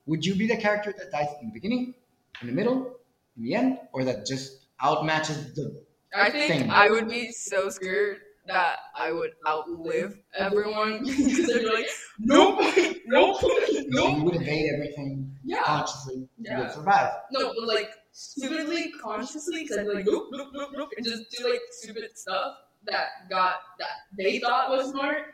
would 0.07 0.25
you 0.25 0.35
be 0.35 0.47
the 0.47 0.57
character 0.57 0.93
that 0.97 1.11
dies 1.11 1.29
in 1.41 1.49
the 1.49 1.53
beginning, 1.53 1.95
in 2.41 2.47
the 2.49 2.53
middle, 2.53 2.97
in 3.37 3.43
the 3.45 3.55
end, 3.55 3.79
or 3.93 4.05
that 4.05 4.27
just 4.27 4.67
outmatches 4.83 5.55
the? 5.55 5.83
I 6.15 6.31
think 6.31 6.53
Thing. 6.53 6.71
I 6.71 6.91
would 6.91 7.09
be 7.09 7.33
so 7.33 7.71
scared 7.71 8.19
that 8.47 8.79
I 8.97 9.13
would 9.13 9.31
outlive 9.49 10.19
everyone 10.37 11.05
because 11.07 11.47
they'd 11.47 11.61
be 11.61 11.67
like, 11.67 11.87
nope, 12.19 12.61
nope, 13.07 13.41
So 13.93 14.09
you 14.17 14.25
would 14.25 14.35
evade 14.37 14.73
everything 14.75 15.35
Yeah. 15.45 15.63
consciously. 15.63 16.17
You 16.17 16.29
Yeah. 16.39 16.59
would 16.61 16.71
survive. 16.73 17.13
No, 17.31 17.55
but 17.55 17.67
like 17.69 17.91
stupidly, 18.11 18.93
consciously, 19.01 19.63
because 19.63 19.79
I'd 19.79 19.87
be 19.87 19.95
like, 19.95 20.07
nope, 20.07 20.29
nope, 20.33 20.49
nope, 20.53 20.71
nope, 20.75 20.89
and 20.97 21.07
just 21.07 21.31
do 21.31 21.49
like 21.49 21.61
stupid 21.71 22.11
stuff 22.19 22.57
that 22.85 23.07
got 23.31 23.57
that 23.79 23.89
they 24.19 24.39
thought 24.41 24.71
was 24.71 24.91
smart 24.91 25.27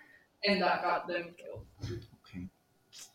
and 0.44 0.62
that 0.62 0.82
got 0.82 1.08
them 1.08 1.34
killed. 1.38 1.64
Okay. 1.82 2.46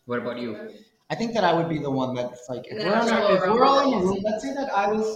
What 0.05 0.19
about 0.19 0.39
you? 0.39 0.69
I 1.13 1.15
think 1.19 1.33
that 1.35 1.43
I 1.49 1.53
would 1.57 1.69
be 1.75 1.79
the 1.87 1.91
one 2.01 2.15
that's 2.15 2.43
like, 2.49 2.63
if 2.67 2.73
we're, 2.73 2.79
then 2.85 2.93
on 3.01 3.07
travel 3.07 3.35
if 3.35 3.41
we're 3.41 3.63
all 3.71 3.79
in 3.85 3.91
the 3.91 3.97
a 3.97 3.99
world. 3.99 4.15
room, 4.15 4.23
let's 4.29 4.43
say 4.43 4.53
that 4.59 4.69
I 4.83 4.85
was 4.91 5.07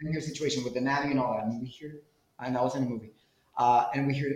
in 0.00 0.12
your 0.12 0.22
situation 0.30 0.64
with 0.64 0.74
the 0.74 0.80
nanny 0.88 1.10
and 1.14 1.20
all 1.20 1.32
that, 1.34 1.44
and 1.46 1.60
we 1.60 1.66
hear, 1.78 1.92
and 2.40 2.56
I 2.56 2.62
was 2.62 2.74
in 2.76 2.82
a 2.84 2.86
movie, 2.86 3.12
uh, 3.58 3.86
and 3.94 4.06
we 4.08 4.14
hear 4.14 4.32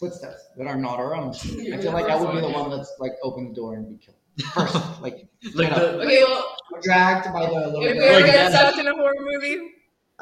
footsteps 0.00 0.42
that 0.56 0.66
are 0.66 0.76
not 0.76 0.96
our 1.04 1.14
own. 1.14 1.30
I 1.74 1.78
feel 1.84 1.92
like 1.98 2.06
I 2.14 2.16
would 2.20 2.32
be 2.34 2.40
the 2.40 2.50
one 2.60 2.68
that's 2.70 2.92
like 2.98 3.12
open 3.22 3.48
the 3.48 3.54
door 3.54 3.70
and 3.76 3.88
be 3.88 3.96
killed 4.04 4.16
first, 4.54 4.76
like 5.06 5.16
Like 5.54 5.74
the 5.74 6.00
Okay, 6.02 6.22
well, 6.28 6.44
dragged 6.82 7.32
by 7.32 7.46
the 7.46 7.52
little 7.52 7.82
if 7.84 7.92
we 7.94 7.98
girl. 7.98 8.08
ever 8.08 8.20
Like 8.20 8.32
get 8.32 8.52
that. 8.52 8.66
stuck 8.74 8.78
in 8.78 8.86
a 8.86 8.94
horror 8.94 9.14
movie, 9.32 9.56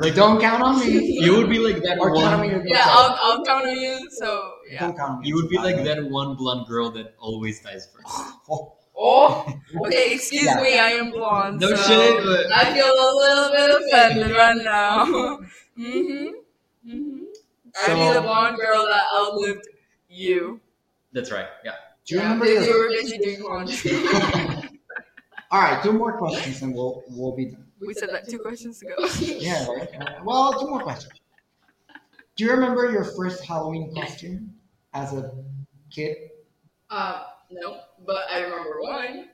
Like, 0.01 0.15
don't 0.15 0.41
count 0.41 0.63
on 0.63 0.79
me. 0.81 0.91
you 1.25 1.33
would 1.37 1.51
be 1.51 1.59
like 1.59 1.83
that 1.83 1.99
Or 2.01 2.15
count 2.17 2.35
on 2.37 2.41
me. 2.43 2.55
one. 2.55 2.67
yeah. 2.69 2.85
I'll, 2.87 3.13
I'll 3.27 3.45
count 3.45 3.67
on 3.67 3.77
you. 3.77 3.95
So 4.21 4.29
yeah. 4.71 4.81
Don't 4.81 4.97
count 4.97 5.11
on 5.15 5.21
me. 5.21 5.29
You 5.29 5.35
would 5.39 5.49
be 5.51 5.59
like 5.59 5.79
that 5.89 5.99
one 6.19 6.31
blonde 6.37 6.67
girl 6.69 6.91
that 6.93 7.15
always 7.19 7.61
dies 7.61 7.89
first. 7.93 8.15
Oh, 8.99 9.47
okay. 9.87 10.15
Excuse 10.15 10.45
Yeah. 10.45 10.61
me, 10.63 10.79
I 10.79 10.91
am 10.91 11.11
blonde. 11.11 11.61
No 11.61 11.69
so 11.75 11.77
shit, 11.77 12.25
but 12.25 12.53
I 12.53 12.73
feel 12.75 12.87
a 12.87 13.13
little 13.17 13.51
bit 13.51 13.83
offended 13.83 14.37
right 14.37 14.57
now. 14.57 15.05
mhm. 15.79 16.33
Mhm. 16.87 17.21
I'd 17.79 17.95
be 17.95 18.15
the 18.15 18.23
blonde 18.23 18.57
girl 18.57 18.87
that 18.87 19.03
outlived 19.15 19.69
you. 20.09 20.61
that's 21.13 21.31
right. 21.31 21.47
Yeah. 21.65 21.73
Do 22.07 22.15
you 22.15 22.21
Yeah, 22.21 22.25
remember 22.33 22.47
because 22.47 22.67
your 22.67 22.77
you 22.77 22.83
were 22.83 23.03
busy 23.03 23.19
doing 23.19 23.43
laundry. 23.43 24.73
All 25.51 25.61
right, 25.61 25.83
two 25.83 25.93
more 25.93 26.17
questions 26.19 26.63
and 26.63 26.75
we'll 26.75 27.03
we'll 27.11 27.35
be 27.37 27.47
done. 27.47 27.67
we 27.81 27.95
said 27.95 28.09
that 28.11 28.29
two 28.29 28.39
questions 28.39 28.83
ago. 28.83 28.95
Yeah, 29.21 29.67
right. 29.69 30.25
Well, 30.25 30.53
two 30.59 30.69
more 30.69 30.83
questions. 30.83 31.13
Do 32.37 32.45
you 32.45 32.51
remember 32.53 32.91
your 32.91 33.05
first 33.05 33.45
Halloween 33.45 33.95
costume 33.95 34.55
as 34.95 35.13
a 35.13 35.33
kid? 35.91 36.17
Uh, 36.91 37.25
no, 37.51 37.81
but 38.07 38.25
I 38.31 38.41
remember 38.41 38.81
one. 38.81 39.29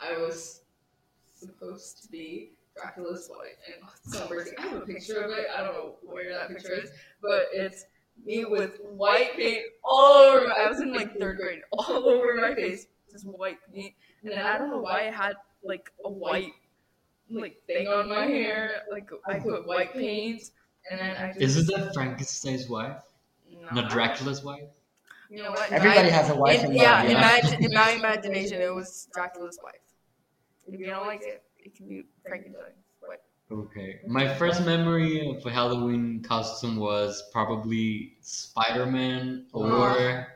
I 0.00 0.16
was 0.16 0.62
supposed 1.34 2.02
to 2.02 2.08
be 2.08 2.52
Dracula's 2.76 3.30
wife, 3.30 3.56
and 3.66 4.14
somebody, 4.14 4.50
I 4.58 4.62
have 4.62 4.82
a 4.82 4.86
picture 4.86 5.20
of 5.20 5.30
it. 5.32 5.46
I 5.56 5.62
don't 5.62 5.74
know 5.74 5.94
where 6.02 6.32
that 6.32 6.48
picture 6.48 6.74
is, 6.80 6.90
but 7.20 7.48
it's 7.52 7.84
me 8.24 8.44
with 8.44 8.78
white 8.82 9.36
paint 9.36 9.64
all 9.84 10.14
over. 10.14 10.48
My, 10.48 10.54
I 10.54 10.68
was 10.68 10.80
in 10.80 10.92
like 10.92 11.18
third 11.18 11.36
grade, 11.38 11.60
all 11.72 12.08
over 12.08 12.34
my 12.36 12.54
face, 12.60 12.86
just 13.10 13.26
white 13.26 13.58
paint, 13.72 13.94
and 14.22 14.32
then 14.32 14.38
I 14.40 14.58
don't 14.58 14.70
know 14.70 14.80
why 14.80 15.08
I 15.08 15.10
had 15.10 15.34
like 15.62 15.90
a 16.04 16.10
white 16.10 16.52
like 17.30 17.62
thing 17.66 17.88
on 17.88 18.08
my 18.08 18.26
hair. 18.26 18.82
Like 18.90 19.10
I 19.26 19.38
put 19.38 19.66
white 19.66 19.92
paint, 19.92 20.42
and 20.90 21.00
then 21.00 21.16
I 21.16 21.28
just 21.28 21.40
Isn't 21.40 21.76
that 21.76 21.94
Frankenstein's 21.94 22.68
wife? 22.68 23.02
no. 23.50 23.82
Not 23.82 23.90
Dracula's 23.90 24.42
wife? 24.42 24.68
You 25.30 25.44
know 25.44 25.50
what? 25.52 25.70
Everybody 25.70 26.08
I- 26.08 26.10
has 26.10 26.28
a 26.28 26.34
wife 26.34 26.64
in, 26.64 26.72
in 26.72 26.76
yeah, 26.78 27.02
love, 27.02 27.10
imagine 27.10 27.64
in 27.64 27.72
my 27.72 27.90
imagination, 28.02 28.60
it 28.60 28.74
was 28.74 29.08
Dracula's 29.14 29.58
wife. 29.62 29.74
If 30.66 30.78
you 30.78 30.86
don't 30.86 31.06
like 31.06 31.22
it, 31.22 31.42
it 31.58 31.76
can 31.76 31.88
be 31.88 32.02
Frankenstein's 32.26 32.74
wife. 33.06 33.18
Okay. 33.52 34.00
My 34.06 34.32
first 34.34 34.64
memory 34.64 35.28
of 35.30 35.44
a 35.46 35.50
Halloween 35.50 36.22
costume 36.22 36.76
was 36.76 37.22
probably 37.32 38.16
Spider-Man 38.20 39.46
or 39.52 40.26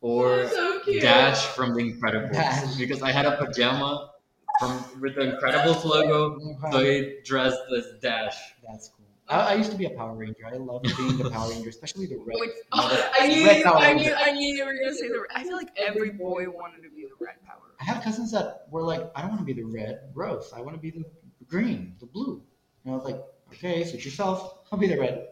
or 0.00 0.48
so. 0.48 0.80
Dash 1.00 1.44
from 1.46 1.74
The 1.74 1.92
Incredibles 1.92 2.32
Dash. 2.32 2.76
because 2.76 3.02
I 3.02 3.10
had 3.12 3.26
a 3.26 3.36
pajama 3.36 4.12
from 4.58 4.84
with 5.00 5.16
the 5.16 5.22
Incredibles 5.22 5.84
logo, 5.84 6.38
so 6.70 6.78
I 6.78 7.16
dressed 7.24 7.60
as 7.76 7.84
Dash. 8.00 8.36
That's 8.66 8.88
cool. 8.88 9.06
I, 9.30 9.52
I 9.52 9.54
used 9.54 9.70
to 9.70 9.76
be 9.76 9.86
a 9.86 9.90
Power 9.90 10.14
Ranger. 10.14 10.46
I 10.46 10.56
loved 10.56 10.84
being 10.96 11.16
the 11.16 11.30
Power 11.30 11.50
Ranger, 11.50 11.68
especially 11.68 12.06
the 12.06 12.16
oh, 12.16 12.24
red. 12.24 12.40
Which, 12.40 12.50
no, 12.74 12.88
the 12.88 12.96
oh, 12.98 13.10
I 13.20 13.26
knew, 13.28 13.46
red 13.46 13.64
Power 13.64 13.76
I 13.76 13.92
knew, 13.92 14.02
Ranger. 14.02 14.16
I 14.18 14.30
knew 14.32 14.56
you 14.56 14.64
were 14.64 14.74
gonna 14.74 14.94
say 14.94 15.08
the. 15.08 15.24
I 15.34 15.44
feel 15.44 15.56
like 15.56 15.70
every 15.76 16.10
boy 16.10 16.48
wanted 16.50 16.82
to 16.82 16.90
be 16.90 17.02
the 17.02 17.24
red 17.24 17.36
power. 17.46 17.74
I 17.80 17.84
have 17.84 18.02
cousins 18.02 18.32
that 18.32 18.66
were 18.70 18.82
like, 18.82 19.10
I 19.14 19.22
don't 19.22 19.30
want 19.30 19.40
to 19.40 19.46
be 19.46 19.54
the 19.54 19.64
red, 19.64 20.00
gross. 20.12 20.52
I 20.54 20.60
want 20.60 20.74
to 20.74 20.80
be 20.80 20.90
the 20.90 21.04
green, 21.46 21.94
the 22.00 22.06
blue. 22.06 22.42
And 22.84 22.92
I 22.92 22.96
was 22.96 23.04
like, 23.04 23.20
okay, 23.48 23.84
suit 23.84 24.04
yourself. 24.04 24.58
I'll 24.70 24.78
be 24.78 24.86
the 24.86 24.98
red. 24.98 25.28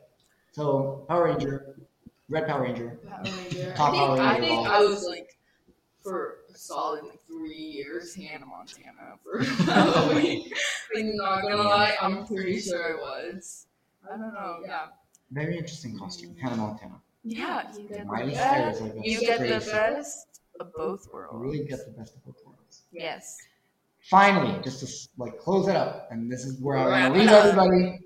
So 0.52 1.04
Power 1.08 1.24
Ranger, 1.24 1.76
red 2.28 2.46
Power 2.46 2.62
Ranger. 2.62 2.98
Power 3.08 3.24
Ranger. 3.24 3.72
Top 3.76 3.88
I 3.88 3.96
think, 3.96 4.06
Power 4.06 4.20
I 4.20 4.40
think. 4.40 4.68
I 4.68 4.80
was 4.80 5.04
like 5.04 5.38
for 6.02 6.38
a 6.52 6.56
solid 6.56 7.04
like 7.04 7.20
three 7.26 7.54
years 7.54 8.14
Hannah 8.14 8.46
Montana 8.46 9.18
for 9.22 9.42
Halloween. 9.64 10.50
like 10.94 11.04
not 11.04 11.42
gonna 11.42 11.56
lie, 11.56 11.94
I'm 12.00 12.26
pretty 12.26 12.60
sure 12.60 12.98
I 12.98 13.00
was. 13.00 13.66
I 14.12 14.16
don't 14.16 14.34
know. 14.34 14.58
Yeah. 14.64 14.86
Very 15.30 15.58
interesting 15.58 15.98
costume, 15.98 16.34
mm. 16.34 16.40
Hannah 16.40 16.56
Montana. 16.56 17.00
Yeah, 17.24 17.64
you 17.76 17.88
get 17.88 17.98
the 17.98 18.04
Miley 18.04 18.32
best. 18.32 18.78
Cyrus, 18.78 18.94
I. 18.96 19.00
You 19.02 19.20
get 19.20 19.40
the 19.40 19.70
best 19.70 20.40
of 20.60 20.72
both 20.72 21.06
worlds. 21.12 21.32
You 21.32 21.38
worlds. 21.38 21.54
really 21.54 21.64
get 21.66 21.84
the 21.84 21.92
best 21.92 22.16
of 22.16 22.24
both 22.24 22.36
worlds. 22.46 22.82
Yes. 22.92 23.36
Finally, 24.00 24.58
just 24.62 24.80
to 24.80 25.08
like 25.18 25.38
close 25.38 25.68
it 25.68 25.76
up, 25.76 26.08
and 26.10 26.32
this 26.32 26.44
is 26.44 26.60
where 26.60 26.78
I'm 26.78 27.12
gonna 27.12 27.18
leave 27.18 27.28
up. 27.28 27.44
everybody. 27.44 28.00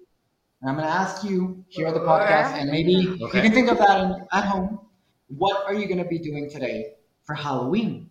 And 0.61 0.70
I'm 0.70 0.76
gonna 0.76 0.88
ask 0.88 1.24
you 1.24 1.64
here 1.68 1.86
at 1.86 1.94
the 1.94 2.00
podcast, 2.00 2.53
and 2.59 2.70
maybe 2.70 2.92
you 2.92 3.28
can 3.28 3.53
think 3.53 3.70
of 3.70 3.78
that 3.78 4.00
in, 4.00 4.26
at 4.32 4.44
home. 4.44 4.80
What 5.28 5.64
are 5.66 5.74
you 5.74 5.86
gonna 5.86 6.05
be 6.05 6.18
doing 6.18 6.50
today 6.50 6.94
for 7.24 7.34
Halloween, 7.34 8.11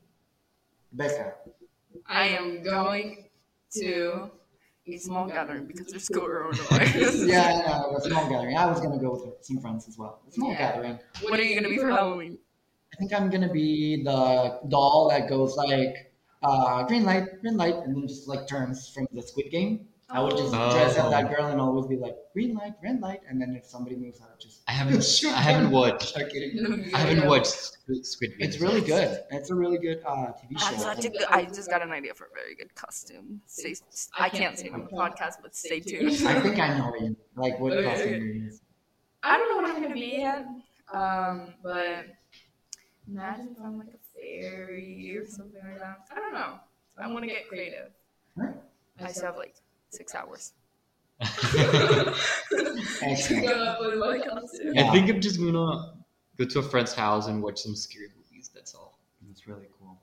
Becca? 0.94 1.34
I 2.08 2.28
am 2.28 2.64
going 2.64 3.30
to 3.74 4.30
a 4.30 4.41
small 4.98 5.28
gathering 5.28 5.66
because 5.66 5.88
there's 5.88 6.10
coronavirus. 6.14 7.28
yeah, 7.28 7.64
I 7.66 7.68
know, 7.70 7.96
a 7.98 8.02
small 8.02 8.30
gathering. 8.30 8.58
I 8.58 8.66
was 8.66 8.80
gonna 8.82 9.00
go 9.00 9.12
with 9.14 9.44
some 9.46 9.60
friends 9.60 9.88
as 9.88 9.98
well. 9.98 10.22
A 10.28 10.32
small 10.32 10.52
Yeah. 10.52 10.58
gathering. 10.58 11.00
What 11.22 11.40
are 11.40 11.44
you 11.44 11.56
gonna 11.56 11.70
be 11.70 11.78
for 11.78 11.92
Halloween? 11.92 12.38
I 12.94 12.98
think 12.98 13.14
I'm 13.14 13.30
gonna 13.30 13.52
be 13.52 14.04
the 14.04 14.60
doll 14.68 15.10
that 15.10 15.30
goes 15.30 15.56
like 15.56 16.12
uh, 16.44 16.84
green 16.84 17.04
light, 17.06 17.40
green 17.42 17.56
light, 17.58 17.76
and 17.76 17.96
then 17.96 18.08
just 18.08 18.28
like 18.28 18.48
turns 18.48 18.90
from 18.90 19.08
the 19.14 19.22
Squid 19.22 19.52
Game. 19.52 19.88
I 20.14 20.22
would 20.22 20.36
just 20.38 20.54
Oh. 20.54 20.72
dress 20.72 20.98
up 20.98 21.10
that 21.12 21.30
girl 21.34 21.48
and 21.48 21.60
always 21.62 21.88
be 21.88 21.96
like 21.96 22.16
green 22.34 22.54
light, 22.56 22.74
red 22.84 23.00
light, 23.02 23.22
and 23.30 23.42
then 23.42 23.56
if 23.56 23.66
somebody 23.66 23.96
moves, 23.96 24.20
I 24.22 24.30
would 24.30 24.40
just. 24.40 24.62
I 24.68 24.72
haven't 24.74 25.22
I 25.26 25.42
haven't 25.42 25.72
watched 25.72 26.18
I'm 26.18 26.28
kidding. 26.30 26.92
I 26.94 26.98
haven't 27.00 27.28
watched 27.28 27.48
Squid 27.48 28.06
Squid 28.06 28.32
Game. 28.38 28.48
It's 28.50 28.60
really 28.60 28.82
good. 28.82 29.24
It's 29.32 29.50
a 29.52 29.56
really 29.56 29.78
good 29.78 30.02
uh, 30.06 30.34
TV 30.38 30.60
show. 30.60 30.70
That's 30.72 30.84
such 30.84 31.06
a 31.06 31.10
good. 31.10 31.24
I 31.30 31.46
just 31.46 31.70
got 31.70 31.82
an 31.82 31.92
idea 31.92 32.14
for 32.14 32.26
a 32.26 32.34
very 32.36 32.56
good 32.56 32.74
costume. 32.76 33.42
Stay, 33.46 33.76
I 34.20 34.28
can't 34.30 34.58
say 34.58 34.68
it 34.68 34.74
on 34.74 34.82
the 34.82 34.88
podcast, 34.88 35.36
but 35.42 35.56
stay 35.56 35.80
tuned. 35.80 36.10
I 36.28 36.40
think 36.42 36.60
I 36.60 36.78
know 36.78 36.94
you. 37.00 37.16
Like 37.36 37.60
what 37.60 37.74
Okay, 37.74 37.84
costume 37.90 38.08
okay. 38.08 38.12
you're 38.18 38.20
gonna 38.34 38.46
use. 38.46 38.62
I 39.24 39.38
don't 39.38 39.50
know 39.50 39.56
what 39.62 39.76
I'm 39.76 39.82
gonna 39.82 39.94
be 39.94 40.16
yet, 40.18 40.46
um, 40.94 41.54
but 41.64 42.06
imagine 43.08 43.50
if 43.56 43.64
I'm 43.64 43.78
like 43.78 43.88
a 43.90 44.20
fairy 44.20 45.16
or 45.18 45.26
something 45.28 45.62
like 45.64 45.80
that. 45.80 46.00
I 46.12 46.16
don't 46.20 46.34
know. 46.34 46.56
I 46.98 47.08
want 47.08 47.24
to 47.24 47.28
get 47.30 47.48
creative. 47.48 47.92
Alright. 48.38 48.56
I 49.00 49.12
still 49.12 49.28
have 49.28 49.38
like 49.38 49.56
six 49.92 50.16
hours. 50.16 50.54
Excellent. 53.04 53.48
Come 53.48 53.60
up 53.68 53.80
with 53.82 54.00
my 54.00 54.20
costume. 54.20 54.78
I 54.78 54.92
think 54.92 55.10
I'm 55.10 55.22
just 55.22 55.40
gonna 55.40 55.94
go 56.38 56.46
to 56.46 56.60
a 56.60 56.64
friend's 56.64 56.94
house 56.94 57.28
and 57.28 57.44
watch 57.44 57.62
some 57.62 57.76
scary 57.76 58.08
movies. 58.18 58.50
That's 58.54 58.74
all. 58.74 58.98
That's 59.28 59.48
really 59.48 59.68
cool. 59.80 60.00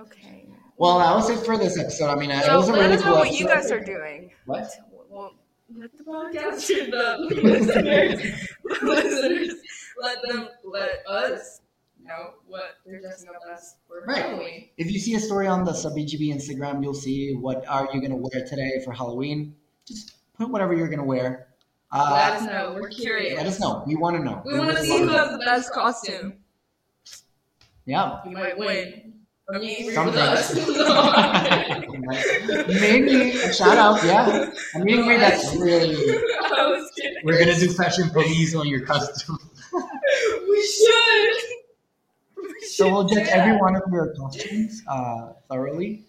Okay. 0.00 0.46
Well, 0.76 0.98
that 0.98 1.14
was 1.14 1.30
it 1.30 1.44
for 1.44 1.56
this 1.58 1.78
episode. 1.78 2.10
I 2.10 2.16
mean, 2.16 2.30
it 2.30 2.44
So 2.44 2.56
was 2.56 2.68
a 2.68 2.72
let 2.72 2.80
really 2.80 2.94
us 2.94 3.00
know 3.00 3.06
cool 3.06 3.16
what 3.16 3.32
you 3.32 3.46
guys 3.46 3.70
are 3.70 3.80
doing. 3.80 4.30
What? 4.46 4.70
Well, 5.10 5.34
let 5.74 5.96
the 5.96 6.04
podcast 6.04 6.66
the 6.90 7.40
listeners, 7.42 8.48
listeners, 8.82 9.54
let 10.00 10.18
them, 10.22 10.48
let 10.64 11.06
us 11.06 11.60
know 12.08 12.32
what 12.46 12.76
they're 12.86 13.00
dressing 13.00 13.28
up 13.28 13.36
as 13.52 13.76
for 13.86 14.02
Right. 14.06 14.22
Halloween. 14.24 14.68
If 14.78 14.90
you 14.90 14.98
see 14.98 15.14
a 15.14 15.20
story 15.20 15.46
on 15.46 15.64
the 15.64 15.72
SubBGB 15.72 16.32
Instagram, 16.34 16.82
you'll 16.82 16.94
see 16.94 17.34
what 17.34 17.66
are 17.68 17.88
you 17.92 18.00
gonna 18.00 18.16
wear 18.16 18.44
today 18.46 18.80
for 18.84 18.92
Halloween. 18.92 19.54
Just 19.86 20.14
put 20.36 20.48
whatever 20.50 20.74
you're 20.74 20.88
gonna 20.88 21.04
wear. 21.04 21.48
let 21.92 22.00
Uh, 22.00 22.04
us 22.36 22.42
know. 22.42 22.76
We're 22.80 22.88
curious. 22.88 23.36
let 23.36 23.46
us 23.46 23.60
know. 23.60 23.82
We 23.86 23.94
want 23.96 24.16
to 24.16 24.24
know. 24.24 24.42
We 24.44 24.58
want 24.58 24.76
to 24.76 24.82
see 24.82 24.98
who 24.98 25.08
has 25.08 25.30
the 25.32 25.38
best 25.38 25.72
costume. 25.72 26.34
Yeah. 27.86 28.20
You 28.26 28.32
might 28.32 28.58
win. 28.58 29.04
A 29.50 29.58
meet 29.58 29.78
and 29.78 29.86
greet 29.86 29.94
Something. 29.94 30.20
us. 30.20 30.54
Maybe 32.80 33.30
a 33.40 33.52
shout 33.54 33.78
out. 33.78 34.04
Yeah. 34.04 34.50
I 34.74 34.78
mean, 34.80 35.04
great. 35.06 35.20
That's 35.20 35.54
really. 35.56 35.94
I 35.96 36.68
was 36.68 36.90
kidding. 36.94 37.16
We're 37.24 37.38
gonna 37.38 37.58
do 37.58 37.70
fashion 37.72 38.10
police 38.10 38.54
on 38.54 38.66
your 38.68 38.84
costume. 38.84 39.38
We 39.72 40.66
should. 40.66 41.07
We 42.78 42.84
So 42.84 42.92
we'll 42.92 43.08
should 43.08 43.18
judge 43.18 43.28
every 43.28 43.56
one 43.58 43.76
of 43.76 43.82
your 43.92 44.14
costumes 44.14 44.82
uh, 44.86 45.32
thoroughly. 45.50 46.04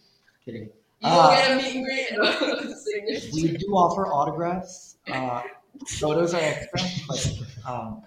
Kidding. 0.45 0.69
You'll 0.99 1.11
Uh, 1.11 1.35
get 1.35 1.51
a 1.51 1.55
meet 1.55 1.75
and 1.75 1.85
greet 1.85 2.11
and. 2.11 3.33
We 3.33 3.57
do 3.57 3.67
offer 3.73 4.07
autographs. 4.07 4.97
Uh, 5.11 5.41
photos 5.87 6.33
are 6.33 6.41
extra, 6.41 6.81
but 7.07 7.71
um, 7.71 8.03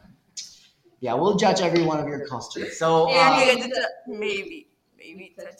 yeah, 1.00 1.14
we'll 1.14 1.36
judge 1.36 1.60
every 1.60 1.84
one 1.84 1.98
of 1.98 2.06
your 2.06 2.26
costumes. 2.26 2.76
So 2.76 3.08
And 3.08 3.34
uh, 3.34 3.38
you 3.38 3.56
get 3.56 3.62
to 3.64 3.80
touch, 3.80 3.90
maybe, 4.06 4.68
maybe 4.98 5.34
touch 5.38 5.54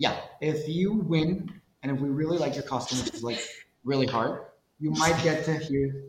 yeah, 0.00 0.16
if 0.40 0.66
you 0.66 0.94
win, 0.94 1.60
and 1.82 1.92
if 1.92 2.00
we 2.00 2.08
really 2.08 2.38
like 2.38 2.54
your 2.54 2.64
costume, 2.64 3.00
which 3.00 3.12
is 3.14 3.22
like 3.22 3.46
really 3.84 4.06
hard, 4.06 4.46
you 4.78 4.90
might 4.92 5.22
get 5.22 5.44
to 5.44 5.54
hear 5.58 6.04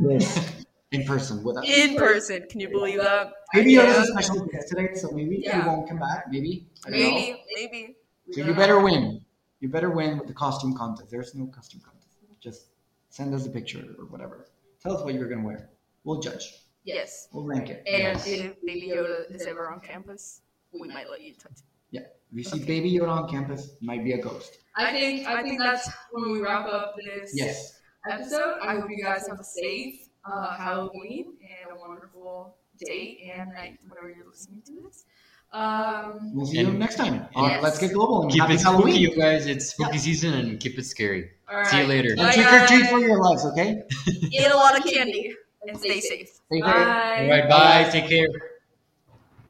this 0.00 0.53
in 0.94 1.04
person 1.06 1.42
with 1.42 1.56
us. 1.58 1.64
In 1.68 1.96
person, 1.96 2.46
can 2.50 2.60
you 2.60 2.68
believe 2.68 3.00
that? 3.00 3.32
Maybe 3.52 3.72
you're 3.72 3.84
Yeah. 3.84 4.02
a 4.02 4.06
special 4.06 4.46
guest 4.46 4.68
today, 4.68 4.94
so 4.94 5.10
maybe 5.10 5.36
Yeah. 5.44 5.60
you 5.60 5.66
won't 5.70 5.88
come 5.88 5.98
back. 5.98 6.26
Maybe. 6.30 6.66
Don't 6.82 6.92
know. 6.92 6.98
Maybe, 6.98 7.44
maybe. 7.56 7.96
So 8.32 8.40
you 8.44 8.54
better 8.54 8.80
win. 8.80 9.24
You 9.60 9.68
better 9.68 9.90
win 9.90 10.18
with 10.18 10.28
the 10.28 10.34
costume 10.34 10.74
contest. 10.74 11.10
There's 11.10 11.34
no 11.34 11.46
costume 11.46 11.80
contest. 11.80 12.08
Just 12.40 12.66
send 13.10 13.34
us 13.34 13.46
a 13.46 13.50
picture 13.50 13.84
or 13.98 14.04
whatever. 14.06 14.46
Tell 14.82 14.96
us 14.96 15.02
what 15.04 15.14
you're 15.14 15.28
gonna 15.28 15.44
wear. 15.46 15.70
We'll 16.04 16.20
judge. 16.20 16.60
Yes. 16.84 17.28
We'll 17.32 17.44
rank 17.44 17.70
it. 17.70 17.82
And 17.86 18.02
Yes. 18.02 18.26
if 18.26 18.60
Baby 18.62 18.88
Yoda 18.88 19.30
is 19.34 19.42
ever 19.46 19.70
on 19.70 19.80
campus, 19.80 20.42
we 20.72 20.88
might 20.88 21.08
let 21.10 21.22
you 21.22 21.32
touch 21.34 21.52
it. 21.52 21.62
Yeah. 21.90 22.00
If 22.02 22.38
you 22.38 22.44
see 22.44 22.56
Okay. 22.56 22.64
Baby 22.66 22.92
Yoda 22.92 23.08
on 23.08 23.28
campus, 23.28 23.70
might 23.80 24.04
be 24.04 24.12
a 24.12 24.18
ghost. 24.20 24.58
I 24.76 24.92
think 24.92 25.26
I 25.26 25.42
think 25.42 25.58
that's 25.58 25.88
when 26.12 26.30
we 26.32 26.40
wrap 26.40 26.66
up 26.66 26.94
this 27.02 27.30
Yes. 27.34 27.80
episode. 28.10 28.58
I 28.60 28.76
hope 28.78 28.90
you 28.90 29.02
guys 29.02 29.26
have 29.28 29.40
a 29.40 29.44
safe 29.44 30.03
uh, 30.26 30.56
Halloween 30.56 31.34
and 31.42 31.76
a 31.76 31.80
wonderful 31.80 32.56
day 32.78 33.30
and 33.36 33.50
night 33.54 33.78
whenever 33.88 34.10
you're 34.10 34.26
listening 34.26 34.62
to 34.66 34.72
this. 34.82 35.04
Um, 35.52 36.32
We'll 36.34 36.46
see 36.46 36.58
you 36.58 36.72
next 36.72 36.96
time 36.96 37.28
on 37.36 37.50
Yes. 37.50 37.62
Let's 37.62 37.78
Get 37.78 37.92
Global 37.92 38.22
and 38.22 38.32
Keep 38.32 38.40
happy 38.42 38.54
it 38.54 38.60
spooky, 38.60 38.92
you 38.98 39.16
guys. 39.16 39.46
It's 39.46 39.66
spooky 39.66 39.98
season 39.98 40.34
and 40.34 40.58
keep 40.58 40.78
it 40.78 40.84
scary. 40.84 41.30
all 41.48 41.56
right. 41.56 41.66
See 41.66 41.78
you 41.78 41.86
later. 41.86 42.08
And 42.10 42.18
Bye, 42.18 42.32
trick 42.32 42.46
or 42.52 42.66
treat 42.66 42.86
for 42.88 42.98
your 42.98 43.20
lives, 43.22 43.44
okay? 43.46 43.82
Eat 44.08 44.50
a 44.50 44.56
lot 44.56 44.76
of 44.78 44.84
candy 44.84 45.34
and 45.68 45.78
stay 45.78 46.00
safe. 46.00 46.28
Stay 46.28 46.60
safe. 46.60 46.62
Bye. 46.64 47.16
All 47.18 47.28
right, 47.28 47.48
bye. 47.48 47.88
Take 47.90 48.08
care. 48.08 48.26